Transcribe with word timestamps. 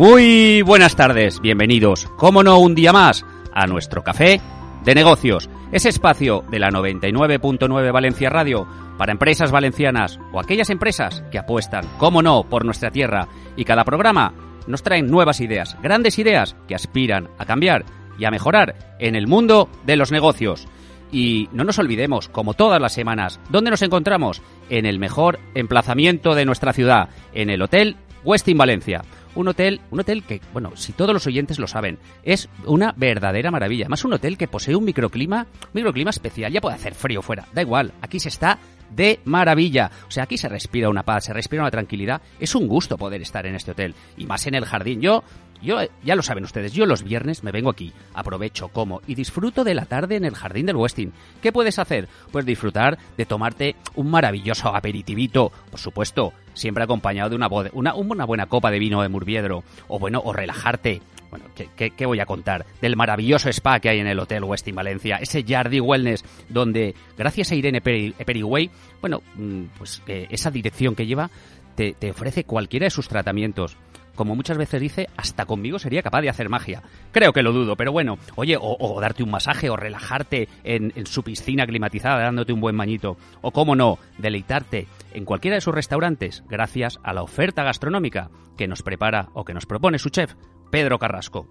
Muy 0.00 0.62
buenas 0.62 0.96
tardes, 0.96 1.42
bienvenidos, 1.42 2.06
como 2.16 2.42
no, 2.42 2.58
un 2.58 2.74
día 2.74 2.90
más 2.90 3.22
a 3.52 3.66
nuestro 3.66 4.02
café 4.02 4.40
de 4.82 4.94
negocios, 4.94 5.50
ese 5.72 5.90
espacio 5.90 6.42
de 6.50 6.58
la 6.58 6.70
99.9 6.70 7.92
Valencia 7.92 8.30
Radio 8.30 8.66
para 8.96 9.12
empresas 9.12 9.50
valencianas 9.52 10.18
o 10.32 10.40
aquellas 10.40 10.70
empresas 10.70 11.22
que 11.30 11.36
apuestan, 11.36 11.84
como 11.98 12.22
no, 12.22 12.44
por 12.44 12.64
nuestra 12.64 12.90
tierra 12.90 13.28
y 13.56 13.66
cada 13.66 13.84
programa 13.84 14.32
nos 14.66 14.82
traen 14.82 15.10
nuevas 15.10 15.42
ideas, 15.42 15.76
grandes 15.82 16.18
ideas 16.18 16.56
que 16.66 16.74
aspiran 16.74 17.28
a 17.36 17.44
cambiar 17.44 17.84
y 18.18 18.24
a 18.24 18.30
mejorar 18.30 18.96
en 19.00 19.16
el 19.16 19.26
mundo 19.26 19.68
de 19.84 19.96
los 19.96 20.10
negocios. 20.10 20.66
Y 21.12 21.50
no 21.52 21.62
nos 21.62 21.78
olvidemos, 21.78 22.30
como 22.30 22.54
todas 22.54 22.80
las 22.80 22.94
semanas, 22.94 23.38
¿dónde 23.50 23.70
nos 23.70 23.82
encontramos? 23.82 24.40
En 24.70 24.86
el 24.86 24.98
mejor 24.98 25.40
emplazamiento 25.54 26.34
de 26.34 26.46
nuestra 26.46 26.72
ciudad, 26.72 27.10
en 27.34 27.50
el 27.50 27.60
Hotel 27.60 27.98
Westin 28.24 28.58
Valencia 28.58 29.02
un 29.34 29.48
hotel, 29.48 29.80
un 29.90 30.00
hotel 30.00 30.22
que, 30.24 30.40
bueno, 30.52 30.72
si 30.74 30.92
todos 30.92 31.12
los 31.12 31.26
oyentes 31.26 31.58
lo 31.58 31.66
saben, 31.66 31.98
es 32.22 32.48
una 32.66 32.92
verdadera 32.96 33.50
maravilla. 33.50 33.88
Más 33.88 34.04
un 34.04 34.12
hotel 34.12 34.36
que 34.36 34.48
posee 34.48 34.74
un 34.74 34.84
microclima, 34.84 35.46
un 35.62 35.70
microclima 35.72 36.10
especial, 36.10 36.52
ya 36.52 36.60
puede 36.60 36.76
hacer 36.76 36.94
frío 36.94 37.22
fuera, 37.22 37.46
da 37.52 37.62
igual, 37.62 37.92
aquí 38.02 38.18
se 38.18 38.28
está 38.28 38.58
de 38.90 39.20
maravilla. 39.24 39.90
O 40.08 40.10
sea, 40.10 40.24
aquí 40.24 40.36
se 40.36 40.48
respira 40.48 40.88
una 40.88 41.04
paz, 41.04 41.24
se 41.24 41.32
respira 41.32 41.62
una 41.62 41.70
tranquilidad. 41.70 42.20
Es 42.40 42.54
un 42.54 42.66
gusto 42.66 42.98
poder 42.98 43.22
estar 43.22 43.46
en 43.46 43.54
este 43.54 43.70
hotel 43.70 43.94
y 44.16 44.26
más 44.26 44.46
en 44.48 44.54
el 44.56 44.64
jardín. 44.64 45.00
Yo 45.00 45.22
yo, 45.62 45.78
ya 46.02 46.14
lo 46.14 46.22
saben 46.22 46.44
ustedes, 46.44 46.72
yo 46.72 46.86
los 46.86 47.02
viernes 47.02 47.44
me 47.44 47.52
vengo 47.52 47.70
aquí, 47.70 47.92
aprovecho, 48.14 48.68
como 48.68 49.02
y 49.06 49.14
disfruto 49.14 49.64
de 49.64 49.74
la 49.74 49.86
tarde 49.86 50.16
en 50.16 50.24
el 50.24 50.34
jardín 50.34 50.66
del 50.66 50.76
Westin. 50.76 51.12
¿Qué 51.42 51.52
puedes 51.52 51.78
hacer? 51.78 52.08
Pues 52.32 52.46
disfrutar 52.46 52.98
de 53.16 53.26
tomarte 53.26 53.76
un 53.94 54.10
maravilloso 54.10 54.74
aperitivito, 54.74 55.52
por 55.70 55.80
supuesto, 55.80 56.32
siempre 56.54 56.84
acompañado 56.84 57.30
de 57.30 57.36
una, 57.36 57.94
una, 57.94 58.24
buena 58.24 58.46
copa 58.46 58.70
de 58.70 58.78
vino 58.78 59.02
de 59.02 59.08
Murviedro, 59.08 59.62
o 59.88 59.98
bueno, 59.98 60.20
o 60.24 60.32
relajarte. 60.32 61.02
Bueno, 61.30 61.44
¿qué, 61.54 61.90
¿qué, 61.90 62.06
voy 62.06 62.18
a 62.18 62.26
contar? 62.26 62.66
Del 62.80 62.96
maravilloso 62.96 63.48
spa 63.50 63.78
que 63.78 63.88
hay 63.88 64.00
en 64.00 64.08
el 64.08 64.18
Hotel 64.18 64.42
Westin 64.42 64.74
Valencia, 64.74 65.16
ese 65.16 65.44
Jardi 65.46 65.78
Wellness, 65.78 66.24
donde, 66.48 66.94
gracias 67.16 67.52
a 67.52 67.54
Irene 67.54 67.80
Periway, 67.80 68.68
bueno, 69.00 69.22
mm, 69.36 69.64
pues 69.78 70.02
esa 70.06 70.50
dirección 70.50 70.96
que 70.96 71.06
lleva, 71.06 71.30
te, 71.76 71.92
te 71.92 72.10
ofrece 72.10 72.42
cualquiera 72.42 72.86
de 72.86 72.90
sus 72.90 73.06
tratamientos 73.06 73.76
como 74.20 74.36
muchas 74.36 74.58
veces 74.58 74.82
dice, 74.82 75.08
hasta 75.16 75.46
conmigo 75.46 75.78
sería 75.78 76.02
capaz 76.02 76.20
de 76.20 76.28
hacer 76.28 76.50
magia. 76.50 76.82
Creo 77.10 77.32
que 77.32 77.42
lo 77.42 77.54
dudo, 77.54 77.74
pero 77.74 77.90
bueno, 77.90 78.18
oye, 78.34 78.54
o, 78.60 79.00
darte 79.00 79.22
un 79.22 79.30
masaje 79.30 79.70
o 79.70 79.76
relajarte 79.76 80.46
en, 80.62 80.92
su 81.06 81.22
piscina 81.22 81.66
climatizada 81.66 82.24
dándote 82.24 82.52
un 82.52 82.60
buen 82.60 82.76
bañito, 82.76 83.16
o 83.40 83.50
cómo 83.50 83.74
no, 83.76 83.98
deleitarte 84.18 84.88
en 85.14 85.24
cualquiera 85.24 85.54
de 85.54 85.62
sus 85.62 85.74
restaurantes 85.74 86.44
gracias 86.50 87.00
a 87.02 87.14
la 87.14 87.22
oferta 87.22 87.64
gastronómica 87.64 88.28
que 88.58 88.68
nos 88.68 88.82
prepara 88.82 89.30
o 89.32 89.46
que 89.46 89.54
nos 89.54 89.64
propone 89.64 89.98
su 89.98 90.10
chef, 90.10 90.34
Pedro 90.70 90.98
Carrasco. 90.98 91.48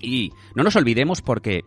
Y 0.00 0.30
no 0.54 0.62
nos 0.62 0.76
olvidemos 0.76 1.22
porque 1.22 1.64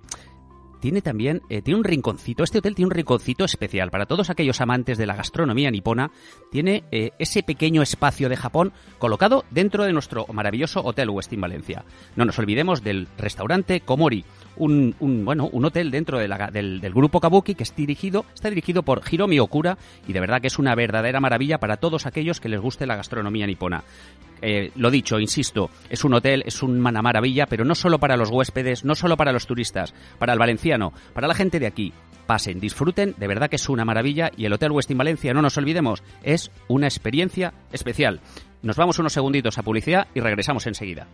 tiene 0.86 1.02
también 1.02 1.42
eh, 1.50 1.64
tiene 1.64 1.80
un 1.80 1.84
rinconcito. 1.84 2.44
Este 2.44 2.60
hotel 2.60 2.76
tiene 2.76 2.86
un 2.86 2.92
rinconcito 2.92 3.44
especial 3.44 3.90
para 3.90 4.06
todos 4.06 4.30
aquellos 4.30 4.62
amantes 4.62 5.00
de 5.00 5.08
la 5.08 5.16
gastronomía 5.16 5.72
nipona. 5.72 6.12
Tiene 6.52 6.84
eh, 6.92 7.10
ese 7.18 7.42
pequeño 7.42 7.82
espacio 7.82 8.30
de 8.30 8.38
Japón 8.38 8.72
colocado 9.00 9.46
dentro 9.50 9.84
de 9.84 9.94
nuestro 9.94 10.28
maravilloso 10.32 10.82
hotel 10.82 11.10
Westin 11.10 11.42
Valencia. 11.42 11.86
No 12.16 12.24
nos 12.24 12.38
olvidemos 12.38 12.84
del 12.84 13.08
restaurante 13.18 13.80
Komori, 13.80 14.26
un, 14.58 14.96
bueno 15.26 15.50
un 15.52 15.66
hotel 15.66 15.92
dentro 15.92 16.20
del, 16.20 16.34
del, 16.52 16.94
grupo 16.94 17.20
Kabuki 17.20 17.56
que 17.56 17.64
es 17.64 17.76
dirigido 17.76 18.26
está 18.34 18.50
dirigido 18.50 18.84
por 18.84 19.02
Hiromi 19.10 19.40
Okura 19.40 19.78
y 20.08 20.14
de 20.14 20.20
verdad 20.20 20.42
que 20.42 20.48
es 20.48 20.60
una 20.60 20.76
verdadera 20.76 21.20
maravilla 21.20 21.58
para 21.58 21.78
todos 21.78 22.06
aquellos 22.06 22.40
que 22.40 22.50
les 22.50 22.60
guste 22.60 22.86
la 22.86 22.96
gastronomía 22.96 23.48
nipona. 23.48 23.84
Eh, 24.42 24.72
lo 24.76 24.92
dicho, 24.92 25.20
insisto, 25.20 25.70
es 25.90 26.04
un 26.04 26.14
hotel, 26.14 26.44
es 26.46 26.62
una 26.62 27.02
maravilla, 27.02 27.46
pero 27.48 27.66
no 27.66 27.74
solo 27.74 28.00
para 28.00 28.18
los 28.18 28.30
huéspedes, 28.30 28.84
no 28.84 28.96
solo 28.96 29.18
para 29.18 29.32
los 29.32 29.48
turistas, 29.48 29.94
para 30.20 30.34
el 30.34 30.40
valenciano, 30.40 30.94
para 31.14 31.28
la 31.28 31.34
gente 31.34 31.60
de 31.60 31.68
aquí. 31.68 31.94
Pasen, 32.28 32.60
disfruten, 32.60 33.14
de 33.18 33.28
verdad 33.28 33.50
que 33.50 33.56
es 33.56 33.70
una 33.70 33.86
maravilla 33.86 34.32
y 34.36 34.46
el 34.46 34.54
Hotel 34.54 34.72
Westin 34.72 34.98
Valencia, 34.98 35.34
no 35.34 35.44
nos 35.44 35.58
olvidemos, 35.58 36.04
es 36.24 36.52
una 36.68 36.88
experiencia 36.88 37.54
especial. 37.72 38.20
Nos 38.64 38.78
vamos 38.78 38.98
unos 38.98 39.14
segunditos 39.14 39.60
a 39.60 39.64
publicidad 39.64 40.08
y 40.16 40.22
regresamos 40.22 40.66
enseguida. 40.66 41.08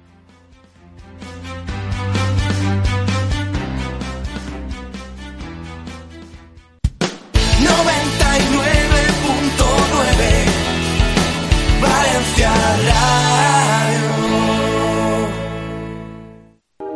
love. 12.93 13.30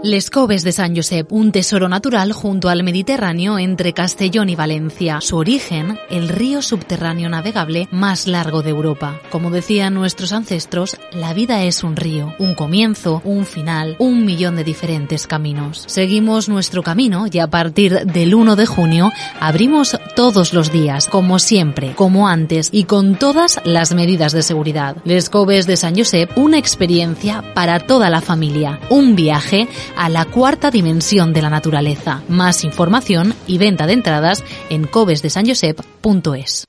Les 0.06 0.30
Coves 0.30 0.64
de 0.64 0.72
San 0.72 0.96
Josep, 0.96 1.32
un 1.32 1.52
tesoro 1.52 1.90
natural 1.90 2.32
junto 2.32 2.70
al 2.70 2.84
Mediterráneo 2.84 3.58
entre 3.58 3.94
Castellón 3.94 4.50
y 4.50 4.56
Valencia. 4.56 5.20
Su 5.20 5.38
origen, 5.38 5.98
el 6.12 6.30
río 6.30 6.62
subterráneo 6.62 7.28
navegable 7.28 7.88
más 7.90 8.28
largo 8.28 8.62
de 8.62 8.70
Europa. 8.70 9.20
Como 9.32 9.50
decían 9.50 9.96
nuestros 9.96 10.32
ancestros, 10.32 10.96
la 11.12 11.34
vida 11.34 11.64
es 11.64 11.84
un 11.84 11.96
río, 11.96 12.36
un 12.38 12.54
comienzo, 12.54 13.24
un 13.26 13.48
final, 13.48 13.96
un 13.98 14.26
millón 14.26 14.58
de 14.58 14.64
diferentes 14.64 15.26
caminos. 15.26 15.86
Seguimos 15.88 16.50
nuestro 16.50 16.84
camino 16.84 17.26
y 17.32 17.40
a 17.40 17.48
partir 17.48 18.06
del 18.06 18.36
1 18.36 18.56
de 18.56 18.68
junio 18.68 19.12
abrimos 19.40 19.98
todos 20.16 20.54
los 20.54 20.72
días, 20.72 21.08
como 21.08 21.40
siempre, 21.40 21.96
como 21.96 22.28
antes 22.28 22.70
y 22.72 22.84
con 22.84 23.16
todas 23.16 23.60
las 23.64 23.96
medidas 23.96 24.34
de 24.34 24.44
seguridad. 24.44 24.98
Les 25.04 25.32
Coves 25.32 25.66
de 25.66 25.78
San 25.78 25.98
Josep, 25.98 26.38
una 26.38 26.60
experiencia 26.60 27.44
para 27.56 27.80
toda 27.80 28.12
la 28.12 28.22
familia, 28.22 28.80
un 28.92 29.16
viaje 29.16 29.68
a 29.96 30.10
la 30.10 30.26
cuarta 30.26 30.72
dimensión 30.72 31.34
de 31.34 31.42
la 31.42 31.50
naturaleza. 31.50 32.24
Más 32.28 32.64
información 32.64 33.34
y 33.48 33.58
venta 33.58 33.88
de 33.88 33.94
entradas 33.94 34.44
en 34.70 34.86
covesdesanyosep.es. 34.88 36.66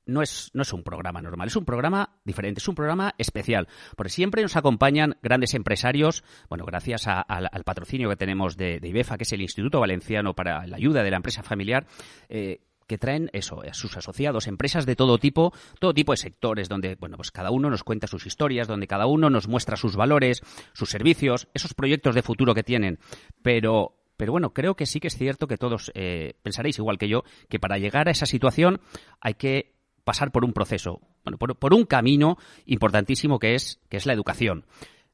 no 0.08 0.22
es, 0.22 0.50
no 0.54 0.62
es 0.64 0.74
un 0.74 0.84
programa 0.84 1.22
normal, 1.22 1.48
es 1.48 1.56
un 1.56 1.66
programa 1.66 2.18
diferente, 2.24 2.60
es 2.60 2.68
un 2.68 2.76
programa 2.76 3.14
especial, 3.18 3.68
porque 3.96 4.10
siempre 4.10 4.42
nos 4.42 4.56
acompañan 4.56 5.18
grandes 5.22 5.54
empresarios, 5.54 6.24
bueno, 6.50 6.66
gracias 6.66 7.08
al 7.08 7.64
patrocinio 7.64 8.10
que 8.10 8.16
tenemos 8.16 8.58
de, 8.58 8.80
IBEFA, 8.82 9.18
que 9.18 9.24
es 9.24 9.34
el 9.34 9.42
Instituto 9.42 9.80
Valenciano 9.80 10.34
para 10.34 10.66
la 10.66 10.78
Ayuda 10.78 11.04
de 11.04 11.12
la 11.12 11.18
Empresa 11.18 11.44
Familiar, 11.44 11.86
eh, 12.30 12.62
que 12.88 12.98
traen 12.98 13.30
eso, 13.34 13.62
a 13.62 13.74
sus 13.74 13.98
asociados, 13.98 14.48
empresas 14.48 14.86
de 14.86 14.96
todo 14.96 15.18
tipo, 15.18 15.54
todo 15.80 15.94
tipo 15.94 16.14
de 16.14 16.18
sectores, 16.18 16.70
donde, 16.70 16.96
bueno, 16.96 17.18
pues 17.18 17.32
cada 17.32 17.52
uno 17.52 17.70
nos 17.70 17.84
cuenta 17.84 18.08
sus 18.08 18.26
historias, 18.26 18.68
donde 18.68 18.88
cada 18.88 19.08
uno 19.08 19.30
nos 19.30 19.48
muestra 19.48 19.76
sus 19.76 19.96
valores, 19.98 20.42
sus 20.74 20.90
servicios, 20.90 21.50
esos 21.54 21.74
proyectos 21.74 22.16
de 22.16 22.22
futuro 22.22 22.56
que 22.56 22.64
tienen. 22.64 23.00
Pero 23.44 23.94
pero 24.18 24.32
bueno, 24.32 24.52
creo 24.52 24.76
que 24.76 24.88
sí 24.88 25.00
que 25.00 25.08
es 25.08 25.16
cierto 25.16 25.48
que 25.48 25.58
todos 25.58 25.92
eh, 25.94 26.34
pensaréis 26.42 26.80
igual 26.80 26.98
que 26.98 27.08
yo, 27.08 27.24
que 27.50 27.60
para 27.60 27.78
llegar 27.78 28.08
a 28.08 28.12
esa 28.12 28.26
situación 28.26 28.82
hay 29.22 29.36
que 29.36 29.77
pasar 30.08 30.32
por 30.32 30.46
un 30.46 30.54
proceso, 30.54 31.02
bueno, 31.26 31.38
por, 31.38 31.74
un 31.74 31.84
camino 31.84 32.38
importantísimo 32.66 33.40
que 33.40 33.56
es, 33.56 33.82
que 33.90 33.98
es 33.98 34.06
la 34.06 34.14
educación. 34.14 34.66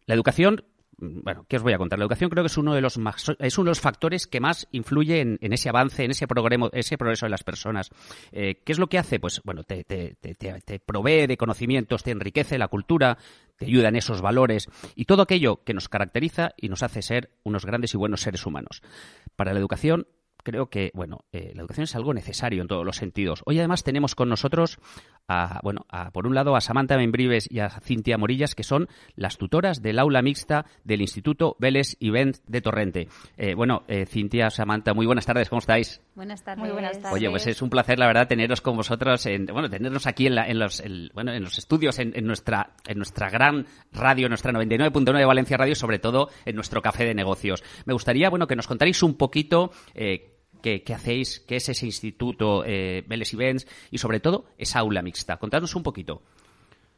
La 0.06 0.14
educación 0.14 0.66
bueno, 0.96 1.48
¿qué 1.50 1.58
os 1.58 1.64
voy 1.64 1.74
a 1.74 1.80
contar? 1.80 1.98
La 1.98 2.06
educación 2.06 2.30
creo 2.30 2.44
que 2.44 2.48
es 2.48 2.58
uno 2.58 2.76
de 2.76 2.80
los 2.80 3.00
es 3.40 3.58
uno 3.58 3.66
de 3.66 3.72
los 3.72 3.82
factores 3.82 4.28
que 4.28 4.40
más 4.40 4.68
influye 4.72 5.20
en, 5.20 5.40
ese 5.42 5.68
avance, 5.68 6.06
en 6.06 6.12
ese 6.12 6.28
progreso, 6.28 6.70
ese 6.72 6.98
progreso 7.00 7.26
de 7.26 7.32
las 7.32 7.44
personas. 7.44 7.90
Eh, 8.32 8.62
¿Qué 8.64 8.72
es 8.72 8.78
lo 8.78 8.88
que 8.88 9.00
hace? 9.00 9.20
Pues 9.20 9.42
bueno, 9.44 9.64
te, 9.64 10.16
provee 10.86 11.26
de 11.26 11.38
conocimientos, 11.38 12.04
te 12.04 12.12
enriquece 12.12 12.60
la 12.60 12.68
cultura, 12.68 13.18
te 13.58 13.66
ayuda 13.66 13.90
en 13.90 13.96
esos 13.96 14.22
valores 14.22 14.70
y 14.96 15.06
todo 15.06 15.24
aquello 15.24 15.64
que 15.64 15.74
nos 15.74 15.90
caracteriza 15.90 16.52
y 16.56 16.70
nos 16.70 16.84
hace 16.84 17.02
ser 17.02 17.32
unos 17.42 17.66
grandes 17.66 17.96
y 17.96 17.98
buenos 17.98 18.22
seres 18.22 18.46
humanos. 18.46 18.84
Para 19.36 19.54
la 19.54 19.60
educación 19.60 20.06
creo 20.44 20.68
que, 20.68 20.92
bueno, 20.94 21.26
eh, 21.32 21.52
la 21.56 21.62
educación 21.62 21.86
es 21.86 21.96
algo 21.96 22.14
necesario 22.14 22.62
en 22.62 22.68
todos 22.68 22.86
los 22.86 22.98
sentidos. 22.98 23.42
Hoy 23.46 23.58
además 23.60 23.84
tenemos 23.84 24.16
con 24.16 24.30
nosotros 24.30 24.80
a, 25.28 25.60
bueno, 25.64 25.86
a, 25.90 26.12
por 26.12 26.28
un 26.28 26.36
lado 26.36 26.56
a 26.56 26.62
Samantha 26.62 26.98
Membrives 26.98 27.50
y 27.50 27.60
a 27.60 27.70
Cintia 27.70 28.18
Morillas, 28.18 28.56
que 28.56 28.64
son 28.64 28.88
las 29.16 29.38
tutoras 29.38 29.82
del 29.82 30.00
aula 30.00 30.22
mixta 30.22 30.66
del 30.84 31.02
Instituto 31.02 31.56
Vélez 31.60 31.96
y 32.00 32.12
de 32.12 32.62
Torrente. 32.62 33.08
Eh, 33.38 33.56
bueno, 33.56 33.84
eh, 33.88 34.06
Cintia, 34.06 34.50
Samantha, 34.50 34.94
muy 34.94 35.06
buenas 35.06 35.26
tardes, 35.26 35.50
¿cómo 35.50 35.60
estáis? 35.60 36.02
Buenas 36.16 36.44
tardes. 36.44 36.64
Muy 36.64 36.72
buenas 36.72 37.00
tardes. 37.00 37.14
Oye, 37.14 37.30
pues 37.30 37.48
es 37.48 37.62
un 37.62 37.70
placer, 37.70 37.98
la 37.98 38.08
verdad, 38.08 38.28
teneros 38.28 38.62
con 38.62 38.76
vosotros, 38.76 39.26
en, 39.26 39.46
bueno, 39.48 39.70
tenernos 39.70 40.06
aquí 40.06 40.28
en, 40.28 40.36
la, 40.36 40.48
en 40.48 40.60
los, 40.60 40.84
bueno, 41.14 41.34
en 41.34 41.44
los 41.44 41.58
estudios, 41.58 41.98
en, 42.00 42.12
nuestra, 42.26 42.76
en 42.86 42.98
nuestra 42.98 43.30
gran 43.30 43.66
radio, 43.92 44.30
nuestra 44.30 44.52
99.9 44.52 45.26
Valencia 45.26 45.58
Radio, 45.58 45.76
sobre 45.76 46.00
todo 46.00 46.30
en 46.46 46.56
nuestro 46.56 46.82
café 46.82 47.06
de 47.06 47.16
negocios. 47.16 47.64
Me 47.86 47.94
gustaría, 47.94 48.30
bueno, 48.30 48.48
que 48.48 48.56
nos 48.56 48.68
contarais 48.68 49.02
un 49.02 49.16
poquito 49.16 49.72
eh, 49.96 50.33
qué, 50.64 50.94
hacéis, 50.94 51.42
qué 51.42 51.58
es 51.58 51.70
ese 51.70 51.86
instituto 51.86 52.64
eh, 52.66 53.04
Vélez 53.08 53.34
Events 53.34 53.68
y 53.92 53.98
sobre 53.98 54.20
todo 54.20 54.46
esa 54.58 54.80
aula 54.80 55.02
mixta. 55.02 55.38
Contadnos 55.38 55.76
un 55.76 55.84
poquito. 55.84 56.24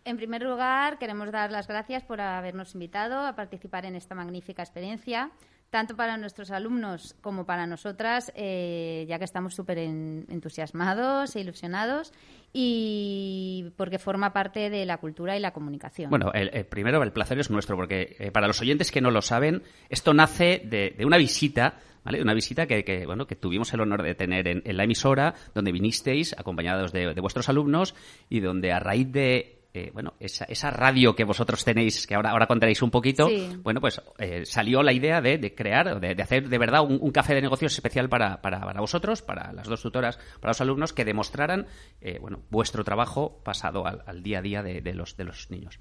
En 0.06 0.18
primer 0.18 0.44
lugar, 0.44 1.00
queremos 1.00 1.32
dar 1.32 1.52
las 1.52 1.68
gracias 1.68 2.04
por 2.04 2.22
habernos 2.22 2.76
invitado 2.76 3.26
a 3.26 3.36
participar 3.36 3.86
en 3.86 3.96
esta 3.96 4.14
magnífica 4.14 4.62
experiencia, 4.62 5.32
tanto 5.72 5.96
para 5.96 6.16
nuestros 6.16 6.52
alumnos 6.52 7.16
como 7.22 7.48
para 7.48 7.66
nosotras, 7.66 8.32
eh, 8.36 9.06
ya 9.10 9.18
que 9.18 9.26
estamos 9.26 9.56
súper 9.56 9.80
entusiasmados 9.80 11.36
e 11.36 11.40
ilusionados 11.40 12.14
y 12.54 13.74
porque 13.78 13.98
forma 13.98 14.32
parte 14.32 14.70
de 14.70 14.86
la 14.86 15.00
cultura 15.00 15.36
y 15.36 15.40
la 15.40 15.54
comunicación. 15.54 16.12
Bueno, 16.12 16.32
el, 16.34 16.68
primero, 16.68 17.02
el 17.02 17.12
placer 17.12 17.40
es 17.40 17.50
nuestro, 17.50 17.76
porque 17.76 18.16
eh, 18.20 18.30
para 18.30 18.46
los 18.46 18.62
oyentes 18.62 18.92
que 18.92 19.02
no 19.02 19.10
lo 19.10 19.24
saben, 19.24 19.64
esto 19.90 20.14
nace 20.14 20.62
de 20.64 21.04
una 21.04 21.18
visita 21.18 21.80
una 22.06 22.34
visita 22.34 22.68
que, 22.68 23.04
bueno, 23.06 23.26
que 23.26 23.36
tuvimos 23.36 23.74
el 23.74 23.82
honor 23.82 24.04
de 24.04 24.16
tener 24.16 24.48
en, 24.48 24.78
la 24.78 24.84
emisora, 24.84 25.34
donde 25.54 25.72
vinisteis 25.72 26.36
acompañados 26.38 26.92
de, 26.92 27.14
vuestros 27.20 27.50
alumnos 27.50 27.96
y 28.30 28.40
donde 28.40 28.72
a 28.72 28.80
raíz 28.80 29.12
de 29.12 29.56
eh, 29.74 29.92
bueno, 29.94 30.14
esa, 30.22 30.46
esa, 30.46 30.72
radio 30.72 31.16
que 31.16 31.26
vosotros 31.26 31.66
tenéis, 31.66 32.08
que 32.08 32.16
ahora, 32.16 32.32
ahora 32.32 32.48
contaréis 32.48 32.82
un 32.82 32.92
poquito, 32.92 33.28
bueno, 33.62 33.82
pues 33.82 34.02
eh, 34.20 34.46
salió 34.46 34.82
la 34.82 34.94
idea 34.94 35.20
de, 35.20 35.54
crear, 35.54 36.00
de, 36.00 36.16
de, 36.16 36.24
hacer 36.24 36.48
de 36.48 36.58
verdad 36.58 36.82
un, 36.82 37.12
café 37.12 37.36
de 37.36 37.42
negocios 37.42 37.74
especial 37.74 38.08
para, 38.08 38.42
para, 38.42 38.80
vosotros, 38.80 39.22
para 39.22 39.52
las 39.52 39.68
dos 39.68 39.82
tutoras, 39.82 40.18
para 40.40 40.52
los 40.52 40.62
alumnos, 40.62 40.94
que 40.94 41.04
demostraran, 41.04 41.68
eh, 42.00 42.20
bueno, 42.22 42.40
vuestro 42.50 42.86
trabajo 42.86 43.42
pasado 43.44 43.86
al, 43.86 44.02
al 44.06 44.24
día 44.24 44.40
a 44.40 44.42
día 44.42 44.64
de, 44.64 44.94
los, 44.94 45.18
de 45.18 45.26
los 45.26 45.52
niños. 45.52 45.78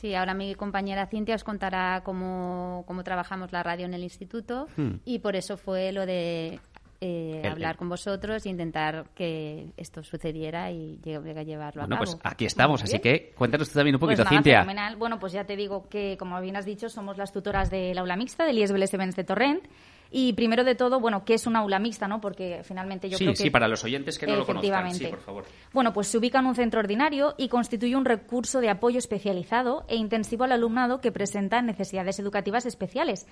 Sí, 0.00 0.14
ahora 0.14 0.32
mi 0.32 0.54
compañera 0.54 1.04
Cintia 1.04 1.34
os 1.34 1.44
contará 1.44 2.00
cómo, 2.02 2.84
cómo 2.86 3.04
trabajamos 3.04 3.52
la 3.52 3.62
radio 3.62 3.84
en 3.84 3.92
el 3.92 4.02
instituto 4.02 4.66
hmm. 4.74 5.02
y 5.04 5.18
por 5.18 5.36
eso 5.36 5.58
fue 5.58 5.92
lo 5.92 6.06
de 6.06 6.58
eh, 7.02 7.42
hablar 7.46 7.76
con 7.76 7.90
vosotros 7.90 8.46
e 8.46 8.48
intentar 8.48 9.10
que 9.14 9.74
esto 9.76 10.02
sucediera 10.02 10.70
y 10.70 10.98
llegar 11.04 11.36
a 11.36 11.42
llevarlo 11.42 11.82
a 11.82 11.84
cabo. 11.84 11.98
Bueno, 11.98 12.18
pues 12.18 12.32
aquí 12.32 12.46
estamos, 12.46 12.82
así 12.82 12.98
que 12.98 13.34
cuéntanos 13.36 13.68
tú 13.68 13.74
también 13.74 13.96
un 13.96 14.00
poquito, 14.00 14.22
pues 14.22 14.30
Cintia. 14.30 14.60
Fenomenal. 14.60 14.96
Bueno, 14.96 15.18
pues 15.18 15.34
ya 15.34 15.44
te 15.44 15.54
digo 15.54 15.86
que, 15.90 16.16
como 16.18 16.40
bien 16.40 16.56
has 16.56 16.64
dicho, 16.64 16.88
somos 16.88 17.18
las 17.18 17.30
tutoras 17.30 17.68
del 17.68 17.98
aula 17.98 18.16
mixta 18.16 18.46
del 18.46 18.56
IES 18.56 18.70
Events 18.70 19.16
de 19.16 19.24
Torrent 19.24 19.64
y 20.10 20.32
primero 20.32 20.64
de 20.64 20.74
todo, 20.74 20.98
bueno, 20.98 21.24
¿qué 21.24 21.34
es 21.34 21.46
una 21.46 21.60
aula 21.60 21.78
mixta, 21.78 22.08
no? 22.08 22.20
Porque 22.20 22.62
finalmente 22.64 23.08
yo 23.08 23.16
creo 23.16 23.30
que... 23.30 23.36
Sí, 23.36 23.50
para 23.50 23.68
los 23.68 23.84
oyentes 23.84 24.18
que 24.18 24.26
no 24.26 24.36
lo 24.36 24.44
conozcan, 24.44 24.92
sí, 24.92 25.06
por 25.06 25.20
favor. 25.20 25.44
Bueno, 25.72 25.92
pues 25.92 26.08
se 26.08 26.18
ubica 26.18 26.40
en 26.40 26.46
un 26.46 26.56
centro 26.56 26.80
ordinario 26.80 27.34
y 27.38 27.48
constituye 27.48 27.94
un 27.94 28.04
recurso 28.04 28.60
de 28.60 28.70
apoyo 28.70 28.98
especializado 28.98 29.84
e 29.88 29.94
intensivo 29.94 30.44
al 30.44 30.52
alumnado 30.52 31.00
que 31.00 31.12
presenta 31.12 31.62
necesidades 31.62 32.18
educativas 32.18 32.66
especiales 32.66 33.26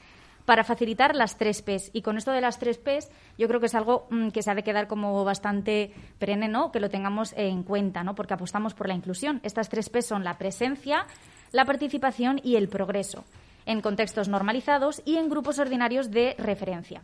para 0.44 0.62
facilitar 0.62 1.16
las 1.16 1.36
tres 1.36 1.62
P's. 1.62 1.90
Y 1.92 2.02
con 2.02 2.16
esto 2.16 2.30
de 2.30 2.40
las 2.40 2.60
tres 2.60 2.78
P's, 2.78 3.10
yo 3.36 3.48
creo 3.48 3.58
que 3.58 3.66
es 3.66 3.74
algo 3.74 4.06
mm, 4.10 4.28
que 4.28 4.42
se 4.42 4.50
ha 4.50 4.54
de 4.54 4.62
quedar 4.62 4.86
como 4.86 5.24
bastante 5.24 5.92
perenne, 6.18 6.48
¿no? 6.48 6.70
Que 6.70 6.80
lo 6.80 6.90
tengamos 6.90 7.34
en 7.36 7.64
cuenta, 7.64 8.04
¿no? 8.04 8.14
Porque 8.14 8.34
apostamos 8.34 8.74
por 8.74 8.86
la 8.86 8.94
inclusión. 8.94 9.40
Estas 9.42 9.68
tres 9.68 9.90
P's 9.90 10.06
son 10.06 10.22
la 10.22 10.38
presencia, 10.38 11.06
la 11.50 11.64
participación 11.64 12.40
y 12.44 12.54
el 12.54 12.68
progreso 12.68 13.24
en 13.68 13.82
contextos 13.82 14.28
normalizados 14.28 15.02
y 15.04 15.18
en 15.18 15.28
grupos 15.28 15.58
ordinarios 15.58 16.10
de 16.10 16.34
referencia. 16.38 17.02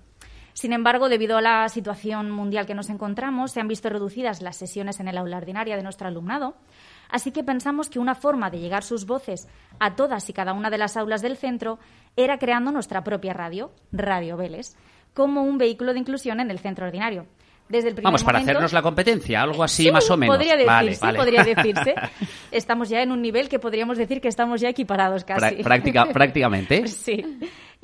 Sin 0.55 0.73
embargo, 0.73 1.09
debido 1.09 1.37
a 1.37 1.43
la 1.43 1.69
situación 1.69 2.31
mundial 2.31 2.65
que 2.65 2.75
nos 2.75 2.89
encontramos, 2.89 3.53
se 3.53 3.61
han 3.61 3.69
visto 3.69 3.91
reducidas 3.91 4.41
las 4.41 4.57
sesiones 4.57 4.99
en 4.99 5.09
el 5.09 5.19
aula 5.19 5.37
ordinaria 5.37 5.77
de 5.77 5.83
nuestro 5.83 6.09
alumnado, 6.09 6.57
así 7.11 7.33
que 7.33 7.45
pensamos 7.45 7.91
que 7.91 7.99
una 7.99 8.15
forma 8.15 8.51
de 8.51 8.61
llegar 8.61 8.83
sus 8.83 9.05
voces 9.05 9.47
a 9.79 9.95
todas 9.95 10.29
y 10.31 10.33
cada 10.33 10.55
una 10.55 10.71
de 10.71 10.79
las 10.79 10.97
aulas 10.97 11.21
del 11.21 11.37
centro 11.37 11.79
era 12.17 12.39
creando 12.39 12.73
nuestra 12.73 13.05
propia 13.05 13.35
radio, 13.35 13.73
Radio 13.93 14.39
Vélez, 14.39 14.75
como 15.13 15.43
un 15.43 15.59
vehículo 15.59 15.93
de 15.93 15.99
inclusión 15.99 16.41
en 16.41 16.51
el 16.51 16.61
centro 16.61 16.87
ordinario. 16.87 17.27
Vamos, 18.03 18.23
para 18.23 18.41
hacernos 18.41 18.73
la 18.73 18.83
competencia, 18.83 19.41
algo 19.41 19.65
así 19.65 19.91
más 19.91 20.09
o 20.11 20.17
menos. 20.17 20.37
Podría 20.37 20.57
decirse, 20.57 21.13
podría 21.15 21.45
decirse. 21.55 21.95
Estamos 22.51 22.89
ya 22.89 23.03
en 23.03 23.11
un 23.11 23.23
nivel 23.23 23.49
que 23.49 23.59
podríamos 23.59 23.97
decir 23.97 24.21
que 24.21 24.29
estamos 24.29 24.61
ya 24.61 24.69
equiparados 24.69 25.25
casi. 25.25 25.63
Práctica, 25.63 26.07
prácticamente. 26.13 26.87
sí. 26.87 27.25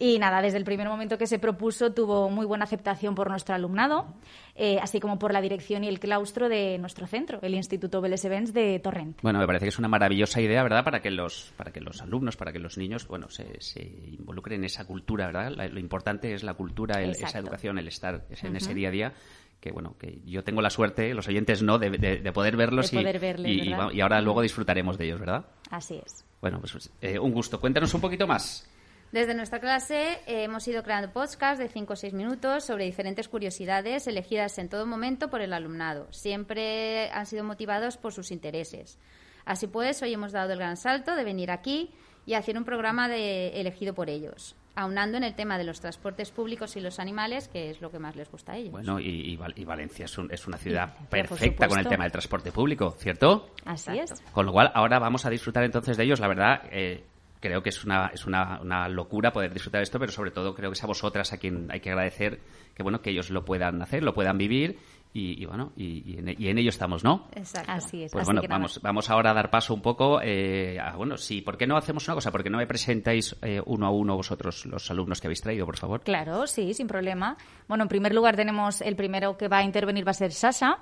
Y 0.03 0.19
nada, 0.19 0.41
desde 0.41 0.57
el 0.57 0.65
primer 0.65 0.89
momento 0.89 1.19
que 1.19 1.27
se 1.27 1.39
propuso 1.39 1.93
tuvo 1.93 2.31
muy 2.31 2.47
buena 2.47 2.65
aceptación 2.65 3.15
por 3.15 3.29
nuestro 3.29 3.55
alumnado, 3.55 4.15
eh, 4.55 4.79
así 4.81 4.99
como 4.99 5.19
por 5.19 5.31
la 5.31 5.43
dirección 5.43 5.85
y 5.85 5.89
el 5.89 6.01
claustro 6.01 6.49
de 6.49 6.79
nuestro 6.79 7.07
centro, 7.07 7.39
el 7.43 7.55
Instituto 7.55 8.01
Vélez 8.01 8.25
Events 8.25 8.55
de 8.55 8.79
Torrent. 8.79 9.21
Bueno, 9.21 9.39
me 9.39 9.47
parece 9.47 9.67
que 9.67 9.69
es 9.69 9.79
una 9.79 9.89
maravillosa 9.89 10.41
idea, 10.41 10.63
¿verdad? 10.63 10.85
Para 10.85 11.03
que 11.03 11.11
los, 11.11 11.53
para 11.55 11.71
que 11.71 11.83
los 11.83 12.01
alumnos, 12.01 12.39
para 12.39 12.51
que 12.51 12.59
los 12.59 12.79
niños, 12.79 13.07
bueno, 13.07 13.29
se, 13.29 13.61
se 13.61 13.83
involucren 13.83 14.61
en 14.61 14.65
esa 14.65 14.87
cultura, 14.87 15.27
¿verdad? 15.27 15.69
lo 15.71 15.81
importante 15.81 16.33
es 16.33 16.45
la 16.45 16.55
cultura, 16.55 17.03
esa 17.03 17.39
educación, 17.39 17.79
el 17.79 17.89
estar 17.89 18.25
en 18.43 18.57
ese 18.57 18.73
día 18.73 18.89
a 18.89 18.93
día 18.93 19.13
que 19.61 19.71
bueno, 19.71 19.97
que 19.99 20.21
yo 20.25 20.43
tengo 20.43 20.63
la 20.63 20.71
suerte, 20.71 21.15
los 21.15 21.29
oyentes 21.29 21.63
no, 21.63 21.79
de, 21.79 21.91
poder 22.33 22.57
verlos 22.57 22.93
y, 22.93 22.99
y, 22.99 24.01
ahora 24.01 24.21
luego 24.21 24.43
disfrutaremos 24.43 24.97
de 24.97 25.05
ellos, 25.07 25.21
¿verdad? 25.21 25.45
Así 25.71 26.01
es. 26.05 26.25
Bueno, 26.41 26.61
pues 26.61 26.91
eh, 27.01 27.19
un 27.19 27.33
gusto. 27.33 27.61
Cuéntanos 27.61 27.93
un 27.95 28.01
poquito 28.01 28.27
más. 28.27 28.67
Desde 29.13 29.35
nuestra 29.35 29.61
clase 29.61 30.21
eh, 30.27 30.45
hemos 30.45 30.67
ido 30.69 30.83
creando 30.83 31.13
podcasts 31.13 31.59
de 31.59 31.69
5 31.69 31.93
o 31.93 31.97
6 31.97 32.15
minutos 32.15 32.65
sobre 32.65 32.85
diferentes 32.85 33.29
curiosidades 33.29 34.07
elegidas 34.07 34.57
en 34.59 34.69
todo 34.69 34.87
momento 34.87 35.29
por 35.29 35.43
el 35.43 35.53
alumnado. 35.53 36.07
Siempre 36.13 37.11
han 37.11 37.27
sido 37.27 37.45
motivados 37.45 37.97
por 37.97 38.13
sus 38.13 38.31
intereses. 38.31 38.99
Así 39.45 39.67
pues, 39.67 40.01
hoy 40.03 40.15
hemos 40.15 40.33
dado 40.33 40.53
el 40.53 40.59
gran 40.59 40.77
salto 40.77 41.17
de 41.17 41.25
venir 41.25 41.51
aquí 41.51 41.91
y 42.25 42.35
hacer 42.35 42.57
un 42.57 42.65
programa 42.65 43.09
de, 43.09 43.61
elegido 43.61 43.95
por 43.95 44.09
ellos 44.09 44.57
aunando 44.75 45.17
en 45.19 45.25
el 45.25 45.35
tema 45.35 45.59
de 45.59 45.65
los 45.65 45.81
transportes 45.81 46.31
públicos 46.31 46.77
y 46.77 46.81
los 46.81 46.99
animales, 46.99 47.49
que 47.49 47.71
es 47.71 47.81
lo 47.81 47.91
que 47.91 47.99
más 47.99 48.17
les 48.17 48.31
gusta 48.31 48.53
a 48.53 48.57
ellos. 48.57 48.73
Bueno, 48.73 48.99
y, 49.01 49.37
Valencia 49.37 50.07
es, 50.07 50.47
una 50.47 50.57
ciudad 50.57 50.95
perfecta 51.09 51.69
con 51.69 51.79
el 51.79 51.87
tema 51.87 52.05
del 52.05 52.13
transporte 52.13 52.53
público, 52.53 52.95
¿cierto? 52.99 53.51
Así 53.65 53.99
es. 53.99 54.13
Con 54.33 54.47
lo 54.47 54.53
cual, 54.53 54.71
ahora 54.75 54.99
vamos 54.99 55.27
a 55.27 55.31
disfrutar 55.31 55.65
entonces 55.65 55.97
de 55.97 56.05
ellos. 56.05 56.21
La 56.21 56.29
verdad, 56.29 56.63
eh, 56.71 57.05
creo 57.41 57.63
que 57.63 57.71
es 57.71 57.85
una, 57.85 58.11
es 58.13 58.27
una, 58.27 58.61
una, 58.61 58.89
locura 58.89 59.33
poder 59.33 59.53
disfrutar 59.53 59.81
de 59.81 59.85
esto, 59.85 59.99
pero 59.99 60.13
sobre 60.13 60.31
todo 60.31 60.55
creo 60.55 60.71
que 60.71 60.75
es 60.75 60.85
a 60.85 60.87
vosotras 60.87 61.33
a 61.33 61.39
quien 61.39 61.71
hay 61.71 61.81
que 61.81 61.91
agradecer 61.91 62.41
que, 62.75 62.83
bueno, 62.83 63.01
que 63.01 63.11
ellos 63.11 63.31
lo 63.31 63.45
puedan 63.45 63.83
hacer, 63.83 64.03
lo 64.03 64.15
puedan 64.15 64.39
vivir 64.39 64.79
y, 65.13 65.45
bueno, 65.45 65.73
y, 65.77 66.19
en, 66.19 66.59
ello 66.59 66.69
estamos, 66.69 67.03
¿no? 67.03 67.27
Exacto. 67.35 67.73
Así 67.73 68.05
es. 68.05 68.13
Pues 68.13 68.27
bueno, 68.27 68.43
vamos, 68.49 68.81
vamos 68.81 69.11
ahora 69.11 69.33
a 69.33 69.35
dar 69.35 69.51
paso 69.51 69.75
un 69.75 69.83
poco 69.83 70.21
eh, 70.23 70.79
a, 70.79 70.95
bueno, 70.95 71.17
sí, 71.17 71.43
¿por 71.43 71.57
qué 71.59 71.67
no 71.67 71.77
hacemos 71.77 72.07
una 72.07 72.15
cosa? 72.15 72.31
¿Por 72.31 72.45
qué 72.45 72.51
no 72.51 72.59
me 72.59 72.67
presentáis 72.67 73.35
eh, 73.43 73.61
uno 73.67 73.87
a 73.87 73.91
uno 73.91 74.15
vosotros, 74.15 74.67
los 74.67 74.89
alumnos 74.91 75.21
que 75.21 75.27
habéis 75.27 75.41
traído, 75.41 75.67
por 75.67 75.77
favor? 75.77 76.03
Claro, 76.03 76.47
sí, 76.47 76.75
sin 76.75 76.87
problema. 76.87 77.37
Bueno, 77.67 77.83
en 77.83 77.89
primer 77.89 78.15
lugar 78.15 78.37
tenemos 78.37 78.81
el 78.83 78.95
primero 78.95 79.37
que 79.37 79.49
va 79.49 79.59
a 79.59 79.65
intervenir 79.65 80.07
va 80.07 80.13
a 80.13 80.15
ser 80.15 80.33
Sasha 80.33 80.79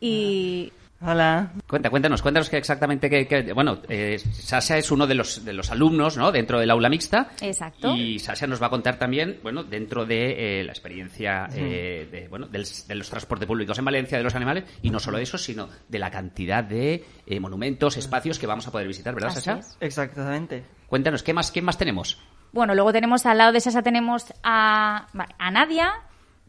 y... 0.00 0.72
Hola. 1.04 1.50
Cuenta, 1.66 1.90
cuéntanos, 1.90 2.22
cuéntanos 2.22 2.48
que 2.48 2.56
exactamente 2.58 3.10
que, 3.10 3.26
que- 3.26 3.52
bueno, 3.52 3.78
eh, 3.88 4.18
Sasha 4.18 4.78
es 4.78 4.90
uno 4.92 5.06
de 5.06 5.14
los 5.16 5.44
de 5.44 5.52
los 5.52 5.70
alumnos, 5.72 6.16
¿no? 6.16 6.30
Dentro 6.30 6.60
del 6.60 6.70
aula 6.70 6.88
mixta. 6.88 7.30
Exacto. 7.40 7.94
Y 7.96 8.18
Sasha 8.20 8.46
nos 8.46 8.62
va 8.62 8.66
a 8.66 8.70
contar 8.70 8.98
también, 8.98 9.40
bueno, 9.42 9.64
dentro 9.64 10.06
de 10.06 10.60
eh, 10.60 10.64
la 10.64 10.70
experiencia 10.72 11.48
eh, 11.54 12.08
de, 12.10 12.28
bueno, 12.28 12.46
del- 12.46 12.66
de 12.86 12.94
los 12.94 13.10
transportes 13.10 13.46
públicos 13.48 13.76
en 13.78 13.84
Valencia, 13.84 14.16
de 14.16 14.24
los 14.24 14.34
animales, 14.36 14.64
y 14.82 14.90
no 14.90 15.00
solo 15.00 15.18
eso, 15.18 15.38
sino 15.38 15.68
de 15.88 15.98
la 15.98 16.10
cantidad 16.10 16.62
de 16.62 17.04
eh, 17.26 17.40
monumentos, 17.40 17.96
espacios 17.96 18.38
que 18.38 18.46
vamos 18.46 18.66
a 18.68 18.70
poder 18.70 18.86
visitar, 18.86 19.12
¿verdad, 19.14 19.30
Así 19.30 19.40
Sasha? 19.40 19.58
es. 19.58 19.76
Exactamente. 19.80 20.62
Cuéntanos, 20.86 21.22
¿qué 21.22 21.32
más, 21.34 21.50
qué 21.50 21.62
más 21.62 21.78
tenemos? 21.78 22.18
Bueno, 22.52 22.74
luego 22.74 22.92
tenemos 22.92 23.26
al 23.26 23.38
lado 23.38 23.50
de 23.52 23.60
Sasa 23.60 23.82
tenemos 23.82 24.32
a, 24.44 25.06
a 25.38 25.50
Nadia, 25.50 25.94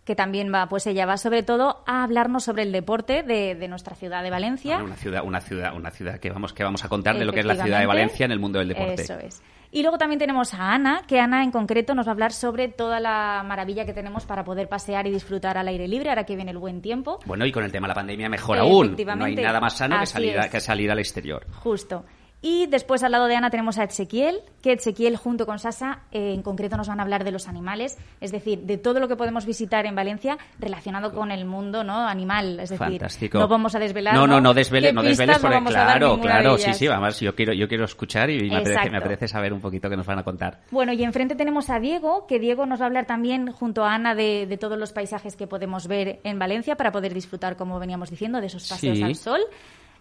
que 0.05 0.15
también 0.15 0.53
va, 0.53 0.67
pues 0.67 0.85
ella 0.87 1.05
va 1.05 1.17
sobre 1.17 1.43
todo 1.43 1.83
a 1.85 2.03
hablarnos 2.03 2.43
sobre 2.43 2.63
el 2.63 2.71
deporte 2.71 3.23
de, 3.23 3.55
de 3.55 3.67
nuestra 3.67 3.95
ciudad 3.95 4.23
de 4.23 4.29
Valencia. 4.29 4.75
Bueno, 4.75 4.87
una 4.87 4.97
ciudad, 4.97 5.23
una 5.23 5.41
ciudad, 5.41 5.75
una 5.75 5.91
ciudad 5.91 6.19
que 6.19 6.29
vamos, 6.29 6.53
que 6.53 6.63
vamos 6.63 6.83
a 6.83 6.89
contar 6.89 7.17
de 7.17 7.25
lo 7.25 7.31
que 7.31 7.39
es 7.39 7.45
la 7.45 7.55
ciudad 7.55 7.79
de. 7.79 7.85
Valencia 7.85 8.25
en 8.25 8.31
el 8.31 8.39
mundo 8.39 8.59
del 8.59 8.69
deporte. 8.69 9.01
Eso 9.01 9.17
es. 9.19 9.41
Y 9.71 9.81
luego 9.81 9.97
también 9.97 10.19
tenemos 10.19 10.53
a 10.53 10.71
Ana, 10.71 11.01
que 11.07 11.19
Ana 11.19 11.43
en 11.43 11.49
concreto 11.49 11.95
nos 11.95 12.05
va 12.05 12.11
a 12.11 12.13
hablar 12.13 12.31
sobre 12.31 12.67
toda 12.67 12.99
la 12.99 13.43
maravilla 13.43 13.85
que 13.85 13.93
tenemos 13.93 14.25
para 14.25 14.43
poder 14.43 14.69
pasear 14.69 15.07
y 15.07 15.11
disfrutar 15.11 15.57
al 15.57 15.67
aire 15.67 15.87
libre, 15.87 16.09
ahora 16.09 16.25
que 16.25 16.35
viene 16.35 16.51
el 16.51 16.59
buen 16.59 16.81
tiempo. 16.81 17.19
Bueno, 17.25 17.43
y 17.45 17.51
con 17.51 17.63
el 17.63 17.71
tema 17.71 17.87
de 17.87 17.89
la 17.89 17.95
pandemia 17.95 18.29
mejor 18.29 18.59
aún. 18.59 18.95
No 19.17 19.25
hay 19.25 19.35
nada 19.35 19.59
más 19.59 19.75
sano 19.75 19.99
que 19.99 20.05
salir, 20.05 20.39
a, 20.39 20.47
que 20.47 20.59
salir 20.59 20.91
al 20.91 20.99
exterior. 20.99 21.47
Justo. 21.55 22.05
Y 22.45 22.67
después 22.67 23.01
al 23.03 23.13
lado 23.13 23.27
de 23.27 23.37
Ana 23.37 23.49
tenemos 23.49 23.77
a 23.77 23.85
Ezequiel, 23.85 24.41
que 24.61 24.73
Ezequiel 24.73 25.15
junto 25.15 25.45
con 25.45 25.59
Sasa 25.59 26.01
eh, 26.11 26.33
en 26.33 26.41
concreto 26.41 26.75
nos 26.75 26.89
van 26.89 26.99
a 26.99 27.03
hablar 27.03 27.23
de 27.23 27.31
los 27.31 27.47
animales, 27.47 27.97
es 28.19 28.33
decir, 28.33 28.59
de 28.63 28.77
todo 28.77 28.99
lo 28.99 29.07
que 29.07 29.15
podemos 29.15 29.45
visitar 29.45 29.85
en 29.85 29.95
Valencia 29.95 30.37
relacionado 30.59 31.13
con 31.13 31.31
el 31.31 31.45
mundo 31.45 31.85
no 31.85 32.05
animal. 32.05 32.59
Es 32.59 32.69
decir, 32.69 32.85
Fantástico. 32.85 33.39
no 33.39 33.47
vamos 33.47 33.75
a 33.75 33.79
desvelar. 33.79 34.13
No, 34.13 34.27
no, 34.27 34.41
no 34.41 34.53
desveles, 34.53 34.93
no 34.93 35.01
desveles, 35.01 35.39
porque 35.39 35.55
dar 35.55 35.63
claro, 35.99 36.19
claro, 36.19 36.57
sí, 36.57 36.73
sí, 36.73 36.85
además 36.87 37.17
yo 37.21 37.33
quiero, 37.33 37.53
yo 37.53 37.69
quiero 37.69 37.85
escuchar 37.85 38.29
y 38.29 38.49
me 38.49 38.57
apetece, 38.57 38.73
me 38.73 38.81
Exacto. 38.81 38.97
apetece 38.97 39.27
saber 39.29 39.53
un 39.53 39.61
poquito 39.61 39.89
qué 39.89 39.95
nos 39.95 40.05
van 40.05 40.19
a 40.19 40.23
contar. 40.23 40.59
Bueno, 40.69 40.91
y 40.91 41.01
enfrente 41.01 41.35
tenemos 41.35 41.69
a 41.69 41.79
Diego, 41.79 42.27
que 42.27 42.39
Diego 42.39 42.65
nos 42.65 42.81
va 42.81 42.83
a 42.83 42.87
hablar 42.87 43.05
también 43.05 43.53
junto 43.53 43.85
a 43.85 43.93
Ana 43.93 44.15
de, 44.15 44.47
de 44.47 44.57
todos 44.57 44.77
los 44.77 44.91
paisajes 44.91 45.37
que 45.37 45.47
podemos 45.47 45.87
ver 45.87 46.19
en 46.25 46.39
Valencia 46.39 46.75
para 46.75 46.91
poder 46.91 47.13
disfrutar, 47.13 47.55
como 47.55 47.79
veníamos 47.79 48.09
diciendo, 48.09 48.41
de 48.41 48.47
esos 48.47 48.67
paseos 48.67 48.97
Sí. 48.97 49.03
al 49.03 49.15
sol. 49.15 49.39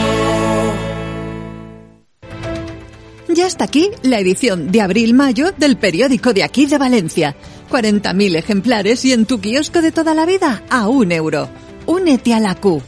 Ya 3.35 3.47
está 3.47 3.65
aquí 3.65 3.91
la 4.03 4.19
edición 4.19 4.73
de 4.73 4.81
abril-mayo 4.81 5.53
del 5.57 5.77
periódico 5.77 6.33
de 6.33 6.43
aquí 6.43 6.67
de 6.67 6.79
Valencia. 6.79 7.37
40.000 7.71 8.37
ejemplares 8.37 9.05
y 9.05 9.13
en 9.13 9.25
tu 9.25 9.41
kiosco 9.41 9.81
de 9.83 9.93
toda 9.93 10.15
la 10.15 10.27
vida 10.27 10.65
a 10.69 10.89
un 10.89 11.13
euro. 11.13 11.49
Únete 11.87 12.35
a 12.35 12.41
la 12.41 12.57
Q. 12.57 12.83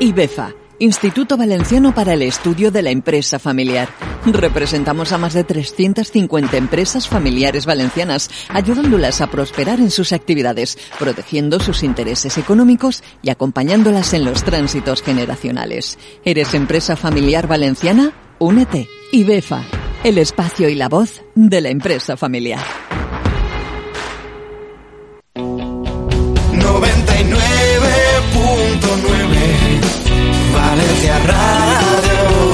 IBEFA, 0.00 0.52
Instituto 0.82 1.36
Valenciano 1.36 1.94
para 1.94 2.14
el 2.14 2.22
Estudio 2.22 2.72
de 2.72 2.82
la 2.82 2.90
Empresa 2.90 3.38
Familiar. 3.38 3.88
Representamos 4.26 5.12
a 5.12 5.18
más 5.18 5.32
de 5.32 5.44
350 5.44 6.56
empresas 6.56 7.06
familiares 7.06 7.66
valencianas, 7.66 8.28
ayudándolas 8.48 9.20
a 9.20 9.28
prosperar 9.28 9.78
en 9.78 9.92
sus 9.92 10.12
actividades, 10.12 10.76
protegiendo 10.98 11.60
sus 11.60 11.84
intereses 11.84 12.36
económicos 12.36 13.04
y 13.22 13.30
acompañándolas 13.30 14.12
en 14.12 14.24
los 14.24 14.42
tránsitos 14.42 15.02
generacionales. 15.02 16.00
¿Eres 16.24 16.52
empresa 16.52 16.96
familiar 16.96 17.46
valenciana? 17.46 18.12
Únete. 18.40 18.88
IBEFA, 19.12 19.62
el 20.02 20.18
espacio 20.18 20.68
y 20.68 20.74
la 20.74 20.88
voz 20.88 21.22
de 21.36 21.60
la 21.60 21.68
empresa 21.68 22.16
familiar. 22.16 22.64
99.9 25.36 27.51
Valencia 30.52 31.18
Radio. 31.18 32.52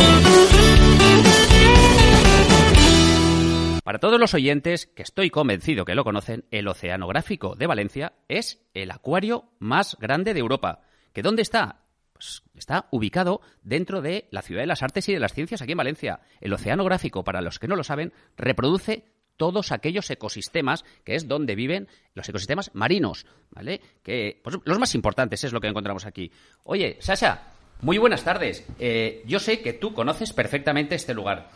Para 3.85 3.99
todos 3.99 4.21
los 4.21 4.35
oyentes, 4.35 4.87
que 4.87 5.03
estoy 5.03 5.31
convencido 5.31 5.85
que 5.85 5.95
lo 5.95 6.05
conocen, 6.05 6.45
el 6.51 6.69
Oceanográfico 6.69 7.55
de 7.55 7.67
Valencia 7.67 8.13
es 8.29 8.61
el 8.75 8.91
acuario 8.91 9.45
más 9.59 9.97
grande 9.99 10.35
de 10.35 10.41
Europa. 10.41 10.83
¿Que 11.15 11.23
dónde 11.23 11.43
está? 11.43 11.85
Pues 12.13 12.43
está 12.55 12.89
ubicado 12.91 13.41
dentro 13.63 14.03
de 14.03 14.29
la 14.31 14.43
Ciudad 14.43 14.63
de 14.63 14.67
las 14.67 14.83
Artes 14.83 15.09
y 15.09 15.15
de 15.15 15.21
las 15.21 15.33
Ciencias 15.33 15.63
aquí 15.63 15.73
en 15.73 15.79
Valencia. 15.79 16.21
El 16.41 16.53
Oceanográfico, 16.53 17.25
para 17.25 17.41
los 17.41 17.59
que 17.59 17.69
no 17.69 17.77
lo 17.77 17.85
saben, 17.85 18.13
reproduce 18.37 19.07
todos 19.39 19.73
aquellos 19.73 20.11
ecosistemas 20.11 20.85
que 21.05 21.15
es 21.15 21.27
donde 21.27 21.55
viven 21.55 21.89
los 22.15 22.29
ecosistemas 22.29 22.71
marinos, 22.75 23.25
¿vale? 23.51 23.81
Que 24.03 24.39
pues, 24.45 24.59
los 24.65 24.79
más 24.79 24.95
importantes 24.95 25.45
es 25.45 25.55
lo 25.55 25.61
que 25.61 25.69
encontramos 25.69 26.05
aquí. 26.05 26.31
Oye, 26.65 26.99
Sasha, 27.01 27.45
muy 27.81 27.97
buenas 27.97 28.25
tardes. 28.25 28.67
Eh, 28.79 29.23
yo 29.27 29.39
sé 29.39 29.63
que 29.63 29.73
tú 29.73 29.95
conoces 29.95 30.35
perfectamente 30.35 30.97
este 30.97 31.15
lugar. 31.15 31.49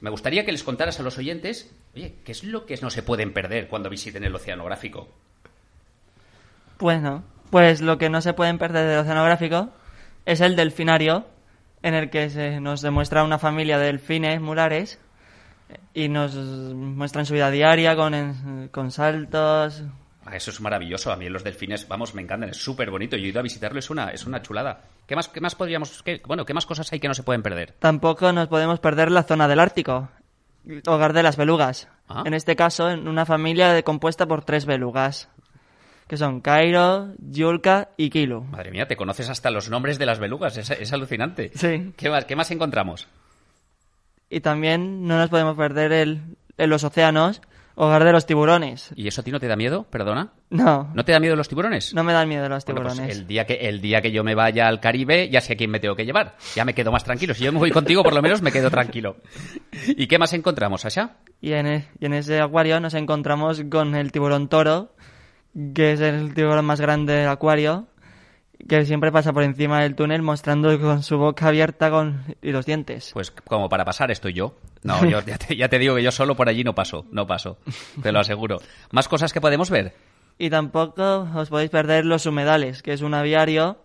Me 0.00 0.10
gustaría 0.10 0.44
que 0.44 0.52
les 0.52 0.62
contaras 0.62 1.00
a 1.00 1.02
los 1.02 1.16
oyentes, 1.16 1.72
oye, 1.94 2.16
¿qué 2.24 2.32
es 2.32 2.44
lo 2.44 2.66
que 2.66 2.76
no 2.76 2.90
se 2.90 3.02
pueden 3.02 3.32
perder 3.32 3.68
cuando 3.68 3.88
visiten 3.88 4.24
el 4.24 4.34
oceanográfico? 4.34 5.08
Bueno, 6.78 7.24
pues 7.50 7.80
lo 7.80 7.98
que 7.98 8.10
no 8.10 8.20
se 8.20 8.34
pueden 8.34 8.58
perder 8.58 8.86
del 8.86 8.98
oceanográfico 8.98 9.70
es 10.26 10.40
el 10.40 10.54
delfinario, 10.54 11.26
en 11.82 11.94
el 11.94 12.10
que 12.10 12.30
se 12.30 12.60
nos 12.60 12.82
demuestra 12.82 13.24
una 13.24 13.38
familia 13.38 13.78
de 13.78 13.86
delfines 13.86 14.40
mulares 14.40 14.98
y 15.94 16.08
nos 16.08 16.34
muestran 16.34 17.26
su 17.26 17.34
vida 17.34 17.50
diaria 17.50 17.94
con, 17.96 18.68
con 18.70 18.90
saltos. 18.90 19.82
Ah, 20.24 20.36
Eso 20.36 20.50
es 20.50 20.60
maravilloso. 20.60 21.10
A 21.12 21.16
mí 21.16 21.28
los 21.28 21.42
delfines, 21.44 21.88
vamos, 21.88 22.14
me 22.14 22.22
encantan. 22.22 22.50
Es 22.50 22.58
súper 22.58 22.90
bonito. 22.90 23.16
Yo 23.16 23.24
he 23.24 23.28
ido 23.28 23.40
a 23.40 23.42
visitarlo, 23.42 23.78
es 23.78 23.88
una, 23.90 24.08
es 24.10 24.26
una 24.26 24.42
chulada. 24.42 24.82
¿Qué 25.06 25.16
más, 25.16 25.28
qué 25.28 25.40
más 25.40 25.54
podríamos, 25.54 26.02
qué- 26.02 26.20
bueno, 26.26 26.44
qué 26.44 26.52
más 26.54 26.66
cosas 26.66 26.92
hay 26.92 27.00
que 27.00 27.08
no 27.08 27.14
se 27.14 27.22
pueden 27.22 27.42
perder? 27.42 27.74
Tampoco 27.78 28.30
nos 28.32 28.48
podemos 28.48 28.78
perder 28.80 29.10
la 29.10 29.22
zona 29.22 29.48
del 29.48 29.58
Ártico, 29.60 30.10
hogar 30.86 31.12
de 31.14 31.22
las 31.22 31.36
belugas. 31.38 31.88
Ah. 32.08 32.22
En 32.26 32.34
este 32.34 32.56
caso, 32.56 32.90
en 32.90 33.08
una 33.08 33.24
familia 33.24 33.72
de- 33.72 33.84
compuesta 33.84 34.26
por 34.26 34.44
tres 34.44 34.66
belugas, 34.66 35.30
que 36.08 36.16
son 36.18 36.40
Cairo, 36.42 37.12
Yulka 37.18 37.88
y 37.96 38.10
Kilo. 38.10 38.42
Madre 38.42 38.70
mía, 38.70 38.86
te 38.86 38.96
conoces 38.96 39.28
hasta 39.30 39.50
los 39.50 39.68
nombres 39.70 39.98
de 39.98 40.06
las 40.06 40.18
belugas. 40.18 40.56
Es, 40.58 40.70
es 40.70 40.92
alucinante. 40.92 41.50
Sí. 41.54 41.92
¿Qué 41.96 42.10
más, 42.10 42.24
qué 42.26 42.36
más 42.36 42.50
encontramos? 42.50 43.08
Y 44.30 44.40
también 44.40 45.06
no 45.06 45.16
nos 45.18 45.30
podemos 45.30 45.56
perder 45.56 45.92
el, 45.92 46.20
en 46.56 46.70
los 46.70 46.84
océanos, 46.84 47.40
hogar 47.76 48.04
de 48.04 48.12
los 48.12 48.26
tiburones. 48.26 48.90
¿Y 48.96 49.08
eso 49.08 49.20
a 49.20 49.24
ti 49.24 49.30
no 49.30 49.40
te 49.40 49.46
da 49.48 49.56
miedo? 49.56 49.84
Perdona. 49.90 50.32
No, 50.50 50.90
¿No 50.94 51.04
te 51.04 51.12
da 51.12 51.20
miedo 51.20 51.36
los 51.36 51.48
tiburones? 51.48 51.94
no 51.94 52.02
me 52.04 52.12
dan 52.12 52.28
miedo 52.28 52.48
los 52.48 52.64
Bueno, 52.64 52.82
pues 52.82 52.94
tiburones. 52.94 53.16
el 53.18 53.26
día 53.26 53.44
que 53.46 53.54
el 53.68 53.80
día 53.80 54.00
que 54.02 54.10
yo 54.12 54.24
me 54.24 54.34
vaya 54.34 54.66
al 54.66 54.80
Caribe 54.80 55.28
ya 55.30 55.40
sé 55.40 55.52
a 55.52 55.56
quién 55.56 55.70
me 55.70 55.78
tengo 55.80 55.94
que 55.94 56.04
llevar. 56.04 56.36
Ya 56.56 56.64
me 56.64 56.74
quedo 56.74 56.90
más 56.92 57.04
tranquilo. 57.04 57.34
Si 57.34 57.44
yo 57.44 57.52
me 57.52 57.58
voy 57.58 57.70
contigo, 57.70 58.02
por 58.02 58.12
lo 58.14 58.20
menos 58.22 58.42
me 58.42 58.50
quedo 58.52 58.70
tranquilo. 58.70 59.16
¿Y 59.86 60.06
qué 60.08 60.18
más 60.18 60.32
encontramos, 60.32 60.80
Sasha? 60.82 61.16
Y 61.40 61.52
en, 61.52 61.66
e- 61.66 61.88
y 62.00 62.06
en 62.06 62.14
ese 62.14 62.40
acuario 62.40 62.80
nos 62.80 62.94
encontramos 62.94 63.62
con 63.70 63.94
el 63.94 64.10
tiburón 64.12 64.48
toro, 64.48 64.94
que 65.74 65.92
es 65.92 66.00
el 66.00 66.34
tiburón 66.34 66.64
más 66.64 66.80
grande 66.80 67.12
del 67.14 67.28
acuario, 67.28 67.86
que 68.66 68.84
siempre 68.84 69.12
pasa 69.12 69.32
por 69.32 69.42
encima 69.42 69.82
del 69.82 69.94
túnel 69.94 70.22
mostrando 70.22 70.78
con 70.80 71.02
su 71.02 71.16
boca 71.16 71.48
abierta 71.48 71.90
con, 71.90 72.24
y 72.42 72.50
los 72.50 72.66
dientes. 72.66 73.10
Pues 73.12 73.30
como 73.30 73.68
para 73.68 73.84
pasar 73.84 74.10
estoy 74.10 74.32
yo. 74.32 74.54
No, 74.82 75.04
yo 75.08 75.20
ya 75.22 75.38
te, 75.38 75.56
ya 75.56 75.68
te 75.68 75.78
digo 75.78 75.94
que 75.94 76.02
yo 76.02 76.10
solo 76.10 76.34
por 76.34 76.48
allí 76.48 76.64
no 76.64 76.74
paso, 76.74 77.06
no 77.10 77.26
paso. 77.26 77.58
Te 78.02 78.12
lo 78.12 78.20
aseguro. 78.20 78.60
¿Más 78.90 79.08
cosas 79.08 79.32
que 79.32 79.40
podemos 79.40 79.70
ver? 79.70 79.94
Y 80.38 80.50
tampoco 80.50 81.28
os 81.34 81.48
podéis 81.48 81.70
perder 81.70 82.04
los 82.04 82.26
humedales, 82.26 82.82
que 82.82 82.92
es 82.92 83.02
un 83.02 83.14
aviario 83.14 83.78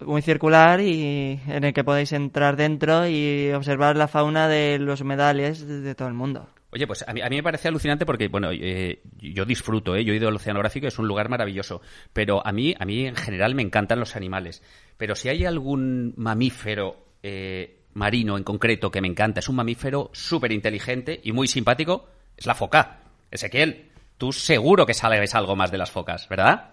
muy 0.00 0.22
circular 0.22 0.80
y 0.80 1.40
en 1.46 1.64
el 1.64 1.72
que 1.72 1.84
podéis 1.84 2.12
entrar 2.12 2.56
dentro 2.56 3.06
y 3.08 3.52
observar 3.52 3.96
la 3.96 4.08
fauna 4.08 4.48
de 4.48 4.78
los 4.78 5.00
humedales 5.00 5.66
de, 5.66 5.80
de 5.80 5.94
todo 5.94 6.08
el 6.08 6.14
mundo. 6.14 6.48
Oye, 6.74 6.88
pues 6.88 7.04
a 7.06 7.12
mí, 7.12 7.22
me 7.22 7.42
parece 7.42 7.68
alucinante 7.68 8.04
porque, 8.04 8.26
bueno, 8.26 8.50
eh, 8.50 9.00
yo 9.18 9.44
disfruto, 9.44 9.94
¿eh? 9.94 10.04
yo 10.04 10.12
he 10.12 10.16
ido 10.16 10.26
al 10.26 10.34
oceanográfico, 10.34 10.88
es 10.88 10.98
un 10.98 11.06
lugar 11.06 11.28
maravilloso, 11.28 11.80
pero 12.12 12.44
a 12.44 12.50
mí, 12.50 12.74
a 12.76 12.84
mí 12.84 13.06
en 13.06 13.14
general 13.14 13.54
me 13.54 13.62
encantan 13.62 14.00
los 14.00 14.16
animales. 14.16 14.60
Pero 14.96 15.14
si 15.14 15.28
hay 15.28 15.44
algún 15.44 16.14
mamífero 16.16 16.96
eh, 17.22 17.84
marino 17.92 18.36
en 18.36 18.42
concreto 18.42 18.90
que 18.90 19.00
me 19.00 19.06
encanta, 19.06 19.38
es 19.38 19.48
un 19.48 19.54
mamífero 19.54 20.10
súper 20.12 20.50
inteligente 20.50 21.20
y 21.22 21.30
muy 21.30 21.46
simpático, 21.46 22.08
es 22.36 22.44
la 22.44 22.56
foca. 22.56 22.98
Ezequiel, 23.30 23.92
tú 24.18 24.32
seguro 24.32 24.84
que 24.84 24.94
sabes 24.94 25.32
algo 25.36 25.54
más 25.54 25.70
de 25.70 25.78
las 25.78 25.92
focas, 25.92 26.28
¿verdad? 26.28 26.70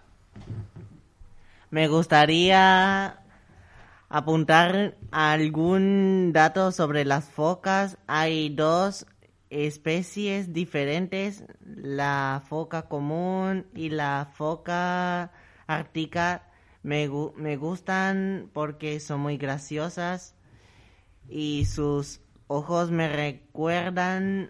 Me 1.70 1.88
gustaría 1.88 3.20
apuntar 4.10 4.96
algún 5.12 6.32
dato 6.34 6.72
sobre 6.72 7.06
las 7.06 7.26
focas. 7.26 8.00
Hay 8.08 8.50
dos 8.50 9.06
especies 9.52 10.54
diferentes, 10.54 11.44
la 11.66 12.42
foca 12.48 12.84
común 12.88 13.68
y 13.76 13.90
la 13.90 14.30
foca 14.34 15.32
ártica. 15.68 16.48
Me, 16.84 17.08
me 17.36 17.58
gustan 17.58 18.50
porque 18.54 19.00
son 19.00 19.20
muy 19.22 19.38
graciosas 19.38 20.36
y 21.30 21.66
sus 21.66 22.22
ojos 22.48 22.92
me 22.92 23.08
recuerdan 23.10 24.50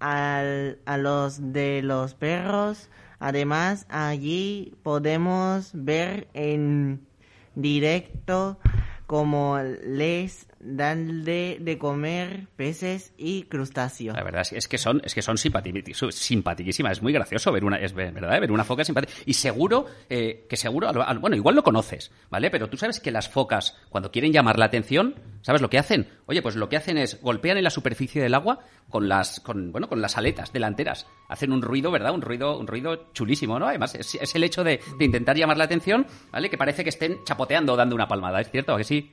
al- 0.00 0.80
a 0.86 0.96
los 0.98 1.52
de 1.52 1.82
los 1.82 2.14
perros. 2.14 2.90
Además, 3.20 3.86
allí 3.88 4.74
podemos 4.82 5.70
ver 5.74 6.28
en 6.34 7.06
directo 7.54 8.58
cómo 9.06 9.58
les 9.58 10.46
dan 10.60 11.24
de, 11.24 11.76
comer 11.78 12.48
peces 12.56 13.12
y 13.16 13.44
crustáceos. 13.44 14.16
La 14.16 14.24
verdad 14.24 14.42
es- 14.50 14.66
que 14.68 14.78
son, 14.78 15.00
es 15.04 15.14
que 15.14 15.22
son 15.22 15.36
simpati- 15.36 15.92
su- 15.94 16.10
simpaticísimas. 16.10 16.92
Es 16.98 17.02
muy 17.02 17.12
gracioso 17.12 17.52
ver 17.52 17.64
una, 17.64 17.76
es 17.78 17.92
ver- 17.92 18.12
verdad, 18.12 18.40
ver 18.40 18.50
una 18.50 18.64
foca 18.64 18.84
simpática. 18.84 19.12
Y 19.26 19.34
seguro 19.34 19.86
eh, 20.10 20.46
que 20.48 20.56
seguro, 20.56 20.90
bueno, 21.20 21.36
igual 21.36 21.54
lo 21.54 21.62
conoces, 21.62 22.10
¿vale? 22.30 22.50
Pero 22.50 22.68
tú 22.68 22.76
sabes 22.76 23.00
que 23.00 23.10
las 23.10 23.28
focas, 23.28 23.76
cuando 23.88 24.10
quieren 24.10 24.32
llamar 24.32 24.58
la 24.58 24.64
atención, 24.66 25.14
¿sabes 25.42 25.62
lo 25.62 25.70
que 25.70 25.78
hacen? 25.78 26.08
Oye, 26.26 26.42
pues 26.42 26.56
lo 26.56 26.68
que 26.68 26.76
hacen 26.76 26.98
es 26.98 27.20
golpean 27.22 27.56
en 27.58 27.64
la 27.64 27.70
superficie 27.70 28.20
del 28.22 28.34
agua 28.34 28.60
con 28.88 29.08
las, 29.08 29.40
con, 29.40 29.70
bueno, 29.72 29.88
con 29.88 30.00
las 30.00 30.16
aletas 30.18 30.52
delanteras. 30.52 31.06
Hacen 31.28 31.52
un 31.52 31.62
ruido, 31.62 31.90
¿verdad? 31.90 32.12
Un 32.14 32.22
ruido, 32.22 32.58
un 32.58 32.66
ruido 32.66 33.10
chulísimo, 33.12 33.58
¿no? 33.58 33.66
Además, 33.68 33.94
es, 33.94 34.16
es 34.16 34.34
el 34.34 34.44
hecho 34.44 34.64
de, 34.64 34.80
de 34.98 35.04
intentar 35.04 35.36
llamar 35.36 35.56
la 35.56 35.64
atención, 35.64 36.06
¿vale? 36.32 36.50
Que 36.50 36.58
parece 36.58 36.82
que 36.82 36.90
estén 36.90 37.18
chapoteando 37.24 37.74
o 37.74 37.76
dando 37.76 37.94
una 37.94 38.08
palmada, 38.08 38.40
¿es 38.40 38.50
cierto? 38.50 38.74
¿A 38.74 38.78
que 38.78 38.84
sí? 38.84 39.12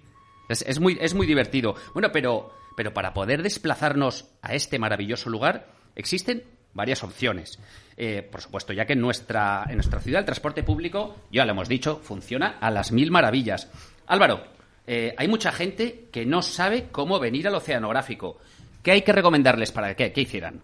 Es, 0.50 0.80
muy, 0.80 0.98
es 1.00 1.14
muy 1.14 1.28
divertido. 1.28 1.76
Bueno, 1.94 2.10
pero, 2.12 2.54
pero 2.76 2.94
para 2.94 3.14
poder 3.14 3.44
desplazarnos 3.44 4.30
a 4.42 4.54
este 4.54 4.80
maravilloso 4.80 5.30
lugar, 5.30 5.68
existen 5.96 6.44
varias 6.74 7.04
opciones. 7.04 7.60
Eh, 7.98 8.28
por 8.30 8.42
supuesto, 8.42 8.74
ya 8.74 8.86
que 8.86 8.94
en 8.94 9.02
nuestra, 9.02 9.66
en 9.70 9.76
nuestra 9.76 10.00
ciudad 10.00 10.20
el 10.20 10.26
transporte 10.26 10.64
público, 10.64 11.16
ya 11.32 11.46
lo 11.46 11.52
hemos 11.52 11.70
dicho, 11.70 12.00
funciona 12.04 12.58
a 12.60 12.70
las 12.70 12.92
mil 12.92 13.10
maravillas. 13.12 13.72
Álvaro, 14.08 14.44
eh, 14.86 15.16
hay 15.18 15.28
mucha 15.28 15.52
gente 15.52 16.08
que 16.12 16.26
no 16.26 16.42
sabe 16.42 16.88
cómo 16.92 17.20
venir 17.20 17.48
al 17.48 17.56
oceanográfico. 17.56 18.38
¿Qué 18.84 18.92
hay 18.92 19.02
que 19.02 19.14
recomendarles 19.14 19.72
para 19.72 19.96
que, 19.96 20.12
que 20.12 20.22
hicieran? 20.22 20.62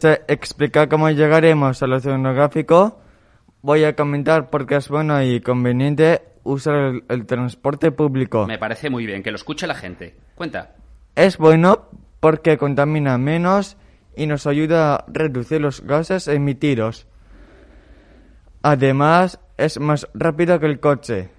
Se 0.00 0.22
explica 0.26 0.88
cómo 0.88 1.10
llegaremos 1.10 1.82
al 1.82 1.92
oceanográfico. 1.92 3.00
Voy 3.62 3.84
a 3.84 3.94
comentar 3.94 4.50
por 4.50 4.66
qué 4.66 4.76
es 4.76 4.88
bueno 4.88 5.22
y 5.22 5.40
conveniente 5.40 6.22
usar 6.44 6.74
el, 6.74 7.04
el 7.08 7.26
transporte 7.26 7.90
público. 7.92 8.46
Me 8.46 8.58
parece 8.58 8.90
muy 8.90 9.06
bien, 9.06 9.22
que 9.22 9.30
lo 9.30 9.36
escuche 9.36 9.66
la 9.66 9.74
gente. 9.74 10.16
Cuenta. 10.34 10.74
Es 11.14 11.38
bueno 11.38 11.88
porque 12.20 12.58
contamina 12.58 13.18
menos 13.18 13.76
y 14.16 14.26
nos 14.26 14.46
ayuda 14.46 14.96
a 14.96 15.04
reducir 15.08 15.60
los 15.60 15.80
gases 15.82 16.28
emitidos. 16.28 17.06
Además, 18.62 19.38
es 19.56 19.78
más 19.78 20.08
rápido 20.14 20.58
que 20.58 20.66
el 20.66 20.80
coche. 20.80 21.30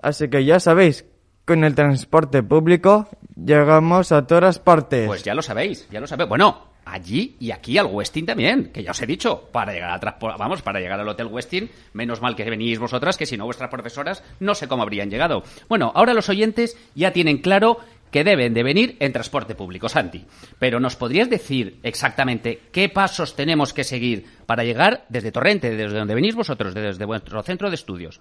Así 0.00 0.28
que 0.28 0.44
ya 0.44 0.60
sabéis, 0.60 1.04
con 1.44 1.64
el 1.64 1.74
transporte 1.74 2.42
público 2.42 3.08
llegamos 3.34 4.12
a 4.12 4.26
todas 4.26 4.58
partes. 4.58 5.06
Pues 5.06 5.22
ya 5.22 5.34
lo 5.34 5.42
sabéis, 5.42 5.88
ya 5.90 6.00
lo 6.00 6.06
sabéis. 6.06 6.28
Bueno, 6.28 6.68
allí 6.86 7.36
y 7.40 7.50
aquí 7.50 7.76
al 7.76 7.86
Westin 7.86 8.24
también, 8.24 8.70
que 8.72 8.82
ya 8.82 8.92
os 8.92 9.02
he 9.02 9.06
dicho, 9.06 9.48
para 9.52 9.72
llegar 9.72 10.00
a 10.02 10.36
vamos, 10.38 10.62
para 10.62 10.80
llegar 10.80 10.98
al 10.98 11.08
Hotel 11.08 11.26
Westin, 11.26 11.68
menos 11.92 12.22
mal 12.22 12.34
que 12.34 12.48
venís 12.48 12.78
vosotras, 12.78 13.16
que 13.16 13.26
si 13.26 13.36
no 13.36 13.44
vuestras 13.44 13.68
profesoras 13.68 14.22
no 14.40 14.54
sé 14.54 14.68
cómo 14.68 14.84
habrían 14.84 15.10
llegado. 15.10 15.42
Bueno, 15.68 15.92
ahora 15.94 16.14
los 16.14 16.28
oyentes 16.28 16.78
ya 16.94 17.12
tienen 17.12 17.38
claro 17.38 17.80
que 18.10 18.22
deben 18.22 18.54
de 18.54 18.62
venir 18.62 18.96
en 19.00 19.12
transporte 19.12 19.56
público, 19.56 19.88
Santi. 19.88 20.24
Pero 20.58 20.78
¿nos 20.78 20.96
podrías 20.96 21.28
decir 21.28 21.80
exactamente 21.82 22.62
qué 22.72 22.88
pasos 22.88 23.34
tenemos 23.34 23.72
que 23.72 23.84
seguir 23.84 24.24
para 24.46 24.62
llegar 24.64 25.04
desde 25.08 25.32
Torrente, 25.32 25.76
desde 25.76 25.98
donde 25.98 26.14
venís 26.14 26.36
vosotros, 26.36 26.72
desde 26.72 27.04
vuestro 27.04 27.42
centro 27.42 27.68
de 27.68 27.74
estudios? 27.74 28.20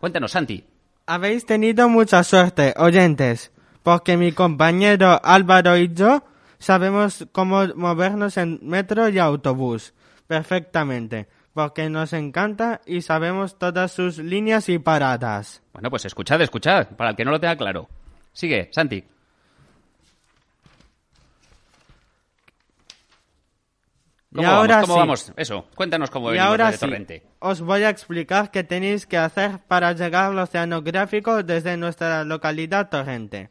Cuéntanos, 0.00 0.32
Santi. 0.32 0.64
Habéis 1.06 1.46
tenido 1.46 1.88
mucha 1.88 2.24
suerte, 2.24 2.74
oyentes, 2.76 3.52
porque 3.84 4.16
mi 4.16 4.32
compañero 4.32 5.20
Álvaro 5.22 5.76
y 5.76 5.94
yo 5.94 6.24
sabemos 6.64 7.26
cómo 7.32 7.66
movernos 7.76 8.36
en 8.36 8.58
metro 8.62 9.08
y 9.08 9.18
autobús 9.18 9.94
perfectamente, 10.26 11.28
porque 11.52 11.88
nos 11.88 12.12
encanta 12.12 12.80
y 12.86 13.02
sabemos 13.02 13.58
todas 13.58 13.92
sus 13.92 14.18
líneas 14.18 14.68
y 14.68 14.78
paradas. 14.78 15.62
Bueno, 15.72 15.90
pues 15.90 16.04
escuchad, 16.06 16.40
escuchad, 16.40 16.88
para 16.96 17.10
el 17.10 17.16
que 17.16 17.24
no 17.24 17.30
lo 17.30 17.38
tenga 17.40 17.56
claro. 17.56 17.88
Sigue, 18.32 18.68
Santi. 18.72 19.04
Y 24.32 24.36
¿Cómo 24.38 24.48
ahora 24.48 24.76
vamos? 24.76 24.88
¿Cómo 24.88 24.94
sí. 24.94 25.00
vamos? 25.00 25.32
Eso, 25.36 25.66
cuéntanos 25.76 26.10
cómo 26.10 26.34
Y 26.34 26.38
ahora 26.38 26.72
sí, 26.72 26.78
Torrente. 26.78 27.22
os 27.38 27.60
voy 27.60 27.84
a 27.84 27.90
explicar 27.90 28.50
qué 28.50 28.64
tenéis 28.64 29.06
que 29.06 29.16
hacer 29.16 29.60
para 29.68 29.92
llegar 29.92 30.32
al 30.32 30.38
oceanográfico 30.40 31.44
desde 31.44 31.76
nuestra 31.76 32.24
localidad 32.24 32.88
Torrente. 32.88 33.50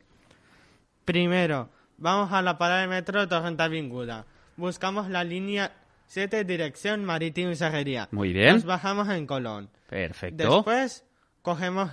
Primero, 1.05 1.69
vamos 2.03 2.31
a 2.31 2.41
la 2.41 2.57
parada 2.57 2.81
de 2.81 2.87
metro 2.87 3.27
Torrente 3.27 3.63
Avinguda. 3.63 4.25
Buscamos 4.57 5.09
la 5.09 5.23
línea 5.23 5.71
7 6.07 6.43
dirección 6.43 7.03
Marítimo 7.05 7.49
y 7.51 7.55
Serrería. 7.55 8.07
Muy 8.11 8.33
bien. 8.33 8.53
Nos 8.55 8.65
bajamos 8.65 9.09
en 9.09 9.25
Colón. 9.25 9.69
Perfecto. 9.89 10.43
Después 10.55 11.05
cogemos 11.41 11.89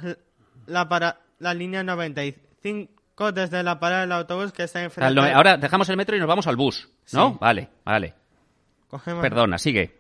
la, 0.67 0.89
para, 0.89 1.21
la 1.39 1.55
línea 1.55 1.83
95 1.83 3.33
desde 3.33 3.63
la 3.63 3.79
parada 3.81 4.03
del 4.03 4.13
autobús 4.13 4.53
que 4.53 4.65
está 4.65 4.83
enfrente. 4.83 5.15
no- 5.15 5.23
Ahora 5.23 5.57
dejamos 5.57 5.89
el 5.89 5.97
metro 5.97 6.17
y 6.17 6.19
nos 6.19 6.29
vamos 6.29 6.47
al 6.47 6.57
bus, 6.57 6.89
¿no? 7.13 7.31
Sí. 7.33 7.39
Vale, 7.41 7.69
vale. 7.85 8.15
Cogemos, 8.89 9.23
Perdona, 9.23 9.57
sigue. 9.59 9.97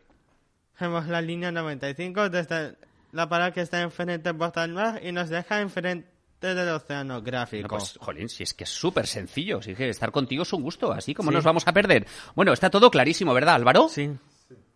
cogemos 0.72 1.06
la 1.06 1.20
línea 1.22 1.52
95 1.52 2.28
desde 2.30 2.74
la 3.12 3.28
parada 3.28 3.52
que 3.52 3.60
está 3.60 3.80
enfrente 3.80 4.18
de 4.18 4.34
Puerta 4.34 4.62
del 4.62 4.72
Mar 4.72 5.00
y 5.04 5.12
nos 5.12 5.28
deja 5.28 5.60
enfrente 5.60 6.09
del 6.40 6.68
oceanográfico. 6.70 7.68
Bueno, 7.68 7.84
pues, 7.84 7.98
jolín, 8.00 8.28
si 8.28 8.42
es 8.42 8.54
que 8.54 8.64
es 8.64 8.70
súper 8.70 9.06
sencillo. 9.06 9.60
Si 9.62 9.72
es 9.72 9.76
que 9.76 9.88
estar 9.88 10.10
contigo 10.10 10.42
es 10.42 10.52
un 10.52 10.62
gusto, 10.62 10.92
así 10.92 11.14
como 11.14 11.30
Sí. 11.30 11.34
nos 11.36 11.44
vamos 11.44 11.66
a 11.68 11.72
perder. 11.72 12.06
Bueno, 12.34 12.52
está 12.52 12.70
todo 12.70 12.90
clarísimo, 12.90 13.34
¿verdad, 13.34 13.54
Álvaro? 13.56 13.88
Sí. 13.88 14.10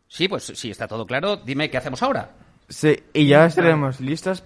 Sí, 0.09 0.29
pues 0.29 0.45
sí, 0.45 0.71
está 0.71 0.87
todo 0.87 1.07
claro. 1.07 1.37
Dime 1.37 1.71
qué 1.71 1.77
hacemos 1.79 2.03
ahora. 2.03 2.31
Sí, 2.69 2.97
y 3.13 3.27
ya 3.27 3.47
estaremos 3.47 4.01
listos 4.01 4.45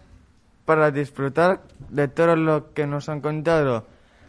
para 0.65 0.91
disfrutar 0.91 1.63
de 1.89 2.09
todo 2.09 2.37
lo 2.37 2.73
que 2.73 2.87
nos 2.87 3.09
han 3.09 3.21
contado 3.21 3.87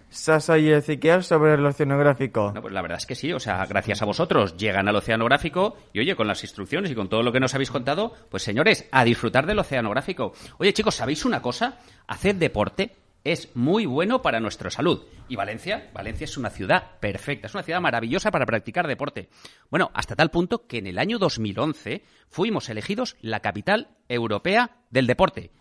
Sasa 0.10 0.58
y 0.58 0.70
Ezequiel 0.72 1.24
sobre 1.24 1.54
el 1.54 1.66
oceanográfico. 1.66 2.52
No, 2.54 2.62
pues 2.62 2.74
la 2.74 2.82
verdad 2.82 2.98
es 2.98 3.06
que 3.06 3.16
sí, 3.16 3.32
o 3.32 3.40
sea, 3.40 3.66
gracias 3.66 4.02
a 4.02 4.06
vosotros 4.06 4.58
llegan 4.58 4.88
al 4.88 4.96
oceanográfico 4.96 5.78
y 5.94 6.00
oye, 6.00 6.16
con 6.16 6.28
las 6.28 6.44
instrucciones 6.44 6.92
y 6.92 6.96
con 6.96 7.10
todo 7.10 7.22
lo 7.22 7.32
que 7.32 7.40
nos 7.40 7.54
habéis 7.54 7.72
contado, 7.72 8.14
pues 8.30 8.44
señores, 8.44 8.88
a 8.92 9.04
disfrutar 9.04 9.46
del 9.46 9.60
oceanográfico. 9.60 10.34
Oye 10.58 10.74
chicos, 10.74 10.96
¿sabéis 10.96 11.26
una 11.26 11.42
cosa? 11.42 11.78
Hacer 12.08 12.36
deporte 12.36 12.96
es 13.24 13.56
muy 13.56 13.86
bueno 13.86 14.22
para 14.22 14.40
nuestra 14.40 14.72
salud. 14.72 15.04
Y 15.28 15.36
Valencia, 15.36 15.90
Valencia 15.94 16.26
es 16.26 16.38
una 16.38 16.50
ciudad 16.50 17.00
perfecta, 17.00 17.48
es 17.48 17.54
una 17.54 17.64
ciudad 17.64 17.82
maravillosa 17.82 18.32
para 18.32 18.46
practicar 18.46 18.88
deporte. 18.88 19.30
Bueno, 19.70 19.92
hasta 19.94 20.16
tal 20.16 20.32
punto 20.32 20.66
que 20.66 20.80
en 20.80 20.88
el 20.88 20.98
año 20.98 21.20
2011 21.20 22.04
fuimos 22.30 22.70
elegidos 22.70 23.18
la 23.22 23.42
capital 23.42 23.90
europea 24.08 24.78
del 24.90 25.08
deporte. 25.08 25.52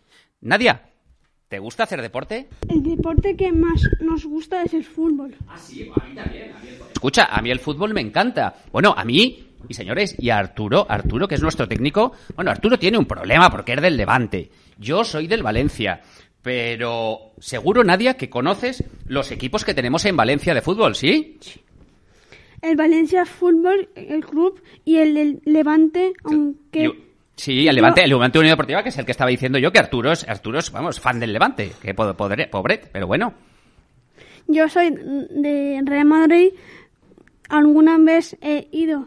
Nadia, 0.40 0.90
¿te 1.48 1.58
gusta 1.58 1.84
hacer 1.84 2.02
deporte? 2.02 2.48
El 2.68 2.82
deporte 2.82 3.36
que 3.36 3.50
más 3.52 3.82
nos 4.00 4.24
gusta 4.24 4.62
es 4.62 4.74
el 4.74 4.84
fútbol. 4.84 5.34
Escucha, 6.92 7.24
a 7.24 7.40
mí 7.40 7.50
el 7.50 7.58
fútbol 7.58 7.94
me 7.94 8.00
encanta. 8.00 8.54
Bueno, 8.70 8.94
a 8.96 9.04
mí, 9.04 9.46
y 9.68 9.74
señores, 9.74 10.14
y 10.18 10.30
a 10.30 10.38
Arturo, 10.38 10.86
Arturo, 10.88 11.26
que 11.26 11.36
es 11.36 11.42
nuestro 11.42 11.66
técnico, 11.66 12.12
bueno, 12.36 12.50
Arturo 12.50 12.78
tiene 12.78 12.98
un 12.98 13.06
problema 13.06 13.50
porque 13.50 13.72
es 13.72 13.82
del 13.82 13.96
Levante. 13.96 14.50
Yo 14.78 15.04
soy 15.04 15.26
del 15.26 15.42
Valencia. 15.42 16.02
Pero 16.42 17.32
seguro, 17.40 17.82
Nadia, 17.82 18.14
que 18.14 18.30
conoces 18.30 18.84
los 19.06 19.32
equipos 19.32 19.64
que 19.64 19.74
tenemos 19.74 20.04
en 20.04 20.16
Valencia 20.16 20.54
de 20.54 20.62
fútbol, 20.62 20.94
¿sí? 20.94 21.38
El 22.62 22.76
Valencia 22.76 23.24
Fútbol, 23.24 23.88
el 23.94 24.24
club, 24.24 24.60
y 24.84 24.96
el 24.96 25.14
del 25.14 25.42
Levante, 25.44 26.12
aunque... 26.24 27.07
Sí, 27.38 27.66
el 27.68 27.74
Levante, 27.76 28.02
el 28.02 28.10
Levante 28.10 28.38
Unión 28.38 28.52
Deportiva, 28.52 28.82
que 28.82 28.88
es 28.90 28.98
el 28.98 29.04
que 29.06 29.12
estaba 29.12 29.30
diciendo 29.30 29.58
yo, 29.58 29.70
que 29.72 29.78
Arturo 29.78 30.10
es, 30.12 30.28
Arturo 30.28 30.58
es, 30.58 30.70
vamos, 30.72 30.98
fan 31.00 31.18
del 31.20 31.32
Levante. 31.32 31.72
Que 31.80 31.94
po- 31.94 32.12
podré- 32.14 32.50
pobre, 32.50 32.80
pero 32.92 33.06
bueno. 33.06 33.32
Yo 34.48 34.68
soy 34.68 34.90
de 34.90 35.80
Real 35.84 36.04
Madrid. 36.06 36.48
Alguna 37.48 37.96
vez 37.98 38.36
he 38.42 38.68
ido 38.72 39.06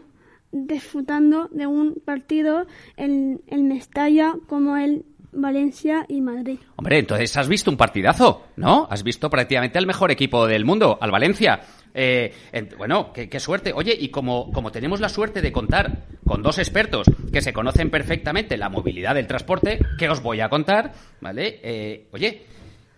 disfrutando 0.50 1.48
de 1.52 1.66
un 1.66 1.94
partido 2.04 2.66
en, 2.96 3.40
en 3.46 3.68
Mestalla 3.68 4.34
como 4.48 4.76
el 4.76 5.04
Valencia 5.32 6.04
y 6.08 6.20
Madrid. 6.20 6.58
Hombre, 6.76 6.98
entonces 6.98 7.34
has 7.36 7.48
visto 7.48 7.70
un 7.70 7.76
partidazo, 7.76 8.44
¿no? 8.56 8.86
Has 8.90 9.02
visto 9.02 9.30
prácticamente 9.30 9.78
al 9.78 9.86
mejor 9.86 10.10
equipo 10.10 10.46
del 10.46 10.64
mundo, 10.64 10.98
al 11.00 11.10
Valencia. 11.10 11.60
Eh, 11.94 12.32
en- 12.52 12.70
bueno, 12.78 13.12
qué, 13.12 13.28
qué 13.28 13.38
suerte. 13.40 13.72
Oye, 13.74 13.96
y 13.98 14.08
como, 14.08 14.50
como 14.52 14.72
tenemos 14.72 15.00
la 15.00 15.08
suerte 15.08 15.42
de 15.42 15.52
contar 15.52 16.04
con 16.26 16.42
dos 16.42 16.58
expertos 16.58 17.06
que 17.32 17.42
se 17.42 17.52
conocen 17.52 17.90
perfectamente 17.90 18.56
la 18.56 18.68
movilidad 18.68 19.14
del 19.14 19.26
transporte, 19.26 19.78
que 19.98 20.08
os 20.08 20.22
voy 20.22 20.40
a 20.40 20.48
contar, 20.48 20.92
¿vale? 21.20 21.60
Eh, 21.62 22.06
oye, 22.12 22.42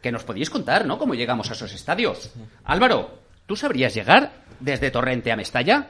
que 0.01 0.13
nos 0.13 0.23
podíais 0.25 0.51
contar, 0.51 0.87
¿no? 0.87 0.99
Cómo 0.99 1.15
llegamos 1.15 1.51
a 1.51 1.55
esos 1.55 1.73
estadios. 1.75 2.33
Álvaro, 2.65 3.19
¿tú 3.47 3.57
sabrías 3.57 3.95
llegar 3.95 4.33
desde 4.61 4.91
Torrente 4.91 5.33
a 5.33 5.37
Mestalla? 5.37 5.89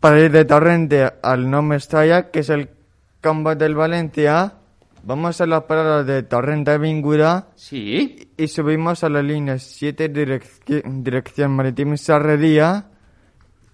Para 0.00 0.20
ir 0.20 0.30
de 0.32 0.44
Torrente 0.44 1.10
al 1.22 1.50
No 1.50 1.60
Mestalla, 1.62 2.30
que 2.30 2.40
es 2.40 2.48
el 2.50 2.70
campo 3.20 3.54
del 3.54 3.74
Valencia, 3.74 4.54
vamos 5.04 5.40
a 5.40 5.46
la 5.46 5.66
parada 5.66 6.04
de 6.04 6.22
Torrente 6.22 6.70
Avinguda 6.72 7.48
Sí. 7.54 8.30
y 8.36 8.48
subimos 8.48 9.02
a 9.04 9.08
la 9.08 9.22
línea 9.22 9.58
7 9.58 10.12
direcci- 10.12 10.82
dirección 11.02 11.50
marítima 11.52 11.94
y 11.94 11.98
Sarrería 11.98 12.86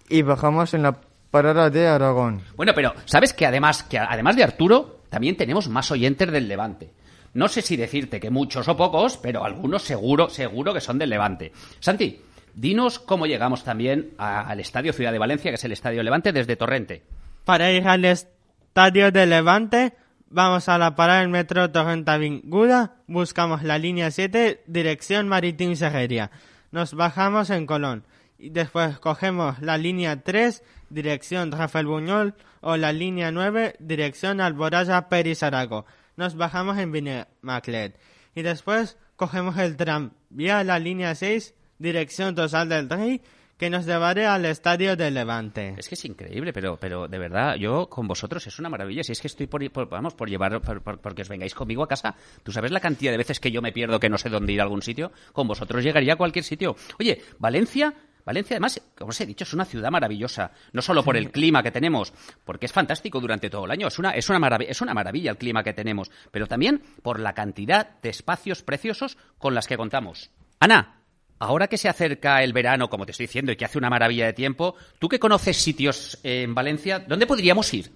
y 0.09 0.23
bajamos 0.23 0.75
en 0.75 0.83
la 0.85 1.01
parada 1.31 1.69
de 1.71 1.87
Aragón. 1.87 2.43
Bueno, 2.57 2.73
pero 2.75 2.93
¿sabes 3.05 3.33
que 3.33 3.47
además, 3.47 3.83
que 3.83 3.99
además 3.99 4.37
de 4.37 4.45
Arturo, 4.45 5.03
también 5.11 5.37
tenemos 5.37 5.69
más 5.69 5.91
oyentes 5.91 6.31
del 6.33 6.49
Levante? 6.49 6.91
No 7.35 7.47
sé 7.49 7.61
si 7.61 7.77
decirte 7.77 8.19
que 8.21 8.31
muchos 8.31 8.67
o 8.69 8.77
pocos, 8.77 9.19
pero 9.19 9.45
algunos 9.45 9.83
seguro, 9.83 10.31
seguro 10.31 10.73
que 10.73 10.81
son 10.81 10.99
del 10.99 11.11
Levante. 11.11 11.53
Santi, 11.79 12.23
dinos 12.55 12.99
cómo 12.99 13.27
llegamos 13.27 13.62
también 13.64 14.14
a- 14.17 14.49
al 14.49 14.61
Estadio 14.61 14.93
Ciudad 14.95 15.12
de 15.12 15.19
Valencia, 15.19 15.51
que 15.51 15.57
es 15.57 15.64
el 15.64 15.73
Estadio 15.73 16.03
Levante, 16.03 16.33
desde 16.33 16.57
Torrente. 16.57 17.03
Para 17.45 17.71
ir 17.71 17.87
al 17.87 18.05
estadio 18.07 19.12
de 19.12 19.27
Levante, 19.27 19.93
vamos 20.31 20.69
a 20.69 20.79
la 20.79 20.95
parada 20.95 21.21
del 21.21 21.29
metro 21.29 21.71
Torrente 21.71 22.11
Avinguda, 22.11 22.97
buscamos 23.07 23.62
la 23.62 23.79
línea 23.79 24.11
7, 24.11 24.64
dirección 24.67 25.29
Maritín 25.29 25.77
Serrería. 25.77 26.31
Nos 26.71 26.95
bajamos 26.95 27.51
en 27.51 27.67
Colón. 27.67 28.05
Y 28.38 28.51
después 28.51 28.99
cogemos 28.99 29.61
la 29.61 29.79
línea 29.79 30.23
3, 30.23 30.62
dirección 30.91 31.51
Rafael 31.51 31.87
Buñol, 31.87 32.35
o 32.61 32.77
la 32.77 32.93
línea 32.93 33.33
9, 33.33 33.77
dirección 33.81 34.41
Alboraya 34.41 35.09
Perisarago. 35.09 35.87
Nos 36.17 36.37
bajamos 36.37 36.79
en 36.79 36.93
Vinimaclet. 36.93 37.99
Y 38.35 38.43
después 38.43 38.97
cogemos 39.17 39.57
el 39.59 39.77
tram 39.77 40.12
vía 40.31 40.62
la 40.62 40.79
línea 40.79 41.14
6, 41.14 41.55
dirección 41.79 42.35
Tosal 42.35 42.69
del 42.69 42.88
Rey, 42.88 43.23
que 43.59 43.68
nos 43.71 43.85
llevará 43.87 44.35
al 44.35 44.44
estadio 44.47 44.97
de 44.97 45.11
Levante. 45.11 45.75
Es 45.77 45.88
que 45.88 45.97
es 45.97 46.05
increíble, 46.05 46.53
pero, 46.53 46.79
pero 46.79 47.09
de 47.09 47.18
verdad, 47.18 47.57
yo 47.57 47.88
con 47.88 48.07
vosotros 48.07 48.47
es 48.47 48.59
una 48.59 48.68
maravilla. 48.68 49.03
Si 49.03 49.12
es 49.12 49.21
que 49.21 49.27
estoy 49.27 49.47
por, 49.49 49.68
por- 49.73 49.88
vamos, 49.88 50.14
por 50.14 50.31
llevar, 50.31 50.61
por, 50.62 50.81
por- 50.81 51.01
porque 51.01 51.23
os 51.23 51.29
vengáis 51.29 51.55
conmigo 51.55 51.83
a 51.83 51.88
casa. 51.88 52.14
¿Tú 52.44 52.53
sabes 52.53 52.71
la 52.71 52.81
cantidad 52.81 53.11
de 53.11 53.18
veces 53.18 53.40
que 53.40 53.51
yo 53.51 53.61
me 53.61 53.73
pierdo 53.73 53.99
que 54.01 54.09
no 54.09 54.16
sé 54.16 54.29
dónde 54.31 54.53
ir 54.53 54.61
a 54.61 54.62
algún 54.62 54.81
sitio? 54.81 55.11
Con 55.33 55.49
vosotros 55.49 55.83
llegaría 55.83 56.12
a 56.12 56.16
cualquier 56.16 56.44
sitio. 56.44 56.77
Oye, 57.01 57.21
Valencia, 57.40 57.92
Valencia 58.25 58.55
además, 58.55 58.81
como 58.97 59.11
os 59.11 59.21
he 59.21 59.27
dicho, 59.27 59.42
es 59.44 59.53
una 59.53 59.64
ciudad 59.64 59.90
maravillosa. 59.90 60.53
No 60.73 60.81
solo 60.81 61.03
por 61.03 61.16
el 61.16 61.33
clima 61.33 61.62
que 61.62 61.73
tenemos, 61.73 62.12
porque 62.44 62.66
es 62.66 62.73
fantástico 62.73 63.18
durante 63.21 63.51
todo 63.51 63.64
el 63.64 63.71
año. 63.73 63.88
Es 63.88 63.99
una, 63.99 64.11
es 64.12 64.29
una, 64.31 64.38
marav- 64.38 64.66
es 64.68 64.81
una 64.81 64.94
maravilla 64.94 65.33
el 65.33 65.37
clima 65.38 65.64
que 65.64 65.73
tenemos. 65.73 66.11
Pero 66.31 66.47
también 66.47 66.81
por 67.03 67.18
la 67.18 67.33
cantidad 67.35 67.99
de 68.03 68.11
espacios 68.11 68.62
preciosos 68.62 69.16
con 69.38 69.55
las 69.55 69.66
que 69.66 69.77
contamos. 69.77 70.31
Ana, 70.61 70.97
Ahora 71.38 71.68
que 71.68 71.79
se 71.79 71.88
acerca 71.88 72.42
el 72.42 72.53
verano, 72.53 72.90
como 72.90 73.07
te 73.07 73.12
estoy 73.12 73.27
diciendo, 73.27 73.53
y 73.53 73.57
que 73.57 73.64
hace 73.64 73.79
una 73.79 73.90
maravilla 73.90 74.27
de 74.27 74.33
tiempo, 74.33 74.74
tú 74.98 75.09
que 75.09 75.20
conoces 75.20 75.57
sitios 75.57 76.18
eh, 76.24 76.42
en 76.42 76.55
Valencia, 76.55 76.98
¿dónde 76.98 77.27
podríamos 77.27 77.72
ir? 77.74 77.92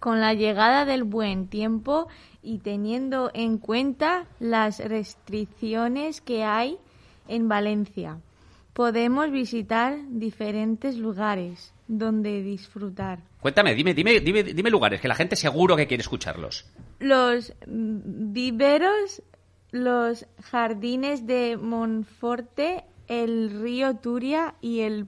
Con 0.00 0.20
la 0.20 0.34
llegada 0.34 0.84
del 0.84 1.04
buen 1.04 1.46
tiempo 1.46 2.08
y 2.42 2.58
teniendo 2.58 3.30
en 3.34 3.58
cuenta 3.58 4.26
las 4.40 4.78
restricciones 4.78 6.20
que 6.20 6.42
hay 6.42 6.78
en 7.28 7.48
Valencia, 7.48 8.18
podemos 8.72 9.30
visitar 9.30 9.98
diferentes 10.08 10.96
lugares 10.96 11.72
donde 11.86 12.42
disfrutar. 12.42 13.18
Cuéntame, 13.40 13.74
dime, 13.74 13.94
dime, 13.94 14.20
dime, 14.20 14.42
dime 14.42 14.70
lugares, 14.70 15.00
que 15.00 15.08
la 15.08 15.14
gente 15.14 15.36
seguro 15.36 15.76
que 15.76 15.86
quiere 15.86 16.02
escucharlos. 16.02 16.66
Los 16.98 17.52
viveros, 17.66 19.22
los 19.70 20.26
jardines 20.42 21.26
de 21.26 21.56
Monforte, 21.56 22.84
el 23.08 23.60
río 23.60 23.96
Turia 23.96 24.54
y 24.60 24.80
el 24.80 25.06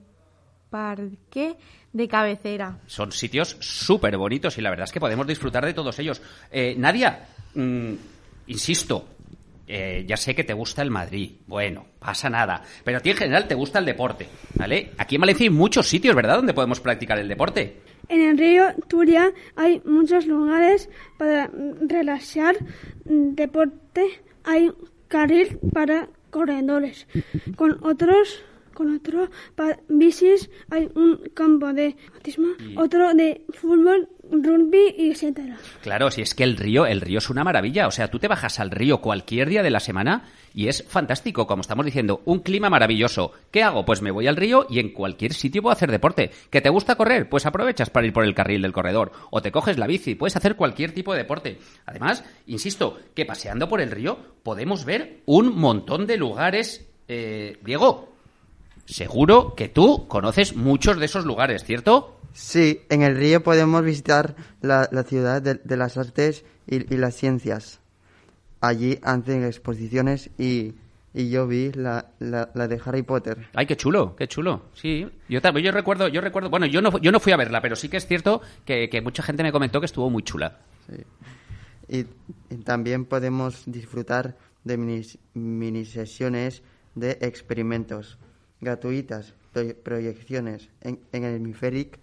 parque 0.71 1.57
de 1.93 2.09
cabecera. 2.09 2.79
Son 2.87 3.13
sitios 3.13 3.57
súper 3.61 4.17
bonitos 4.17 4.57
y 4.59 4.63
la 4.63 4.71
verdad 4.71 4.85
es 4.85 4.93
que 4.93 5.01
podemos 5.01 5.27
disfrutar 5.27 5.65
de 5.65 5.75
todos 5.75 5.99
ellos. 5.99 6.23
Eh, 6.51 6.75
Nadia, 6.77 7.29
mm, 7.55 7.93
insisto, 8.47 9.07
eh, 9.67 10.05
ya 10.07 10.17
sé 10.17 10.35
que 10.35 10.45
te 10.45 10.53
gusta 10.53 10.83
el 10.83 10.91
Madrid. 10.91 11.33
Bueno, 11.47 11.87
pasa 11.99 12.29
nada. 12.29 12.63
Pero 12.85 12.99
a 12.99 13.01
ti 13.01 13.11
en 13.11 13.17
general 13.17 13.47
te 13.47 13.55
gusta 13.55 13.79
el 13.79 13.85
deporte, 13.85 14.27
¿vale? 14.55 14.93
Aquí 14.99 15.15
en 15.15 15.21
Valencia 15.21 15.45
hay 15.45 15.51
muchos 15.51 15.89
sitios, 15.89 16.15
¿verdad?, 16.15 16.37
donde 16.37 16.55
podemos 16.55 16.81
practicar 16.81 17.19
el 17.19 17.29
deporte. 17.29 17.81
En 18.09 18.21
el 18.21 18.37
río 18.37 18.75
Turia 18.89 19.33
hay 19.55 19.81
muchos 19.85 20.27
lugares 20.27 20.89
para 21.19 21.51
relaxar, 21.81 22.57
mm, 23.05 23.35
deporte, 23.35 24.23
hay 24.45 24.73
carril 25.09 25.59
para 25.73 26.09
corredores, 26.31 27.07
con 27.57 27.79
otros 27.85 28.43
con 28.73 28.95
otro 28.95 29.29
para 29.55 29.79
bicis 29.89 30.51
hay 30.71 30.91
un 30.95 31.21
campo 31.35 31.73
de 31.73 31.97
atletismo, 32.09 32.49
otro 32.77 33.15
de 33.15 33.45
fútbol, 33.51 34.09
rugby 34.31 34.95
y 34.97 35.11
etcétera. 35.11 35.57
Claro, 35.83 36.11
si 36.11 36.23
es 36.23 36.35
que 36.35 36.45
el 36.45 36.57
río, 36.57 36.87
el 36.87 37.01
río 37.01 37.19
es 37.19 37.31
una 37.31 37.45
maravilla. 37.45 37.87
O 37.87 37.91
sea, 37.91 38.11
tú 38.11 38.19
te 38.19 38.29
bajas 38.29 38.61
al 38.61 38.71
río 38.71 39.01
cualquier 39.01 39.49
día 39.49 39.63
de 39.63 39.71
la 39.71 39.81
semana 39.81 40.25
y 40.55 40.69
es 40.69 40.85
fantástico, 40.87 41.47
como 41.47 41.63
estamos 41.63 41.85
diciendo, 41.85 42.23
un 42.25 42.41
clima 42.41 42.71
maravilloso. 42.71 43.33
¿Qué 43.51 43.63
hago? 43.63 43.85
Pues 43.85 44.03
me 44.03 44.11
voy 44.11 44.27
al 44.27 44.37
río 44.37 44.67
y 44.69 44.79
en 44.79 44.93
cualquier 44.93 45.33
sitio 45.33 45.63
puedo 45.63 45.73
hacer 45.73 45.91
deporte. 45.91 46.31
¿Que 46.51 46.61
te 46.61 46.71
gusta 46.71 46.97
correr? 46.97 47.29
Pues 47.29 47.47
aprovechas 47.47 47.91
para 47.91 48.07
ir 48.07 48.13
por 48.13 48.25
el 48.25 48.35
carril 48.35 48.63
del 48.63 48.73
corredor. 48.73 49.13
O 49.31 49.43
te 49.43 49.53
coges 49.53 49.79
la 49.79 49.87
bici, 49.87 50.15
puedes 50.15 50.37
hacer 50.37 50.57
cualquier 50.57 50.93
tipo 50.93 51.13
de 51.13 51.19
deporte. 51.19 51.59
Además, 51.87 52.25
insisto, 52.47 52.99
que 53.15 53.27
paseando 53.27 53.69
por 53.69 53.81
el 53.81 53.91
río 53.91 54.19
podemos 54.43 54.85
ver 54.85 55.21
un 55.27 55.57
montón 55.57 56.07
de 56.07 56.17
lugares. 56.17 56.89
Eh, 57.09 57.59
Diego, 57.63 58.12
seguro 58.87 59.55
que 59.55 59.69
tú 59.69 60.07
conoces 60.09 60.57
muchos 60.57 60.99
de 60.99 61.07
esos 61.07 61.25
lugares, 61.25 61.65
¿cierto? 61.65 62.19
Sí, 62.33 62.81
en 62.89 63.03
el 63.03 63.17
río 63.17 63.43
podemos 63.43 63.85
visitar 63.85 64.35
la, 64.61 64.89
la 64.91 65.03
ciudad 65.03 65.43
de, 65.43 65.55
de 65.55 65.77
las 65.77 65.97
artes 65.97 66.45
y, 66.67 66.93
y 66.93 66.97
las 66.97 67.15
ciencias. 67.15 67.81
Allí 68.61 68.99
hacen 69.03 69.45
exposiciones 69.45 70.31
y, 70.39 70.75
y 71.13 71.31
yo 71.31 71.47
vi 71.47 71.73
la, 71.73 72.13
la, 72.21 72.51
la 72.55 72.69
de 72.69 72.81
Harry 72.85 73.03
Potter. 73.03 73.49
Ay, 73.55 73.67
qué 73.67 73.77
chulo, 73.77 74.17
qué 74.17 74.29
chulo. 74.29 74.63
Sí, 74.75 75.07
yo 75.29 75.43
también, 75.43 75.67
yo 75.67 75.73
recuerdo, 75.73 76.09
yo 76.09 76.21
recuerdo, 76.21 76.49
bueno, 76.49 76.67
yo 76.67 76.81
no, 76.81 76.97
yo 76.99 77.13
no 77.13 77.21
fui 77.21 77.33
a 77.33 77.37
verla, 77.37 77.61
pero 77.61 77.77
sí 77.77 77.89
que 77.89 77.97
es 77.99 78.07
cierto 78.07 78.41
que, 78.65 78.89
que 78.89 79.03
mucha 79.03 79.23
gente 79.23 79.43
me 79.43 79.53
comentó 79.53 79.81
que 79.81 79.87
estuvo 79.87 80.09
muy 80.09 80.23
chula. 80.23 80.61
Y, 81.89 82.07
y 82.49 82.57
también 82.65 83.05
podemos 83.05 83.65
disfrutar 83.67 84.37
de 84.65 84.77
minis, 84.77 85.19
mini 85.35 85.85
sesiones 85.85 86.63
de 86.95 87.19
experimentos 87.21 88.19
gratuitas, 88.63 89.35
proye- 89.53 89.75
proyecciones 89.75 90.71
en, 90.81 90.99
el 91.13 91.35
hemisférico, 91.35 91.99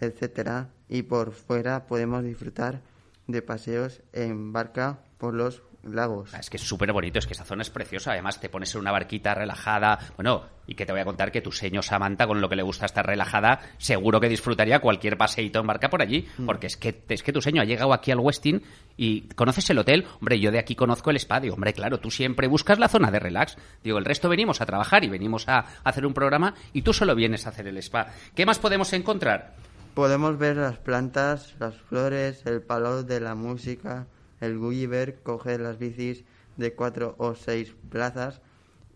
etcétera, 0.00 0.70
y 0.88 1.02
por 1.02 1.32
fuera 1.32 1.86
podemos 1.86 2.24
disfrutar 2.24 2.80
de 3.26 3.42
paseos 3.42 4.00
en 4.14 4.52
barca 4.54 5.00
por 5.18 5.34
los 5.34 5.62
lagos. 5.82 6.32
Es 6.34 6.50
que 6.50 6.56
es 6.56 6.62
súper 6.62 6.92
bonito, 6.92 7.18
es 7.18 7.26
que 7.26 7.32
esa 7.32 7.44
zona 7.44 7.62
es 7.62 7.70
preciosa. 7.70 8.12
Además, 8.12 8.40
te 8.40 8.48
pones 8.48 8.74
en 8.74 8.80
una 8.80 8.92
barquita 8.92 9.34
relajada. 9.34 9.98
Bueno, 10.16 10.44
y 10.66 10.74
que 10.74 10.86
te 10.86 10.92
voy 10.92 11.00
a 11.00 11.04
contar 11.04 11.32
que 11.32 11.40
tu 11.40 11.52
señor 11.52 11.84
Samantha, 11.84 12.26
con 12.26 12.40
lo 12.40 12.48
que 12.48 12.56
le 12.56 12.62
gusta 12.62 12.86
estar 12.86 13.04
relajada, 13.04 13.60
seguro 13.78 14.20
que 14.20 14.28
disfrutaría 14.28 14.80
cualquier 14.80 15.16
paseíto 15.16 15.60
en 15.60 15.66
barca 15.66 15.88
por 15.88 16.02
allí. 16.02 16.26
Porque 16.44 16.66
es 16.66 16.76
que, 16.76 17.02
es 17.08 17.22
que 17.22 17.32
tu 17.32 17.40
señor 17.40 17.64
ha 17.64 17.66
llegado 17.66 17.92
aquí 17.92 18.10
al 18.10 18.20
Westin 18.20 18.62
y 18.96 19.22
conoces 19.34 19.68
el 19.70 19.78
hotel. 19.78 20.06
Hombre, 20.20 20.38
yo 20.38 20.50
de 20.50 20.58
aquí 20.58 20.74
conozco 20.74 21.10
el 21.10 21.16
spa. 21.16 21.40
Digo, 21.40 21.54
hombre, 21.54 21.72
claro, 21.72 21.98
tú 21.98 22.10
siempre 22.10 22.46
buscas 22.46 22.78
la 22.78 22.88
zona 22.88 23.10
de 23.10 23.18
relax. 23.18 23.56
Digo, 23.82 23.98
el 23.98 24.04
resto 24.04 24.28
venimos 24.28 24.60
a 24.60 24.66
trabajar 24.66 25.04
y 25.04 25.08
venimos 25.08 25.48
a 25.48 25.64
hacer 25.82 26.06
un 26.06 26.14
programa 26.14 26.54
y 26.72 26.82
tú 26.82 26.92
solo 26.92 27.14
vienes 27.14 27.46
a 27.46 27.50
hacer 27.50 27.66
el 27.66 27.78
spa. 27.78 28.08
¿Qué 28.34 28.46
más 28.46 28.58
podemos 28.58 28.92
encontrar? 28.92 29.54
Podemos 29.94 30.38
ver 30.38 30.56
las 30.56 30.78
plantas, 30.78 31.54
las 31.58 31.74
flores, 31.74 32.46
el 32.46 32.62
palo 32.62 33.02
de 33.02 33.20
la 33.20 33.34
música, 33.34 34.06
el 34.40 34.58
Gulliver 34.58 35.20
coge 35.22 35.58
las 35.58 35.78
bicis 35.78 36.24
de 36.56 36.74
cuatro 36.74 37.14
o 37.18 37.34
seis 37.34 37.74
plazas 37.90 38.40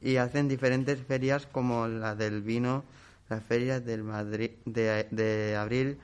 y 0.01 0.17
hacen 0.17 0.49
diferentes 0.49 1.01
ferias 1.01 1.47
como 1.47 1.89
la 1.89 2.15
del 2.15 2.43
vino, 2.43 2.85
la 3.29 3.41
feria 3.41 3.81
del 3.81 4.03
Madrid 4.05 4.51
de, 4.67 5.07
de 5.11 5.57
abril, 5.57 5.99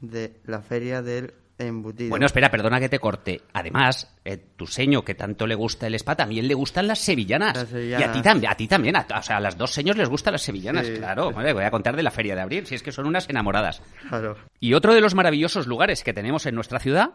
de 0.00 0.32
la 0.46 0.60
feria 0.60 1.02
del 1.02 1.32
embutido. 1.56 2.10
Bueno, 2.10 2.26
espera, 2.26 2.50
perdona 2.50 2.80
que 2.80 2.88
te 2.88 2.98
corte. 2.98 3.42
Además, 3.52 4.12
eh, 4.24 4.36
tu 4.56 4.66
seño, 4.66 5.04
que 5.04 5.14
tanto 5.14 5.46
le 5.46 5.54
gusta 5.54 5.86
el 5.86 5.94
spa, 5.94 6.16
también 6.16 6.48
le 6.48 6.54
gustan 6.54 6.88
las 6.88 6.98
sevillanas. 6.98 7.56
Las 7.56 7.72
Y 7.80 7.94
a 7.94 8.10
ti 8.10 8.22
también, 8.22 8.50
a 8.50 8.56
ti 8.56 8.66
también. 8.66 8.96
a- 8.96 9.06
o 9.18 9.22
sea, 9.22 9.36
a 9.36 9.40
las 9.40 9.56
dos 9.56 9.70
seños 9.72 9.96
les 9.96 10.08
gustan 10.08 10.32
las 10.32 10.42
sevillanas, 10.42 10.86
Sí. 10.88 10.94
claro. 10.94 11.30
Vale, 11.30 11.52
voy 11.52 11.62
a 11.62 11.70
contar 11.70 11.94
de 11.94 12.02
la 12.02 12.10
feria 12.10 12.34
de 12.34 12.40
abril, 12.40 12.66
si 12.66 12.74
es 12.74 12.82
que 12.82 12.90
son 12.90 13.06
unas 13.06 13.28
enamoradas. 13.30 13.82
Claro. 14.08 14.36
Y 14.58 14.74
otro 14.74 14.94
de 14.94 15.00
los 15.00 15.14
maravillosos 15.14 15.68
lugares 15.68 16.02
que 16.02 16.12
tenemos 16.12 16.44
en 16.46 16.56
nuestra 16.56 16.80
ciudad, 16.80 17.10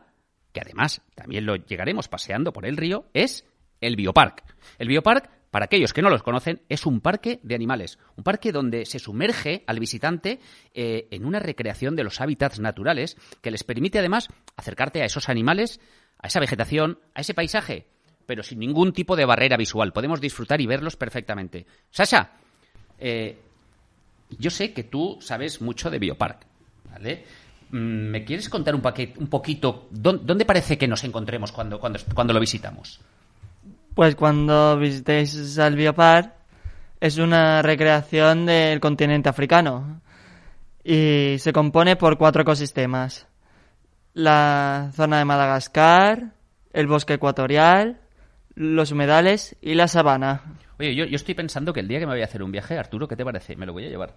que 0.52 0.62
además 0.62 1.02
también 1.16 1.46
lo 1.46 1.56
llegaremos 1.56 2.08
paseando 2.08 2.54
por 2.54 2.66
el 2.66 2.78
río, 2.78 3.06
es 3.14 3.46
el 3.82 3.96
Biopark. 3.96 4.44
El 4.78 4.88
Biopark, 4.88 5.30
para 5.52 5.66
aquellos 5.66 5.94
que 5.94 6.02
no 6.02 6.10
los 6.10 6.24
conocen, 6.24 6.62
es 6.70 6.86
un 6.86 7.02
parque 7.02 7.40
de 7.44 7.56
animales. 7.56 7.98
Un 8.16 8.24
parque 8.24 8.52
donde 8.52 8.86
se 8.86 9.00
sumerge 9.00 9.64
al 9.68 9.80
visitante 9.80 10.40
eh, 10.74 11.08
en 11.12 11.26
una 11.26 11.40
recreación 11.40 11.96
de 11.96 12.04
los 12.04 12.22
hábitats 12.22 12.60
naturales 12.60 13.18
que 13.42 13.52
les 13.52 13.64
permite 13.64 14.00
además 14.00 14.30
acercarte 14.56 15.02
a 15.02 15.06
esos 15.06 15.30
animales, 15.30 15.80
a 16.20 16.28
esa 16.28 16.40
vegetación, 16.40 17.00
a 17.14 17.22
ese 17.22 17.34
paisaje, 17.34 17.88
pero 18.26 18.44
sin 18.44 18.60
ningún 18.60 18.94
tipo 18.94 19.16
de 19.16 19.26
barrera 19.26 19.58
visual. 19.58 19.94
Podemos 19.94 20.22
disfrutar 20.22 20.62
y 20.62 20.68
verlos 20.68 20.96
perfectamente. 20.96 21.66
Sasha, 21.90 22.32
eh, 23.00 23.38
yo 24.38 24.50
sé 24.50 24.74
que 24.74 24.84
tú 24.84 25.18
sabes 25.22 25.62
mucho 25.62 25.90
de 25.90 26.00
Biopark, 26.00 26.46
¿vale? 26.92 27.26
Mm, 27.72 28.10
¿Me 28.12 28.26
quieres 28.26 28.50
contar 28.50 28.74
un, 28.76 28.82
paquet- 28.82 29.18
un 29.18 29.28
poquito 29.28 29.88
dónde, 29.92 30.24
dónde 30.26 30.46
parece 30.46 30.78
que 30.78 30.88
nos 30.88 31.04
encontremos 31.04 31.52
cuando, 31.52 31.80
cuando, 31.80 32.00
cuando 32.14 32.34
lo 32.34 32.40
visitamos? 32.40 33.00
Pues 33.94 34.16
cuando 34.16 34.78
visitéis 34.78 35.58
al 35.60 35.76
Biopar, 35.76 36.38
es 37.00 37.18
una 37.18 37.62
recreación 37.62 38.46
del 38.46 38.80
continente 38.80 39.30
africano 39.30 40.02
y 40.84 41.36
se 41.40 41.54
compone 41.54 41.96
por 41.96 42.18
cuatro 42.18 42.42
ecosistemas. 42.42 43.28
La 44.14 44.92
zona 44.96 45.20
de 45.20 45.26
Madagascar, 45.26 46.32
el 46.74 46.88
bosque 46.88 47.14
ecuatorial, 47.14 48.00
los 48.56 48.92
humedales 48.92 49.56
y 49.62 49.76
la 49.76 49.88
sabana. 49.88 50.42
Oye, 50.80 50.96
yo, 50.96 51.06
yo 51.06 51.16
estoy 51.16 51.36
pensando 51.36 51.74
que 51.74 51.82
el 51.82 51.88
día 51.88 52.00
que 52.00 52.06
me 52.08 52.14
voy 52.14 52.22
a 52.22 52.26
hacer 52.26 52.42
un 52.42 52.52
viaje, 52.52 52.78
Arturo, 52.78 53.08
¿qué 53.08 53.16
te 53.16 53.26
parece? 53.26 53.56
Me 53.56 53.66
lo 53.66 53.74
voy 53.74 53.86
a 53.86 53.90
llevar. 53.90 54.16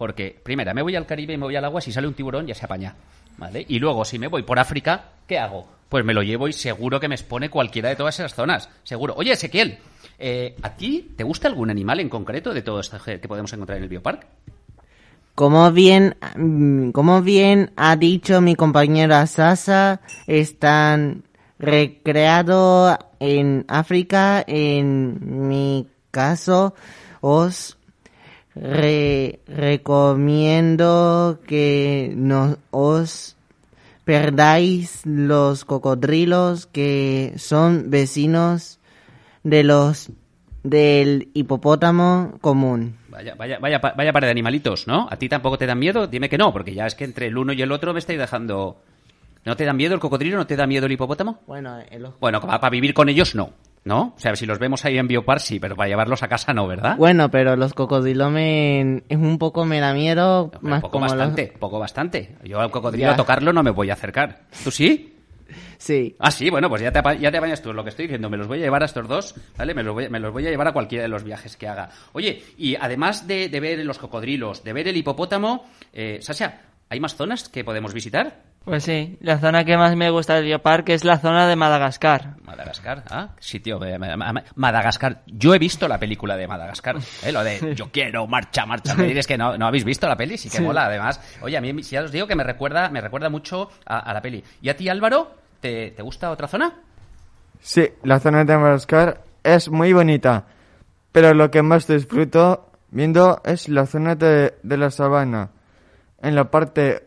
Porque, 0.00 0.34
primera, 0.42 0.72
me 0.72 0.80
voy 0.80 0.96
al 0.96 1.04
Caribe 1.04 1.34
y 1.34 1.36
me 1.36 1.44
voy 1.44 1.56
al 1.56 1.64
agua, 1.66 1.82
si 1.82 1.92
sale 1.92 2.08
un 2.08 2.14
tiburón 2.14 2.46
ya 2.46 2.54
se 2.54 2.64
apaña. 2.64 2.94
¿Vale? 3.36 3.66
Y 3.68 3.78
luego, 3.78 4.02
si 4.06 4.18
me 4.18 4.28
voy 4.28 4.44
por 4.44 4.58
África, 4.58 5.10
¿qué 5.26 5.38
hago? 5.38 5.68
Pues 5.90 6.06
me 6.06 6.14
lo 6.14 6.22
llevo 6.22 6.48
y 6.48 6.54
seguro 6.54 6.98
que 6.98 7.06
me 7.06 7.16
expone 7.16 7.50
cualquiera 7.50 7.90
de 7.90 7.96
todas 7.96 8.18
esas 8.18 8.34
zonas. 8.34 8.70
Seguro. 8.82 9.12
Oye, 9.14 9.32
Ezequiel, 9.32 9.76
eh, 10.18 10.56
¿a 10.62 10.74
ti 10.74 11.10
te 11.18 11.22
gusta 11.22 11.48
algún 11.48 11.68
animal 11.68 12.00
en 12.00 12.08
concreto 12.08 12.54
de 12.54 12.62
todo 12.62 12.80
esto 12.80 12.96
que 13.04 13.28
podemos 13.28 13.52
encontrar 13.52 13.76
en 13.76 13.82
el 13.82 13.90
biopark? 13.90 14.26
Como 15.34 15.70
bien, 15.70 16.16
mm, 16.34 16.92
como 16.92 17.20
bien 17.20 17.70
ha 17.76 17.94
dicho 17.96 18.40
mi 18.40 18.54
compañera 18.54 19.26
Sasa, 19.26 20.00
están 20.26 21.24
recreados 21.58 22.96
en 23.18 23.66
África. 23.68 24.42
En 24.46 25.46
mi 25.46 25.86
caso, 26.10 26.74
os 27.20 27.76
re- 28.60 29.40
recomiendo 29.46 31.40
que 31.46 32.12
no 32.16 32.56
os 32.70 33.36
perdáis 34.04 35.04
los 35.06 35.64
cocodrilos 35.64 36.66
que 36.66 37.32
son 37.36 37.90
vecinos 37.90 38.78
de 39.42 39.62
los 39.64 40.10
del 40.62 41.30
hipopótamo 41.32 42.34
común. 42.40 42.96
Vaya, 43.08 43.34
vaya, 43.34 43.58
vaya, 43.58 43.80
pa- 43.80 43.94
vaya 43.96 44.12
par 44.12 44.24
de 44.24 44.30
animalitos, 44.30 44.86
¿no? 44.86 45.08
¿A 45.10 45.16
ti 45.16 45.28
tampoco 45.28 45.56
te 45.56 45.66
dan 45.66 45.78
miedo? 45.78 46.06
Dime 46.06 46.28
que 46.28 46.36
no, 46.38 46.52
porque 46.52 46.74
ya 46.74 46.86
es 46.86 46.94
que 46.94 47.04
entre 47.04 47.28
el 47.28 47.38
uno 47.38 47.52
y 47.52 47.62
el 47.62 47.72
otro 47.72 47.92
me 47.92 47.98
estáis 47.98 48.18
dejando... 48.18 48.80
¿No 49.42 49.56
te 49.56 49.64
da 49.64 49.72
miedo 49.72 49.94
el 49.94 50.00
cocodrilo? 50.00 50.36
¿No 50.36 50.46
te 50.46 50.54
da 50.54 50.66
miedo 50.66 50.84
el 50.84 50.92
hipopótamo? 50.92 51.38
Bueno, 51.46 51.78
el 51.90 52.04
ojo- 52.04 52.16
Bueno, 52.20 52.42
para 52.42 52.68
vivir 52.68 52.92
con 52.92 53.08
ellos 53.08 53.34
no, 53.34 53.50
¿no? 53.84 54.14
O 54.16 54.20
sea, 54.20 54.36
si 54.36 54.46
los 54.46 54.58
vemos 54.58 54.84
ahí 54.84 54.98
en 54.98 55.08
Biopar 55.08 55.40
sí, 55.40 55.58
pero 55.58 55.74
para 55.76 55.88
llevarlos 55.88 56.22
a 56.22 56.28
casa 56.28 56.52
no, 56.52 56.66
¿verdad? 56.66 56.96
Bueno, 56.96 57.30
pero 57.30 57.56
los 57.56 57.72
cocodrilos 57.74 58.30
me 58.30 59.02
es 59.08 59.16
un 59.18 59.38
poco 59.38 59.64
me 59.64 59.80
da 59.80 59.94
miedo, 59.94 60.50
más 60.60 60.80
poco 60.82 60.92
como 60.92 61.06
los- 61.06 61.16
bastante, 61.16 61.52
poco 61.58 61.78
bastante. 61.78 62.36
Yo 62.44 62.60
al 62.60 62.70
cocodrilo 62.70 63.06
Ya. 63.08 63.12
a 63.14 63.16
tocarlo 63.16 63.52
no 63.52 63.62
me 63.62 63.70
voy 63.70 63.90
a 63.90 63.94
acercar. 63.94 64.40
¿Tú 64.62 64.70
sí? 64.70 65.16
Sí. 65.78 66.14
Ah, 66.20 66.30
sí, 66.30 66.48
bueno, 66.50 66.68
pues 66.68 66.82
ya 66.82 66.92
te, 66.92 67.00
ya 67.18 67.30
te 67.32 67.38
apañas 67.38 67.60
tú. 67.62 67.72
Lo 67.72 67.82
que 67.82 67.88
estoy 67.88 68.04
diciendo, 68.04 68.28
me 68.30 68.36
los 68.36 68.46
voy 68.46 68.58
a 68.58 68.62
llevar 68.62 68.82
a 68.82 68.86
estos 68.86 69.08
dos, 69.08 69.34
¿vale? 69.56 69.74
Me 69.74 69.82
los 69.82 69.94
voy, 69.94 70.08
me 70.08 70.20
los 70.20 70.32
voy 70.32 70.46
a 70.46 70.50
llevar 70.50 70.68
a 70.68 70.72
cualquiera 70.72 71.02
de 71.02 71.08
los 71.08 71.24
viajes 71.24 71.56
que 71.56 71.66
haga. 71.66 71.88
Oye, 72.12 72.42
y 72.58 72.76
además 72.76 73.26
de, 73.26 73.48
de 73.48 73.60
ver 73.60 73.84
los 73.84 73.98
cocodrilos, 73.98 74.62
de 74.62 74.72
ver 74.74 74.86
el 74.88 74.96
hipopótamo, 74.96 75.64
eh, 75.92 76.18
Sasha, 76.20 76.60
¿hay 76.88 77.00
más 77.00 77.16
zonas 77.16 77.48
que 77.48 77.64
podemos 77.64 77.94
visitar? 77.94 78.42
Pues 78.64 78.84
sí, 78.84 79.16
la 79.22 79.38
zona 79.38 79.64
que 79.64 79.76
más 79.78 79.96
me 79.96 80.10
gusta 80.10 80.34
del 80.34 80.44
Biopark 80.44 80.88
es 80.90 81.02
la 81.04 81.18
zona 81.18 81.46
de 81.48 81.56
Madagascar. 81.56 82.36
Madagascar, 82.44 83.02
ah, 83.10 83.30
sitio. 83.40 83.80
ma- 83.98 84.16
ma- 84.16 84.44
Madagascar. 84.54 85.22
Yo 85.26 85.54
he 85.54 85.58
visto 85.58 85.88
la 85.88 85.98
película 85.98 86.36
de 86.36 86.46
Madagascar, 86.46 86.96
¿eh? 87.24 87.32
lo 87.32 87.42
de 87.42 87.74
yo 87.74 87.90
quiero, 87.90 88.26
marcha, 88.26 88.66
marcha. 88.66 88.94
Me 88.94 89.04
diréis 89.06 89.26
que 89.26 89.38
no, 89.38 89.56
no 89.56 89.66
habéis 89.66 89.84
visto 89.84 90.06
la 90.06 90.14
peli, 90.16 90.36
sí 90.36 90.50
que 90.50 90.58
Sí. 90.58 90.62
mola, 90.62 90.84
además. 90.86 91.20
Oye, 91.40 91.56
a 91.56 91.60
mí 91.62 91.82
si 91.82 91.92
ya 91.96 92.02
os 92.02 92.12
digo 92.12 92.26
que 92.26 92.36
me 92.36 92.44
recuerda, 92.44 92.90
me 92.90 93.00
recuerda 93.00 93.30
mucho 93.30 93.70
a, 93.86 93.98
a 94.00 94.12
la 94.12 94.20
peli. 94.20 94.44
¿Y 94.60 94.68
a 94.68 94.76
ti, 94.76 94.88
Álvaro, 94.90 95.34
te, 95.60 95.92
te 95.92 96.02
gusta 96.02 96.30
otra 96.30 96.46
zona? 96.46 96.74
Sí, 97.60 97.88
la 98.04 98.20
zona 98.20 98.44
de 98.44 98.56
Madagascar 98.56 99.22
es 99.42 99.70
muy 99.70 99.92
bonita, 99.94 100.44
pero 101.12 101.32
lo 101.32 101.50
que 101.50 101.62
más 101.62 101.86
disfruto 101.86 102.70
viendo 102.90 103.40
es 103.44 103.68
la 103.70 103.86
zona 103.86 104.14
de, 104.16 104.54
de 104.62 104.76
la 104.76 104.90
sabana, 104.90 105.48
en 106.22 106.34
la 106.34 106.50
parte 106.50 107.06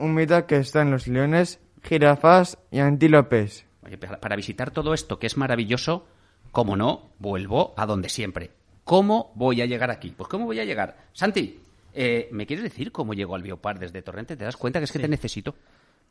húmeda 0.00 0.46
que 0.46 0.56
están 0.56 0.90
los 0.90 1.06
leones, 1.06 1.60
jirafas 1.82 2.58
y 2.70 2.80
antílopes. 2.80 3.66
Oye, 3.84 3.98
para, 3.98 4.36
visitar 4.36 4.70
todo 4.70 4.94
esto, 4.94 5.18
que 5.18 5.26
es 5.26 5.36
maravilloso, 5.36 6.06
como 6.50 6.76
no, 6.76 7.10
vuelvo 7.18 7.74
a 7.76 7.86
donde 7.86 8.08
siempre. 8.08 8.50
¿Cómo 8.84 9.32
voy 9.34 9.60
a 9.60 9.66
llegar 9.66 9.90
aquí? 9.90 10.12
Pues 10.16 10.28
¿cómo 10.28 10.46
voy 10.46 10.58
a 10.60 10.64
llegar? 10.64 10.96
Santi, 11.12 11.60
eh, 11.94 12.28
¿me 12.32 12.46
quieres 12.46 12.64
decir 12.64 12.90
cómo 12.90 13.14
llego 13.14 13.34
al 13.34 13.42
Biopar 13.42 13.78
desde 13.78 14.02
Torrente? 14.02 14.36
¿Te 14.36 14.44
das 14.44 14.56
cuenta 14.56 14.80
que 14.80 14.84
es 14.84 14.92
que 14.92 14.98
te 14.98 15.08
necesito? 15.08 15.54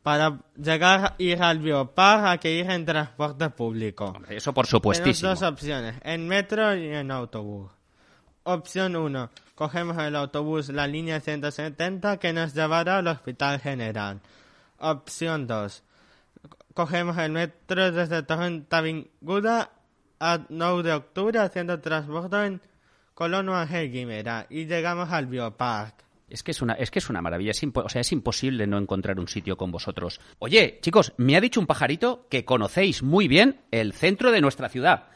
Para 0.02 0.38
llegar 0.56 1.14
ir 1.18 1.42
al 1.42 1.58
Biopark 1.58 2.24
hay 2.24 2.38
que 2.38 2.54
ir 2.54 2.70
en 2.70 2.86
transporte 2.86 3.50
público. 3.50 4.14
Eso 4.30 4.54
por 4.54 4.66
supuestísimo. 4.66 5.34
Tenemos 5.34 5.40
dos 5.40 5.50
opciones, 5.50 5.94
en 6.02 6.26
metro 6.26 6.74
y 6.74 6.88
en 6.88 7.10
autobús. 7.10 7.70
Opción 8.42 8.96
1. 8.96 9.30
Cogemos 9.54 9.98
el 9.98 10.16
autobús, 10.16 10.70
la 10.70 10.86
línea 10.86 11.20
170, 11.20 12.18
que 12.18 12.32
nos 12.32 12.54
llevará 12.54 12.98
al 12.98 13.06
Hospital 13.06 13.60
General. 13.60 14.20
Opción 14.78 15.46
2. 15.46 15.82
Cogemos 16.72 17.18
el 17.18 17.32
metro 17.32 17.92
desde 17.92 18.22
Torrente 18.22 18.74
Avinguda 18.74 19.70
a 20.18 20.46
9 20.48 20.82
de 20.82 20.92
octubre, 20.94 21.38
haciendo 21.38 21.78
transporte 21.80 22.46
en 22.46 22.62
Colono 23.12 23.54
Ángel 23.54 23.92
Guimera. 23.92 24.46
Y 24.48 24.64
llegamos 24.64 25.10
al 25.10 25.26
Biopark. 25.26 25.94
Es 26.30 26.42
que 26.42 26.52
es 26.52 26.62
una, 26.62 26.74
es 26.74 26.90
que 26.90 27.00
es 27.00 27.10
una 27.10 27.20
maravilla. 27.20 27.52
O 27.74 27.88
sea, 27.88 28.00
es 28.00 28.12
imposible 28.12 28.66
no 28.66 28.78
encontrar 28.78 29.20
un 29.20 29.28
sitio 29.28 29.56
con 29.58 29.70
vosotros. 29.70 30.20
Oye, 30.38 30.78
chicos, 30.80 31.12
me 31.18 31.36
ha 31.36 31.40
dicho 31.40 31.60
un 31.60 31.66
pajarito 31.66 32.26
que 32.30 32.44
conocéis 32.46 33.02
muy 33.02 33.28
bien 33.28 33.60
el 33.72 33.92
centro 33.92 34.30
de 34.30 34.40
nuestra 34.40 34.70
ciudad. 34.70 35.08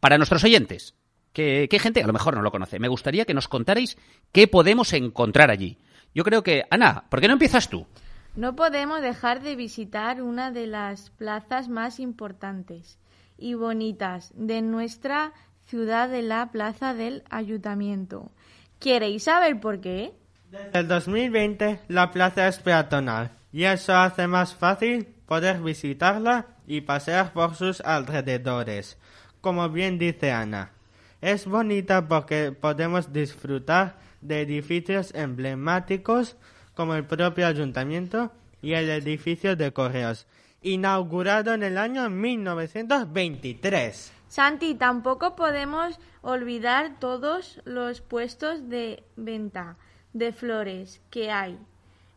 Para 0.00 0.16
nuestros 0.16 0.42
oyentes, 0.42 0.94
hay 1.34 1.78
gente 1.78 2.02
a 2.02 2.06
lo 2.06 2.12
mejor 2.12 2.34
no 2.34 2.42
lo 2.42 2.50
conoce, 2.50 2.78
me 2.78 2.88
gustaría 2.88 3.24
que 3.24 3.34
nos 3.34 3.48
contarais 3.48 3.96
qué 4.32 4.48
podemos 4.48 4.92
encontrar 4.92 5.50
allí. 5.50 5.78
Yo 6.14 6.24
creo 6.24 6.42
que, 6.42 6.64
Ana, 6.70 7.04
¿por 7.08 7.20
qué 7.20 7.28
no 7.28 7.34
empiezas 7.34 7.68
tú? 7.68 7.86
No 8.34 8.56
podemos 8.56 9.00
dejar 9.02 9.42
de 9.42 9.56
visitar 9.56 10.22
una 10.22 10.50
de 10.50 10.66
las 10.66 11.10
plazas 11.10 11.68
más 11.68 12.00
importantes 12.00 12.98
y 13.36 13.54
bonitas 13.54 14.32
de 14.34 14.62
nuestra 14.62 15.32
ciudad 15.66 16.08
de 16.08 16.22
la 16.22 16.50
Plaza 16.50 16.94
del 16.94 17.24
Ayuntamiento. 17.30 18.30
¿Queréis 18.78 19.24
saber 19.24 19.60
por 19.60 19.80
qué? 19.80 20.14
Desde 20.50 20.78
el 20.78 20.88
2020 20.88 21.80
la 21.88 22.10
plaza 22.10 22.48
es 22.48 22.58
peatonal 22.58 23.32
y 23.52 23.64
eso 23.64 23.94
hace 23.94 24.26
más 24.26 24.54
fácil 24.54 25.06
poder 25.26 25.60
visitarla 25.60 26.46
y 26.66 26.80
pasear 26.80 27.32
por 27.32 27.54
sus 27.54 27.80
alrededores. 27.82 28.98
Como 29.40 29.68
bien 29.68 29.98
dice 29.98 30.32
Ana, 30.32 30.72
es 31.20 31.46
bonita 31.46 32.06
porque 32.08 32.52
podemos 32.52 33.12
disfrutar 33.12 33.98
de 34.20 34.42
edificios 34.42 35.12
emblemáticos 35.14 36.36
como 36.74 36.94
el 36.94 37.04
propio 37.06 37.46
ayuntamiento 37.46 38.32
y 38.62 38.72
el 38.74 38.88
edificio 38.90 39.56
de 39.56 39.72
correos, 39.72 40.26
inaugurado 40.62 41.54
en 41.54 41.62
el 41.62 41.78
año 41.78 42.08
1923. 42.10 44.12
Santi, 44.28 44.74
tampoco 44.74 45.34
podemos 45.36 45.98
olvidar 46.22 46.98
todos 47.00 47.60
los 47.64 48.00
puestos 48.00 48.68
de 48.68 49.02
venta 49.16 49.76
de 50.12 50.32
flores 50.32 51.00
que 51.10 51.30
hay. 51.30 51.58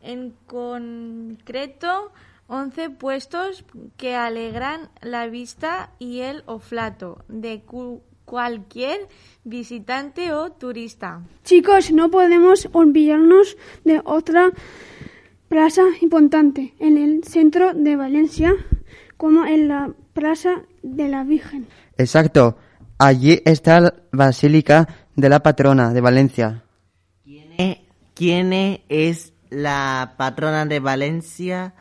En 0.01 0.33
concreto, 0.47 2.11
11 2.47 2.89
puestos 2.89 3.63
que 3.97 4.15
alegran 4.15 4.89
la 5.01 5.27
vista 5.27 5.91
y 5.99 6.21
el 6.21 6.43
oflato 6.47 7.23
de 7.27 7.61
cu- 7.61 8.01
cualquier 8.25 9.07
visitante 9.43 10.34
o 10.34 10.51
turista. 10.51 11.21
Chicos, 11.43 11.91
no 11.91 12.10
podemos 12.10 12.69
olvidarnos 12.71 13.57
de 13.84 14.01
otra 14.05 14.51
plaza 15.47 15.84
importante 16.01 16.73
en 16.79 16.97
el 16.97 17.23
centro 17.23 17.73
de 17.73 17.95
Valencia, 17.95 18.53
como 19.17 19.45
en 19.45 19.67
la 19.67 19.91
Plaza 20.13 20.63
de 20.81 21.07
la 21.07 21.23
Virgen. 21.23 21.67
Exacto. 21.97 22.57
Allí 22.97 23.41
está 23.45 23.79
la 23.79 23.93
Basílica 24.12 24.88
de 25.15 25.29
la 25.29 25.41
Patrona 25.41 25.93
de 25.93 26.01
Valencia. 26.01 26.63
¿Quién 28.13 28.53
es 28.88 29.34
la 29.49 30.13
patrona 30.17 30.65
de 30.67 30.79
Valencia? 30.79 31.73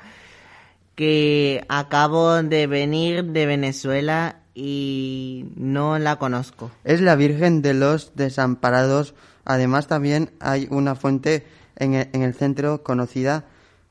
Que 0.94 1.64
acabo 1.68 2.42
de 2.42 2.66
venir 2.66 3.24
de 3.26 3.46
Venezuela 3.46 4.39
y 4.54 5.46
no 5.56 5.98
la 5.98 6.16
conozco. 6.16 6.70
Es 6.84 7.00
la 7.00 7.16
Virgen 7.16 7.62
de 7.62 7.74
los 7.74 8.14
Desamparados. 8.14 9.14
Además, 9.44 9.86
también 9.86 10.30
hay 10.40 10.66
una 10.70 10.94
fuente 10.94 11.46
en 11.76 11.94
el, 11.94 12.08
en 12.12 12.22
el 12.22 12.34
centro 12.34 12.82
conocida 12.82 13.44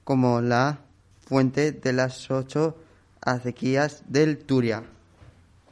como 0.03 0.41
la 0.41 0.79
Fuente 1.25 1.71
de 1.71 1.93
las 1.93 2.31
Ocho 2.31 2.75
Acequias 3.21 4.03
del 4.07 4.39
Turia. 4.39 4.83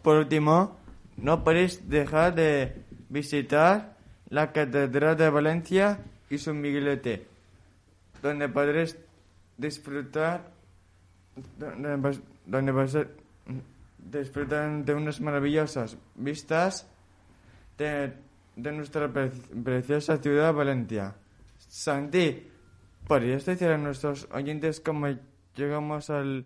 Por 0.04 0.18
último, 0.18 0.78
no 1.18 1.44
podéis 1.44 1.90
dejar 1.90 2.36
de 2.36 2.76
visitar 3.10 3.98
la 4.30 4.52
Catedral 4.52 5.18
de 5.18 5.30
Valencia 5.30 6.00
y 6.30 6.38
su 6.38 6.54
Miguelete, 6.54 7.26
donde 8.22 8.50
podréis 8.50 8.98
disfrutar 9.58 10.52
donde, 11.58 12.20
donde 12.46 12.72
disfrutar 14.10 14.84
de 14.86 14.94
unas 14.94 15.20
maravillosas 15.22 15.98
vistas 16.16 16.88
de, 17.78 18.14
de 18.56 18.72
nuestra 18.72 19.12
pre- 19.12 19.32
preciosa 19.64 20.18
ciudad 20.18 20.54
Valencia. 20.54 21.16
Santi, 21.58 22.48
¿podrías 23.08 23.46
decir 23.46 23.70
a 23.70 23.78
nuestros 23.78 24.28
oyentes 24.32 24.80
cómo 24.80 25.08
llegamos 25.56 26.10
al 26.10 26.46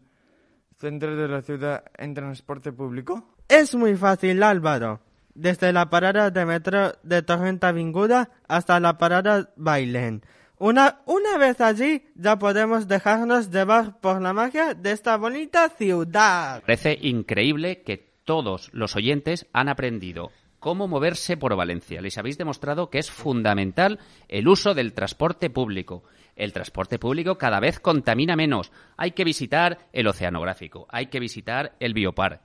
centro 0.77 1.15
de 1.15 1.27
la 1.27 1.41
ciudad 1.41 1.83
en 1.97 2.13
transporte 2.13 2.71
público? 2.71 3.35
Es 3.47 3.75
muy 3.75 3.95
fácil, 3.95 4.41
Álvaro. 4.43 5.01
Desde 5.33 5.71
la 5.71 5.89
parada 5.89 6.29
de 6.29 6.45
metro 6.45 6.91
de 7.03 7.21
Torrenta 7.21 7.69
Avinguda 7.69 8.29
hasta 8.47 8.79
la 8.79 8.97
parada 8.97 9.49
Bailén. 9.55 10.23
Una, 10.61 10.99
una 11.07 11.39
vez 11.39 11.59
allí 11.59 12.03
ya 12.13 12.37
podemos 12.37 12.87
dejarnos 12.87 13.49
llevar 13.49 13.99
por 13.99 14.21
la 14.21 14.31
magia 14.31 14.75
de 14.75 14.91
esta 14.91 15.17
bonita 15.17 15.69
ciudad. 15.69 16.61
Parece 16.61 16.99
increíble 17.01 17.81
que 17.81 18.11
todos 18.25 18.69
los 18.71 18.95
oyentes 18.95 19.47
han 19.53 19.69
aprendido 19.69 20.29
cómo 20.59 20.87
moverse 20.87 21.35
por 21.35 21.55
Valencia. 21.55 21.99
Les 21.99 22.15
habéis 22.19 22.37
demostrado 22.37 22.91
que 22.91 22.99
es 22.99 23.09
fundamental 23.09 23.97
el 24.27 24.47
uso 24.47 24.75
del 24.75 24.93
transporte 24.93 25.49
público. 25.49 26.03
El 26.35 26.53
transporte 26.53 26.99
público 26.99 27.39
cada 27.39 27.59
vez 27.59 27.79
contamina 27.79 28.35
menos. 28.35 28.71
Hay 28.97 29.13
que 29.13 29.23
visitar 29.23 29.89
el 29.91 30.05
oceanográfico, 30.05 30.85
hay 30.91 31.07
que 31.07 31.19
visitar 31.19 31.73
el 31.79 31.95
biopar, 31.95 32.41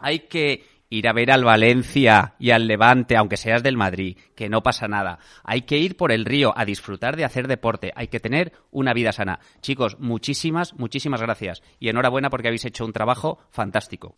hay 0.00 0.26
que 0.26 0.64
ir 0.90 1.08
a 1.08 1.12
ver 1.12 1.30
al 1.30 1.44
Valencia 1.44 2.34
y 2.38 2.50
al 2.50 2.66
Levante, 2.66 3.16
aunque 3.16 3.38
seas 3.38 3.62
del 3.62 3.76
Madrid, 3.76 4.18
que 4.34 4.48
no 4.48 4.62
pasa 4.62 4.88
nada. 4.88 5.18
Hay 5.44 5.62
que 5.62 5.78
ir 5.78 5.96
por 5.96 6.10
el 6.12 6.24
río 6.24 6.52
a 6.56 6.64
disfrutar 6.64 7.16
de 7.16 7.24
hacer 7.24 7.46
deporte, 7.48 7.92
hay 7.94 8.08
que 8.08 8.18
tener 8.20 8.52
una 8.70 8.92
vida 8.92 9.12
sana. 9.12 9.38
Chicos, 9.62 9.96
muchísimas, 10.00 10.74
muchísimas 10.74 11.22
gracias 11.22 11.62
y 11.78 11.88
enhorabuena 11.88 12.28
porque 12.28 12.48
habéis 12.48 12.64
hecho 12.64 12.84
un 12.84 12.92
trabajo 12.92 13.38
fantástico. 13.50 14.16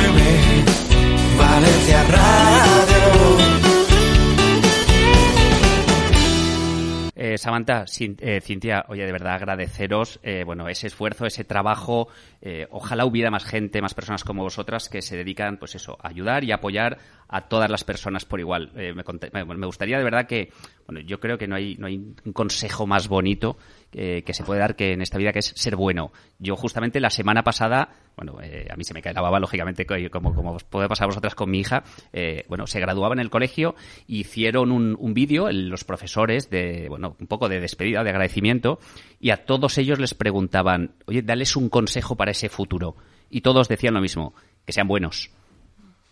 Eh, 7.39 8.17
eh, 8.21 8.41
Cintia, 8.41 8.85
oye, 8.89 9.05
de 9.05 9.13
verdad 9.13 9.35
agradeceros 9.35 10.19
eh, 10.23 10.43
bueno, 10.45 10.69
ese 10.69 10.87
esfuerzo, 10.87 11.27
ese 11.27 11.45
trabajo. 11.45 12.09
eh, 12.43 12.67
ojalá 12.71 13.05
hubiera 13.05 13.31
más 13.31 13.45
gente, 13.45 13.81
más 13.83 13.95
personas 13.95 14.25
como 14.25 14.43
vosotras 14.43 14.89
que 14.89 15.03
se 15.03 15.17
dedican, 15.17 15.57
pues 15.59 15.75
eso, 15.75 15.97
a 16.03 16.09
ayudar 16.09 16.45
y 16.45 16.53
apoyar 16.53 16.99
a 17.29 17.43
todas 17.49 17.71
las 17.71 17.85
personas 17.85 18.25
por 18.25 18.41
igual. 18.41 18.71
Eh, 18.77 18.95
me- 19.33 19.45
me 19.45 19.67
gustaría 19.67 19.99
de 19.99 20.05
verdad 20.05 20.27
que, 20.27 20.53
bueno, 20.87 21.01
yo 21.01 21.19
creo 21.21 21.39
que 21.39 21.47
no 21.49 21.57
hay, 21.57 21.77
no 21.77 21.87
hay 21.87 21.97
un 21.97 22.33
consejo 22.33 22.87
más 22.87 23.09
bonito 23.09 23.57
eh, 23.93 24.23
que 24.25 24.35
se 24.35 24.45
puede 24.45 24.61
dar 24.61 24.77
que 24.77 24.93
en 24.93 25.03
esta 25.03 25.19
vida 25.19 25.33
que 25.33 25.39
es 25.39 25.53
ser 25.57 25.77
bueno. 25.77 26.13
Yo 26.39 26.57
justamente 26.57 27.01
la 27.01 27.11
semana 27.11 27.43
pasada, 27.43 27.89
bueno, 28.17 28.39
eh, 28.43 28.67
a 28.71 28.77
mí 28.77 28.85
se 28.85 28.95
me 28.95 29.03
cae 29.03 29.15
la 29.15 29.21
baba, 29.23 29.41
lógicamente, 29.41 29.87
co- 29.87 29.95
como, 30.11 30.35
como 30.35 30.53
os 30.53 30.65
puede 30.65 30.89
pasar 30.89 31.05
a 31.05 31.09
vosotras 31.09 31.35
con 31.35 31.51
mi 31.51 31.61
hija, 31.61 31.85
eh, 32.13 32.45
bueno, 32.49 32.67
se 32.67 32.81
graduaba 32.81 33.15
en 33.15 33.21
el 33.21 33.31
colegio, 33.31 33.75
hicieron 34.07 34.73
un, 34.73 34.97
un 34.99 35.15
vídeo, 35.15 35.51
los 35.51 35.85
profesores, 35.85 36.51
de, 36.51 36.87
bueno, 36.89 37.17
un 37.19 37.27
poco 37.27 37.49
de 37.49 37.61
despedida, 37.61 38.05
de 38.05 38.11
agradecimiento, 38.11 38.79
y 39.21 39.31
a 39.31 39.45
todos 39.45 39.79
ellos 39.79 39.99
les 39.99 40.15
preguntaban, 40.15 40.93
oye, 41.07 41.23
dales 41.23 41.57
un 41.57 41.69
consejo 41.69 42.17
para 42.17 42.31
ese 42.33 42.49
futuro. 42.49 42.97
Y 43.29 43.41
todos 43.41 43.69
decían 43.69 43.95
lo 43.95 44.01
mismo, 44.01 44.35
que 44.65 44.73
sean 44.73 44.87
buenos. 44.89 45.31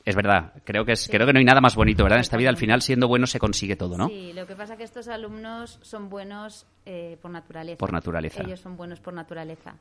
Es 0.04 0.14
verdad, 0.14 0.52
creo 0.64 0.84
que 0.84 0.92
es, 0.92 1.08
creo 1.08 1.26
que 1.26 1.32
no 1.32 1.38
hay 1.38 1.46
nada 1.46 1.62
más 1.62 1.74
bonito, 1.74 2.02
¿verdad? 2.02 2.18
En 2.18 2.22
esta 2.22 2.36
vida 2.36 2.50
al 2.50 2.58
final 2.58 2.82
siendo 2.82 3.08
bueno 3.08 3.26
se 3.26 3.38
consigue 3.38 3.74
todo, 3.74 3.96
¿no? 3.96 4.08
Sí, 4.08 4.32
lo 4.34 4.46
que 4.46 4.54
pasa 4.54 4.74
es 4.74 4.78
que 4.78 4.84
estos 4.84 5.08
alumnos 5.08 5.78
son 5.80 6.10
buenos 6.10 6.66
eh, 6.84 7.16
por 7.22 7.30
naturaleza. 7.30 7.78
Por 7.78 7.92
naturaleza. 7.92 8.42
Ellos 8.42 8.60
son 8.60 8.76
buenos 8.76 9.00
por 9.00 9.14
naturaleza. 9.14 9.76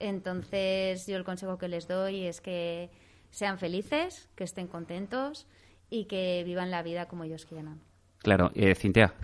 Entonces, 0.00 1.06
yo 1.06 1.16
el 1.16 1.24
consejo 1.24 1.58
que 1.58 1.68
les 1.68 1.86
doy 1.86 2.26
es 2.26 2.40
que 2.40 2.90
sean 3.30 3.58
felices, 3.58 4.28
que 4.34 4.44
estén 4.44 4.66
contentos 4.66 5.46
y 5.90 6.06
que 6.06 6.42
vivan 6.44 6.70
la 6.70 6.82
vida 6.82 7.06
como 7.06 7.24
ellos 7.24 7.46
quieran. 7.46 7.80
Claro, 8.18 8.50
eh, 8.54 8.74
Cintia. 8.74 9.14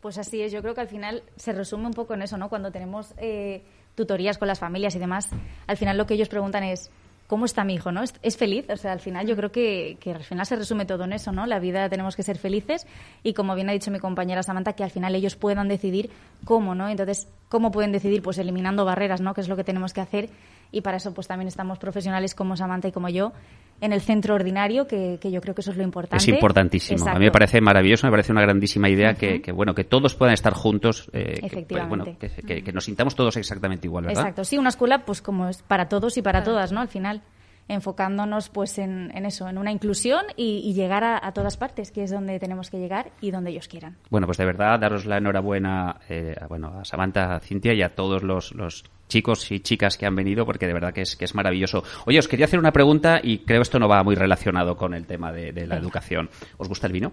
Pues 0.00 0.18
así 0.18 0.42
es, 0.42 0.52
yo 0.52 0.60
creo 0.60 0.74
que 0.74 0.82
al 0.82 0.88
final 0.88 1.22
se 1.36 1.54
resume 1.54 1.86
un 1.86 1.94
poco 1.94 2.12
en 2.12 2.20
eso, 2.20 2.36
¿no? 2.36 2.50
Cuando 2.50 2.70
tenemos 2.70 3.14
eh, 3.16 3.62
tutorías 3.94 4.36
con 4.36 4.48
las 4.48 4.58
familias 4.58 4.94
y 4.94 4.98
demás, 4.98 5.30
al 5.66 5.78
final 5.78 5.96
lo 5.96 6.04
que 6.04 6.12
ellos 6.12 6.28
preguntan 6.28 6.62
es, 6.62 6.90
¿cómo 7.26 7.44
está 7.44 7.64
mi 7.64 7.74
hijo, 7.74 7.92
no? 7.92 8.02
¿Es, 8.02 8.14
es 8.22 8.36
feliz? 8.36 8.66
O 8.70 8.76
sea, 8.76 8.92
al 8.92 9.00
final 9.00 9.26
yo 9.26 9.36
creo 9.36 9.50
que, 9.50 9.96
que 10.00 10.12
al 10.12 10.24
final 10.24 10.46
se 10.46 10.56
resume 10.56 10.86
todo 10.86 11.04
en 11.04 11.12
eso, 11.12 11.32
¿no? 11.32 11.46
La 11.46 11.58
vida 11.58 11.88
tenemos 11.88 12.16
que 12.16 12.22
ser 12.22 12.38
felices 12.38 12.86
y 13.22 13.34
como 13.34 13.54
bien 13.54 13.68
ha 13.68 13.72
dicho 13.72 13.90
mi 13.90 13.98
compañera 13.98 14.42
Samantha, 14.42 14.74
que 14.74 14.84
al 14.84 14.90
final 14.90 15.14
ellos 15.14 15.36
puedan 15.36 15.68
decidir 15.68 16.10
cómo, 16.44 16.74
¿no? 16.74 16.88
Entonces, 16.88 17.28
¿cómo 17.48 17.70
pueden 17.70 17.92
decidir? 17.92 18.22
Pues 18.22 18.38
eliminando 18.38 18.84
barreras, 18.84 19.20
¿no? 19.20 19.34
Que 19.34 19.40
es 19.40 19.48
lo 19.48 19.56
que 19.56 19.64
tenemos 19.64 19.92
que 19.92 20.00
hacer 20.00 20.30
y 20.76 20.80
para 20.82 20.96
eso 20.98 21.14
pues 21.14 21.26
también 21.28 21.48
estamos 21.48 21.78
profesionales 21.78 22.34
como 22.34 22.56
Samantha 22.56 22.88
y 22.88 22.92
como 22.92 23.08
yo 23.08 23.32
en 23.80 23.92
el 23.92 24.00
centro 24.00 24.34
ordinario, 24.34 24.86
que, 24.86 25.18
que 25.20 25.30
yo 25.30 25.40
creo 25.40 25.54
que 25.54 25.60
eso 25.60 25.70
es 25.72 25.76
lo 25.76 25.82
importante. 25.82 26.16
Es 26.16 26.28
importantísimo. 26.28 27.08
A 27.08 27.14
mí 27.18 27.24
me 27.24 27.30
parece 27.32 27.60
maravilloso, 27.60 28.06
me 28.06 28.10
parece 28.12 28.32
una 28.32 28.40
grandísima 28.42 28.88
idea 28.88 29.14
que, 29.14 29.40
que, 29.42 29.52
bueno, 29.52 29.74
que 29.74 29.84
todos 29.84 30.14
puedan 30.14 30.32
estar 30.34 30.54
juntos, 30.54 31.10
eh, 31.12 31.36
pues, 31.40 31.52
Efectivamente. 31.52 31.88
bueno, 31.88 32.18
que, 32.18 32.28
que- 32.30 32.62
que 32.62 32.72
nos 32.72 32.84
sintamos 32.84 33.14
todos 33.14 33.36
exactamente 33.36 33.86
igual, 33.86 34.04
¿verdad? 34.06 34.22
Exacto, 34.22 34.44
sí, 34.44 34.58
una 34.58 34.68
escuela 34.68 35.04
pues 35.04 35.20
como 35.22 35.48
es 35.48 35.62
para 35.62 35.88
todos 35.88 36.16
y 36.16 36.22
para 36.22 36.42
todas, 36.44 36.70
¿no? 36.72 36.80
Al 36.80 36.88
final, 36.88 37.22
enfocándonos 37.68 38.48
pues 38.50 38.78
en, 38.78 39.10
en 39.16 39.26
eso, 39.26 39.48
en 39.48 39.58
una 39.58 39.72
inclusión 39.72 40.22
y, 40.36 40.58
y 40.64 40.74
llegar 40.74 41.02
a, 41.04 41.18
a 41.26 41.32
todas 41.32 41.56
partes, 41.56 41.90
que 41.90 42.02
es 42.04 42.10
donde 42.10 42.38
tenemos 42.38 42.70
que 42.70 42.78
llegar 42.78 43.10
y 43.20 43.30
donde 43.30 43.50
ellos 43.50 43.68
quieran. 43.68 43.96
Bueno, 44.10 44.26
pues 44.26 44.38
de 44.38 44.44
verdad, 44.44 44.78
daros 44.78 45.06
la 45.06 45.18
enhorabuena 45.18 45.96
eh, 46.08 46.34
a, 46.40 46.46
bueno, 46.46 46.68
a 46.78 46.84
Samantha, 46.84 47.34
a 47.36 47.40
Cintia 47.40 47.72
y 47.74 47.82
a 47.82 47.94
todos 47.94 48.22
los, 48.22 48.52
los 48.54 48.84
chicos 49.08 49.50
y 49.52 49.60
chicas 49.60 49.96
que 49.98 50.06
han 50.06 50.14
venido 50.16 50.44
porque 50.46 50.66
de 50.66 50.72
verdad 50.72 50.92
que 50.92 51.02
es, 51.02 51.16
que 51.16 51.24
es 51.24 51.34
maravilloso. 51.34 51.82
Oye, 52.06 52.18
os 52.18 52.28
quería 52.28 52.46
hacer 52.46 52.58
una 52.58 52.72
pregunta 52.72 53.20
y 53.22 53.38
creo 53.38 53.62
esto 53.62 53.78
no 53.78 53.88
va 53.88 54.02
muy 54.02 54.14
relacionado 54.14 54.76
con 54.76 54.94
el 54.94 55.06
tema 55.06 55.32
de, 55.32 55.52
de 55.52 55.66
la 55.66 55.76
educación. 55.76 56.30
¿Os 56.56 56.68
gusta 56.68 56.86
el 56.86 56.92
vino? 56.92 57.12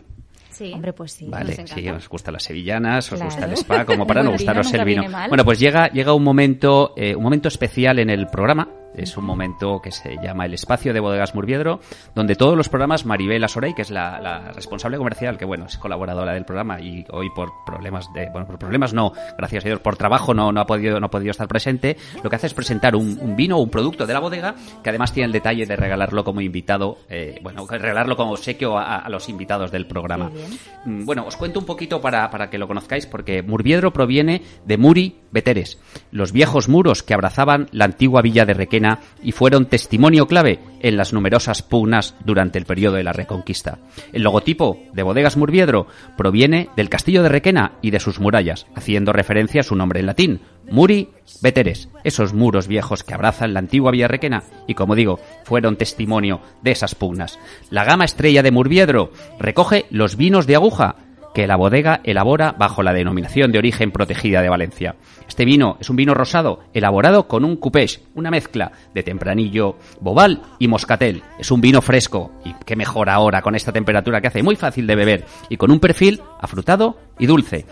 Sí. 0.49 0.71
Hombre, 0.73 0.93
pues 0.93 1.13
sí. 1.13 1.27
Vale, 1.29 1.55
nos 1.57 1.69
sí, 1.69 1.87
os 1.89 2.07
gustan 2.09 2.33
las 2.33 2.43
sevillanas, 2.43 3.11
os 3.11 3.19
Claro. 3.19 3.31
gusta 3.31 3.45
el 3.45 3.53
spa, 3.53 3.85
como 3.85 4.05
para 4.07 4.21
no 4.21 4.31
gustaros 4.31 4.71
el 4.73 4.85
vino. 4.85 5.03
Bueno, 5.29 5.43
pues 5.45 5.59
llega, 5.59 5.89
llega 5.91 6.13
un 6.13 6.23
momento, 6.23 6.93
eh, 6.97 7.15
un 7.15 7.23
momento 7.23 7.47
especial 7.47 7.99
en 7.99 8.09
el 8.09 8.27
programa. 8.27 8.67
Es 8.95 9.15
un 9.17 9.25
momento 9.25 9.81
que 9.81 9.91
se 9.91 10.17
llama 10.21 10.45
el 10.45 10.53
espacio 10.53 10.93
de 10.93 10.99
Bodegas 10.99 11.33
Murviedro, 11.33 11.79
donde 12.13 12.35
todos 12.35 12.57
los 12.57 12.69
programas, 12.69 13.05
Maribel 13.05 13.43
Asorey, 13.43 13.73
que 13.73 13.81
es 13.83 13.89
la, 13.91 14.19
la 14.19 14.51
responsable 14.51 14.97
comercial, 14.97 15.37
que 15.37 15.45
bueno, 15.45 15.65
es 15.65 15.77
colaboradora 15.77 16.33
del 16.33 16.45
programa 16.45 16.79
y 16.81 17.05
hoy 17.11 17.29
por 17.29 17.51
problemas 17.65 18.11
de, 18.13 18.29
bueno, 18.31 18.45
por 18.47 18.59
problemas 18.59 18.93
no, 18.93 19.13
gracias 19.37 19.63
a 19.65 19.67
Dios, 19.69 19.79
por 19.79 19.95
trabajo 19.97 20.33
no, 20.33 20.51
no 20.51 20.61
ha 20.61 20.65
podido, 20.65 20.99
no 20.99 21.05
ha 21.05 21.09
podido 21.09 21.31
estar 21.31 21.47
presente, 21.47 21.95
lo 22.21 22.29
que 22.29 22.35
hace 22.35 22.47
es 22.47 22.53
presentar 22.53 22.95
un, 22.95 23.17
un 23.21 23.35
vino 23.35 23.57
o 23.57 23.61
un 23.61 23.69
producto 23.69 24.05
de 24.05 24.13
la 24.13 24.19
bodega, 24.19 24.55
que 24.83 24.89
además 24.89 25.13
tiene 25.13 25.27
el 25.27 25.31
detalle 25.31 25.65
de 25.65 25.75
regalarlo 25.75 26.23
como 26.23 26.41
invitado, 26.41 26.97
eh, 27.09 27.39
bueno, 27.41 27.65
regalarlo 27.67 28.15
como 28.17 28.31
obsequio 28.31 28.77
a, 28.77 28.97
a 28.97 29.09
los 29.09 29.29
invitados 29.29 29.71
del 29.71 29.87
programa. 29.87 30.31
Mm, 30.85 31.05
Bueno, 31.05 31.25
os 31.25 31.37
cuento 31.37 31.59
un 31.59 31.65
poquito 31.65 32.01
para, 32.01 32.29
para 32.29 32.49
que 32.49 32.57
lo 32.57 32.67
conozcáis, 32.67 33.05
porque 33.05 33.41
Murviedro 33.41 33.93
proviene 33.93 34.41
de 34.65 34.77
Muri 34.77 35.19
Veteres, 35.31 35.79
los 36.11 36.33
viejos 36.33 36.67
muros 36.67 37.03
que 37.03 37.13
abrazaban 37.13 37.67
la 37.71 37.85
antigua 37.85 38.21
villa 38.21 38.45
de 38.45 38.53
Requena 38.53 38.80
y 39.23 39.31
fueron 39.31 39.65
testimonio 39.65 40.27
clave 40.27 40.59
en 40.81 40.97
las 40.97 41.13
numerosas 41.13 41.61
pugnas 41.61 42.15
durante 42.25 42.57
el 42.57 42.65
periodo 42.65 42.95
de 42.95 43.03
la 43.03 43.13
Reconquista. 43.13 43.79
El 44.13 44.23
logotipo 44.23 44.79
de 44.93 45.03
Bodegas 45.03 45.37
Murviedro 45.37 45.87
proviene 46.17 46.69
del 46.75 46.89
castillo 46.89 47.23
de 47.23 47.29
Requena 47.29 47.73
y 47.81 47.91
de 47.91 47.99
sus 47.99 48.19
murallas, 48.19 48.65
haciendo 48.75 49.13
referencia 49.13 49.61
a 49.61 49.63
su 49.63 49.75
nombre 49.75 49.99
en 49.99 50.05
latín, 50.07 50.41
Muri 50.69 51.09
Veteres, 51.41 51.89
esos 52.03 52.33
muros 52.33 52.67
viejos 52.67 53.03
que 53.03 53.13
abrazan 53.13 53.53
la 53.53 53.59
antigua 53.59 53.91
Villa 53.91 54.07
Requena 54.07 54.43
y, 54.67 54.73
como 54.73 54.95
digo, 54.95 55.19
fueron 55.43 55.75
testimonio 55.75 56.41
de 56.61 56.71
esas 56.71 56.95
pugnas. 56.95 57.39
La 57.69 57.83
gama 57.83 58.05
estrella 58.05 58.43
de 58.43 58.51
Murviedro 58.51 59.11
recoge 59.39 59.85
los 59.89 60.15
vinos 60.15 60.47
de 60.47 60.55
aguja 60.55 60.95
que 61.33 61.47
la 61.47 61.55
bodega 61.55 62.01
elabora 62.03 62.53
bajo 62.57 62.83
la 62.83 62.93
denominación 62.93 63.51
de 63.51 63.59
origen 63.59 63.91
protegida 63.91 64.41
de 64.41 64.49
Valencia. 64.49 64.95
Este 65.27 65.45
vino 65.45 65.77
es 65.79 65.89
un 65.89 65.95
vino 65.95 66.13
rosado 66.13 66.59
elaborado 66.73 67.27
con 67.27 67.45
un 67.45 67.55
cupés, 67.55 68.01
una 68.15 68.31
mezcla 68.31 68.71
de 68.93 69.03
tempranillo, 69.03 69.77
bobal 69.99 70.41
y 70.59 70.67
moscatel. 70.67 71.23
Es 71.39 71.51
un 71.51 71.61
vino 71.61 71.81
fresco 71.81 72.31
y 72.43 72.53
qué 72.65 72.75
mejor 72.75 73.09
ahora 73.09 73.41
con 73.41 73.55
esta 73.55 73.71
temperatura 73.71 74.21
que 74.21 74.27
hace 74.27 74.43
muy 74.43 74.55
fácil 74.55 74.87
de 74.87 74.95
beber 74.95 75.25
y 75.49 75.57
con 75.57 75.71
un 75.71 75.79
perfil 75.79 76.21
afrutado 76.39 76.97
y 77.17 77.27
dulce. 77.27 77.65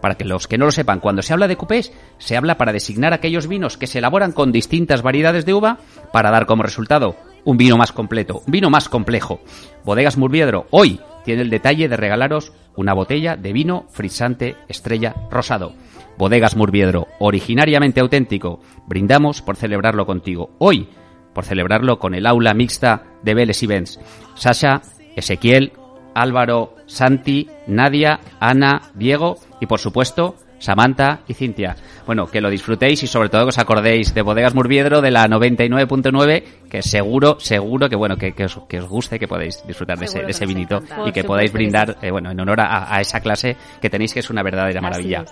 Para 0.00 0.14
que 0.14 0.24
los 0.24 0.46
que 0.46 0.56
no 0.56 0.64
lo 0.64 0.70
sepan, 0.70 1.00
cuando 1.00 1.20
se 1.20 1.34
habla 1.34 1.46
de 1.46 1.56
cupés, 1.56 1.92
se 2.18 2.36
habla 2.36 2.56
para 2.56 2.72
designar 2.72 3.12
aquellos 3.12 3.46
vinos 3.46 3.76
que 3.76 3.86
se 3.86 3.98
elaboran 3.98 4.32
con 4.32 4.50
distintas 4.50 5.02
variedades 5.02 5.44
de 5.44 5.52
uva 5.52 5.78
para 6.12 6.30
dar 6.30 6.46
como 6.46 6.62
resultado 6.62 7.16
un 7.44 7.56
vino 7.56 7.76
más 7.76 7.92
completo, 7.92 8.42
un 8.46 8.52
vino 8.52 8.70
más 8.70 8.88
complejo. 8.88 9.40
Bodegas 9.84 10.16
Murviedro 10.16 10.66
hoy 10.70 11.00
tiene 11.24 11.42
el 11.42 11.50
detalle 11.50 11.88
de 11.88 11.96
regalaros 11.96 12.52
una 12.76 12.94
botella 12.94 13.36
de 13.36 13.52
vino 13.52 13.86
frisante 13.90 14.56
estrella 14.68 15.14
rosado. 15.30 15.72
Bodegas 16.18 16.56
Murviedro, 16.56 17.08
originariamente 17.18 18.00
auténtico, 18.00 18.60
brindamos 18.86 19.42
por 19.42 19.56
celebrarlo 19.56 20.06
contigo. 20.06 20.50
Hoy, 20.58 20.88
por 21.32 21.44
celebrarlo 21.44 21.98
con 21.98 22.14
el 22.14 22.26
aula 22.26 22.54
mixta 22.54 23.04
de 23.22 23.34
Vélez 23.34 23.62
y 23.62 23.66
Benz. 23.66 23.98
Sasha, 24.34 24.82
Ezequiel, 25.16 25.72
Álvaro, 26.14 26.74
Santi, 26.86 27.48
Nadia, 27.66 28.20
Ana, 28.40 28.82
Diego 28.94 29.36
y 29.60 29.66
por 29.66 29.78
supuesto 29.78 30.36
Samantha 30.60 31.20
y 31.26 31.34
Cintia. 31.34 31.74
Bueno, 32.06 32.26
que 32.26 32.40
lo 32.40 32.50
disfrutéis 32.50 33.02
y 33.02 33.06
sobre 33.06 33.28
todo 33.28 33.42
que 33.44 33.48
os 33.48 33.58
acordéis 33.58 34.14
de 34.14 34.22
Bodegas 34.22 34.54
Murviedro 34.54 35.00
de 35.00 35.10
la 35.10 35.26
99.9, 35.26 36.44
que 36.70 36.82
seguro, 36.82 37.40
seguro 37.40 37.88
que 37.88 37.96
bueno, 37.96 38.16
que, 38.16 38.32
que 38.32 38.44
os, 38.44 38.60
que 38.68 38.78
os 38.78 38.88
guste, 38.88 39.18
que 39.18 39.26
podéis 39.26 39.66
disfrutar 39.66 39.98
de 39.98 40.04
ese, 40.04 40.22
de 40.22 40.30
ese 40.30 40.46
vinito 40.46 40.76
encanta. 40.76 40.94
y 40.94 41.04
Por 41.04 41.12
que 41.12 41.24
podáis 41.24 41.52
brindar, 41.52 41.96
eh, 42.02 42.10
bueno, 42.10 42.30
en 42.30 42.38
honor 42.38 42.60
a, 42.60 42.94
a 42.94 43.00
esa 43.00 43.20
clase 43.20 43.56
que 43.80 43.90
tenéis 43.90 44.12
que 44.12 44.20
es 44.20 44.30
una 44.30 44.42
verdadera 44.42 44.80
Así 44.80 44.84
maravilla. 44.84 45.24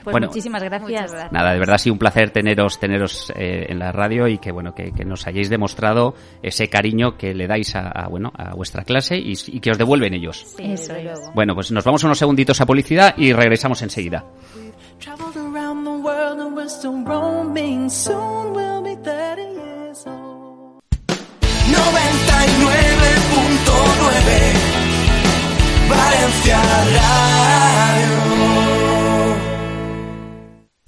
Es. 0.00 0.04
Pues 0.04 0.12
bueno, 0.12 0.26
muchísimas 0.26 0.62
gracias. 0.62 1.12
Nada, 1.30 1.52
de 1.52 1.58
verdad 1.58 1.76
ha 1.76 1.78
sido 1.78 1.94
un 1.94 1.98
placer 1.98 2.30
teneros, 2.30 2.78
teneros 2.78 3.32
eh, 3.36 3.66
en 3.68 3.78
la 3.78 3.92
radio 3.92 4.28
y 4.28 4.38
que 4.38 4.52
bueno 4.52 4.74
que, 4.74 4.92
que 4.92 5.04
nos 5.04 5.26
hayáis 5.26 5.48
demostrado 5.48 6.14
ese 6.42 6.68
cariño 6.68 7.16
que 7.16 7.34
le 7.34 7.46
dais 7.46 7.74
a, 7.76 7.88
a, 7.88 8.08
bueno 8.08 8.32
a 8.36 8.54
vuestra 8.54 8.84
clase 8.84 9.16
y, 9.16 9.34
y 9.46 9.60
que 9.60 9.70
os 9.70 9.78
devuelven 9.78 10.14
ellos. 10.14 10.54
Eso 10.58 10.94
es. 10.94 11.20
Bueno, 11.34 11.54
pues 11.54 11.70
nos 11.70 11.84
vamos 11.84 12.02
unos 12.04 12.18
segunditos 12.18 12.60
a 12.60 12.66
publicidad 12.66 13.14
y 13.16 13.32
regresamos 13.32 13.82
enseguida. 13.82 14.24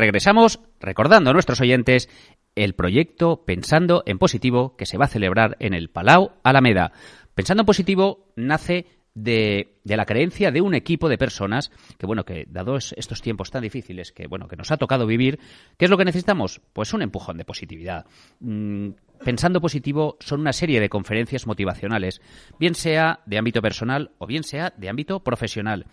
regresamos 0.02 0.60
recordando 0.80 1.30
a 1.30 1.34
nuestros 1.34 1.62
oyentes 1.62 2.10
el 2.56 2.74
proyecto 2.74 3.46
Pensando 3.46 4.02
en 4.08 4.18
Positivo 4.18 4.76
que 4.76 4.88
se 4.88 4.98
va 4.98 5.06
a 5.06 5.10
celebrar 5.10 5.58
en 5.60 5.76
el 5.76 5.92
Palau 5.92 6.32
Alameda. 6.42 6.92
Pensando 7.36 7.62
en 7.62 7.68
Positivo 7.68 8.34
nace 8.36 8.88
de, 9.14 9.80
de, 9.84 9.98
la 9.98 10.08
creencia 10.08 10.50
de 10.50 10.62
un 10.62 10.74
equipo 10.74 11.08
de 11.08 11.20
personas 11.20 11.72
que, 12.00 12.08
bueno, 12.08 12.26
que 12.26 12.46
dados 12.48 12.96
estos 12.98 13.22
tiempos 13.22 13.52
tan 13.52 13.62
difíciles 13.62 14.12
que, 14.12 14.26
bueno, 14.26 14.48
que 14.48 14.56
nos 14.56 14.72
ha 14.72 14.78
tocado 14.78 15.06
vivir, 15.06 15.40
¿qué 15.78 15.86
es 15.86 15.92
lo 15.92 16.00
que 16.00 16.06
necesitamos? 16.06 16.62
Pues 16.74 16.96
un 16.96 17.04
empujón 17.04 17.38
de 17.38 17.46
positividad. 17.46 18.08
Mm, 18.40 18.94
Pensando 19.24 19.62
positivo 19.62 20.18
son 20.20 20.40
una 20.40 20.52
serie 20.52 20.80
de 20.80 20.90
conferencias 20.90 21.46
motivacionales, 21.46 22.22
bien 22.58 22.74
sea 22.74 23.20
de 23.28 23.38
ámbito 23.38 23.62
personal 23.62 24.12
o 24.18 24.26
bien 24.26 24.44
sea 24.44 24.74
de 24.76 24.90
ámbito 24.90 25.24
profesional. 25.24 25.86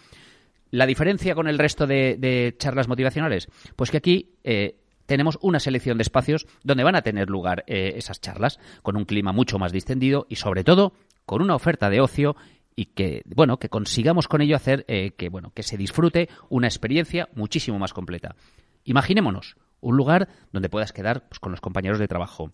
La 0.71 0.87
diferencia 0.87 1.35
con 1.35 1.49
el 1.49 1.59
resto 1.59 1.87
de, 1.87 2.55
charlas 2.59 2.89
motivacionales, 2.89 3.49
pues 3.77 3.91
que 3.91 3.97
aquí 3.97 4.35
eh, 4.45 4.79
tenemos 5.07 5.39
una 5.41 5.61
selección 5.61 5.97
de 5.97 6.03
espacios 6.03 6.47
donde 6.63 6.85
van 6.85 6.97
a 6.97 7.03
tener 7.03 7.31
lugar 7.31 7.65
eh, 7.67 7.95
esas 7.97 8.21
charlas, 8.21 8.61
con 8.83 8.97
un 8.97 9.05
clima 9.05 9.33
mucho 9.33 9.59
más 9.59 9.73
distendido 9.73 10.27
y 10.29 10.37
sobre 10.37 10.65
todo 10.65 10.93
con 11.25 11.43
una 11.43 11.55
oferta 11.55 11.89
de 11.91 12.01
ocio 12.01 12.37
y 12.77 12.87
que 12.87 13.23
bueno 13.27 13.59
que 13.59 13.69
consigamos 13.69 14.29
con 14.29 14.41
ello 14.41 14.55
hacer 14.55 14.85
eh, 14.87 15.13
que 15.17 15.31
bueno 15.31 15.51
que 15.55 15.63
se 15.63 15.77
disfrute 15.77 16.29
una 16.49 16.69
experiencia 16.69 17.29
muchísimo 17.35 17.79
más 17.79 17.93
completa. 17.93 18.37
Imaginémonos 18.85 19.57
un 19.81 19.97
lugar 19.97 20.29
donde 20.53 20.69
puedas 20.69 20.93
quedar 20.93 21.29
pues, 21.29 21.41
con 21.41 21.53
los 21.53 21.61
compañeros 21.61 21.99
de 21.99 22.09
trabajo 22.09 22.53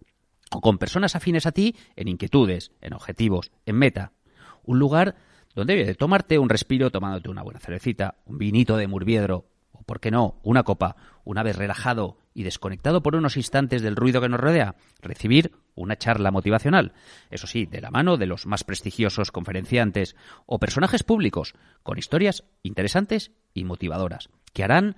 o 0.52 0.60
con 0.60 0.78
personas 0.78 1.16
afines 1.16 1.46
a 1.46 1.52
ti 1.52 1.74
en 1.96 2.08
inquietudes, 2.08 2.70
en 2.80 2.94
objetivos, 2.94 3.50
en 3.66 3.76
meta. 3.76 4.12
Un 4.62 4.78
lugar 4.78 5.16
donde 5.54 5.84
de 5.84 5.94
tomarte 5.94 6.38
un 6.38 6.48
respiro 6.48 6.90
tomándote 6.90 7.30
una 7.30 7.42
buena 7.42 7.60
cervecita, 7.60 8.16
un 8.26 8.38
vinito 8.38 8.76
de 8.76 8.86
murviedro, 8.86 9.46
o 9.72 9.82
por 9.82 10.00
qué 10.00 10.10
no, 10.10 10.40
una 10.42 10.62
copa, 10.62 10.96
una 11.24 11.42
vez 11.42 11.56
relajado 11.56 12.18
y 12.34 12.42
desconectado 12.42 13.02
por 13.02 13.14
unos 13.16 13.36
instantes 13.36 13.82
del 13.82 13.96
ruido 13.96 14.20
que 14.20 14.28
nos 14.28 14.40
rodea, 14.40 14.76
recibir 15.00 15.52
una 15.74 15.96
charla 15.96 16.30
motivacional, 16.30 16.92
eso 17.30 17.46
sí, 17.46 17.66
de 17.66 17.80
la 17.80 17.90
mano 17.90 18.16
de 18.16 18.26
los 18.26 18.46
más 18.46 18.64
prestigiosos 18.64 19.30
conferenciantes 19.30 20.16
o 20.46 20.58
personajes 20.58 21.02
públicos, 21.02 21.54
con 21.82 21.98
historias 21.98 22.44
interesantes 22.62 23.32
y 23.52 23.64
motivadoras, 23.64 24.28
que 24.52 24.64
harán 24.64 24.96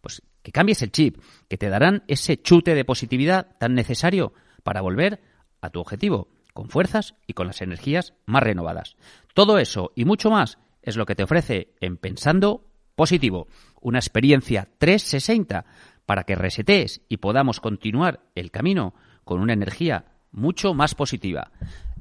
pues 0.00 0.22
que 0.42 0.52
cambies 0.52 0.80
el 0.82 0.92
chip, 0.92 1.18
que 1.48 1.58
te 1.58 1.68
darán 1.68 2.04
ese 2.06 2.40
chute 2.40 2.74
de 2.74 2.84
positividad 2.84 3.56
tan 3.58 3.74
necesario 3.74 4.32
para 4.62 4.80
volver 4.80 5.20
a 5.60 5.70
tu 5.70 5.80
objetivo, 5.80 6.28
con 6.58 6.70
fuerzas 6.70 7.14
y 7.28 7.34
con 7.34 7.46
las 7.46 7.62
energías 7.62 8.14
más 8.26 8.42
renovadas. 8.42 8.96
Todo 9.32 9.60
eso 9.60 9.92
y 9.94 10.04
mucho 10.04 10.28
más 10.28 10.58
es 10.82 10.96
lo 10.96 11.06
que 11.06 11.14
te 11.14 11.22
ofrece 11.22 11.68
en 11.78 11.96
Pensando 11.96 12.64
Positivo, 12.96 13.46
una 13.80 14.00
experiencia 14.00 14.66
360 14.78 15.64
para 16.04 16.24
que 16.24 16.34
resetees 16.34 17.00
y 17.08 17.18
podamos 17.18 17.60
continuar 17.60 18.24
el 18.34 18.50
camino 18.50 18.92
con 19.22 19.38
una 19.38 19.52
energía 19.52 20.06
mucho 20.32 20.74
más 20.74 20.96
positiva. 20.96 21.52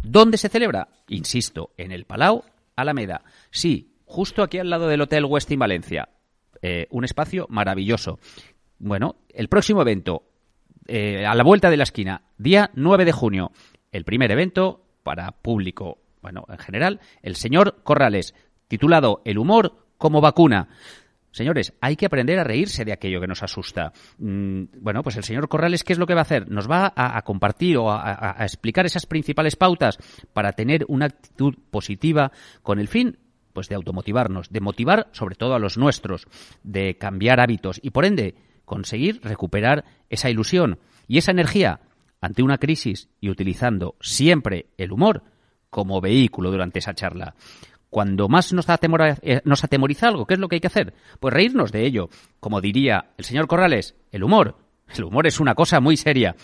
¿Dónde 0.01 0.39
se 0.39 0.49
celebra? 0.49 0.87
Insisto, 1.07 1.69
en 1.77 1.91
el 1.91 2.05
Palau 2.05 2.43
Alameda. 2.75 3.21
Sí, 3.51 3.93
justo 4.05 4.41
aquí 4.41 4.57
al 4.57 4.71
lado 4.71 4.87
del 4.87 5.01
Hotel 5.01 5.25
Westin 5.25 5.59
Valencia. 5.59 6.09
Eh, 6.63 6.87
un 6.89 7.05
espacio 7.05 7.45
maravilloso 7.51 8.17
Bueno, 8.79 9.17
el 9.29 9.49
próximo 9.49 9.83
evento, 9.83 10.23
eh, 10.87 11.27
a 11.27 11.35
la 11.35 11.43
vuelta 11.43 11.69
de 11.69 11.77
la 11.77 11.83
esquina, 11.83 12.23
día 12.39 12.71
9 12.73 13.05
de 13.05 13.11
junio, 13.11 13.51
el 13.91 14.03
primer 14.03 14.31
evento 14.31 14.83
para 15.03 15.31
público, 15.31 15.99
bueno, 16.21 16.45
en 16.49 16.57
general, 16.57 16.99
el 17.21 17.35
señor 17.35 17.81
Corrales, 17.83 18.33
titulado 18.67 19.21
El 19.25 19.38
humor 19.38 19.85
como 19.97 20.21
vacuna. 20.21 20.67
Señores, 21.31 21.73
hay 21.81 21.95
que 21.95 22.07
aprender 22.07 22.39
a 22.39 22.43
reírse 22.43 22.83
de 22.83 22.93
aquello 22.93 23.21
que 23.21 23.27
nos 23.27 23.43
asusta. 23.43 23.93
Mm, 24.17 24.63
bueno, 24.81 25.03
pues 25.03 25.17
el 25.17 25.23
señor 25.23 25.47
Corrales, 25.47 25.83
¿qué 25.83 25.93
es 25.93 25.99
lo 25.99 26.07
que 26.07 26.15
va 26.15 26.21
a 26.21 26.23
hacer? 26.23 26.49
Nos 26.49 26.69
va 26.69 26.91
a, 26.95 27.21
compartir 27.21 27.77
o 27.77 27.91
a- 27.91 28.35
a 28.41 28.43
explicar 28.43 28.85
esas 28.85 29.05
principales 29.05 29.55
pautas 29.55 29.99
para 30.33 30.53
tener 30.53 30.85
una 30.88 31.05
actitud 31.05 31.53
positiva 31.69 32.31
con 32.63 32.79
el 32.79 32.88
fin 32.88 33.19
pues 33.53 33.69
de 33.69 33.75
automotivarnos, 33.75 34.49
de 34.49 34.59
motivar 34.61 35.09
sobre 35.13 35.35
todo 35.35 35.55
a 35.55 35.59
los 35.59 35.77
nuestros, 35.77 36.27
de 36.63 36.97
cambiar 36.97 37.39
hábitos 37.39 37.79
y 37.81 37.89
por 37.91 38.05
ende 38.05 38.35
conseguir 38.65 39.19
recuperar 39.23 39.83
esa 40.09 40.29
ilusión 40.29 40.79
y 41.07 41.17
esa 41.17 41.31
energía 41.31 41.79
ante 42.22 42.43
una 42.43 42.57
crisis 42.57 43.09
y 43.20 43.30
utilizando 43.30 43.95
siempre 44.01 44.68
el 44.78 44.91
humor 44.91 45.24
como 45.70 46.01
vehículo 46.01 46.51
durante 46.51 46.80
esa 46.80 46.93
charla. 46.93 47.36
Cuando 47.89 48.28
más 48.28 48.51
eh, 48.51 49.41
nos 49.45 49.63
atemoriza 49.63 50.07
algo, 50.07 50.26
¿qué 50.26 50.34
es 50.34 50.39
lo 50.39 50.49
que 50.49 50.55
hay 50.55 50.59
que 50.59 50.68
hacer? 50.68 50.93
Pues 51.20 51.34
reírnos 51.34 51.72
de 51.72 51.86
ello. 51.86 52.09
Como 52.39 52.61
diría 52.61 53.11
el 53.18 53.26
señor 53.26 53.47
Corrales, 53.47 53.95
el 54.11 54.24
humor. 54.24 54.57
El 54.95 55.05
humor 55.05 55.28
es 55.28 55.39
una 55.39 55.55
cosa 55.55 55.80
muy 55.80 55.97
seria. 55.97 56.36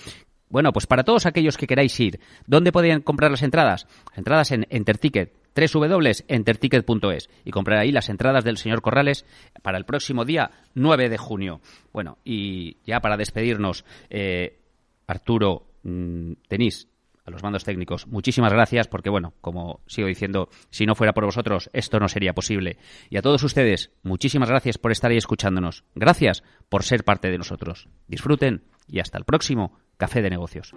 Bueno, 0.49 0.71
pues 0.71 0.85
para 0.85 1.03
todos 1.03 1.25
aquellos 1.25 1.57
que 1.57 1.67
queráis 1.67 1.99
ir, 1.99 2.19
¿dónde 2.45 2.71
pueden 2.71 3.01
comprar 3.01 3.31
las 3.31 3.41
entradas? 3.41 3.87
Entradas 4.15 4.51
en 4.51 4.67
Enterticket, 4.69 5.33
www.enterticket.es 5.55 7.29
y 7.43 7.51
comprar 7.51 7.79
ahí 7.79 7.91
las 7.91 8.09
entradas 8.09 8.43
del 8.43 8.57
señor 8.57 8.81
Corrales 8.81 9.25
para 9.61 9.77
el 9.77 9.85
próximo 9.85 10.25
día 10.25 10.51
9 10.75 11.09
de 11.09 11.17
junio. 11.17 11.61
Bueno, 11.91 12.19
y 12.23 12.77
ya 12.85 12.99
para 12.99 13.17
despedirnos, 13.17 13.83
eh, 14.09 14.59
Arturo, 15.07 15.67
mm, 15.83 16.33
Denis, 16.49 16.87
a 17.25 17.31
los 17.31 17.41
mandos 17.41 17.63
técnicos, 17.63 18.07
muchísimas 18.07 18.51
gracias 18.51 18.87
porque, 18.87 19.09
bueno, 19.09 19.33
como 19.41 19.81
sigo 19.87 20.07
diciendo, 20.07 20.49
si 20.69 20.85
no 20.85 20.95
fuera 20.95 21.13
por 21.13 21.25
vosotros, 21.25 21.69
esto 21.73 21.99
no 21.99 22.09
sería 22.09 22.33
posible. 22.33 22.77
Y 23.09 23.17
a 23.17 23.21
todos 23.21 23.43
ustedes, 23.43 23.91
muchísimas 24.03 24.49
gracias 24.49 24.77
por 24.77 24.91
estar 24.91 25.11
ahí 25.11 25.17
escuchándonos. 25.17 25.85
Gracias 25.95 26.43
por 26.69 26.83
ser 26.83 27.03
parte 27.03 27.31
de 27.31 27.37
nosotros. 27.37 27.87
Disfruten 28.07 28.65
y 28.87 28.99
hasta 28.99 29.17
el 29.17 29.23
próximo 29.23 29.79
Café 29.97 30.21
de 30.21 30.31
Negocios. 30.31 30.73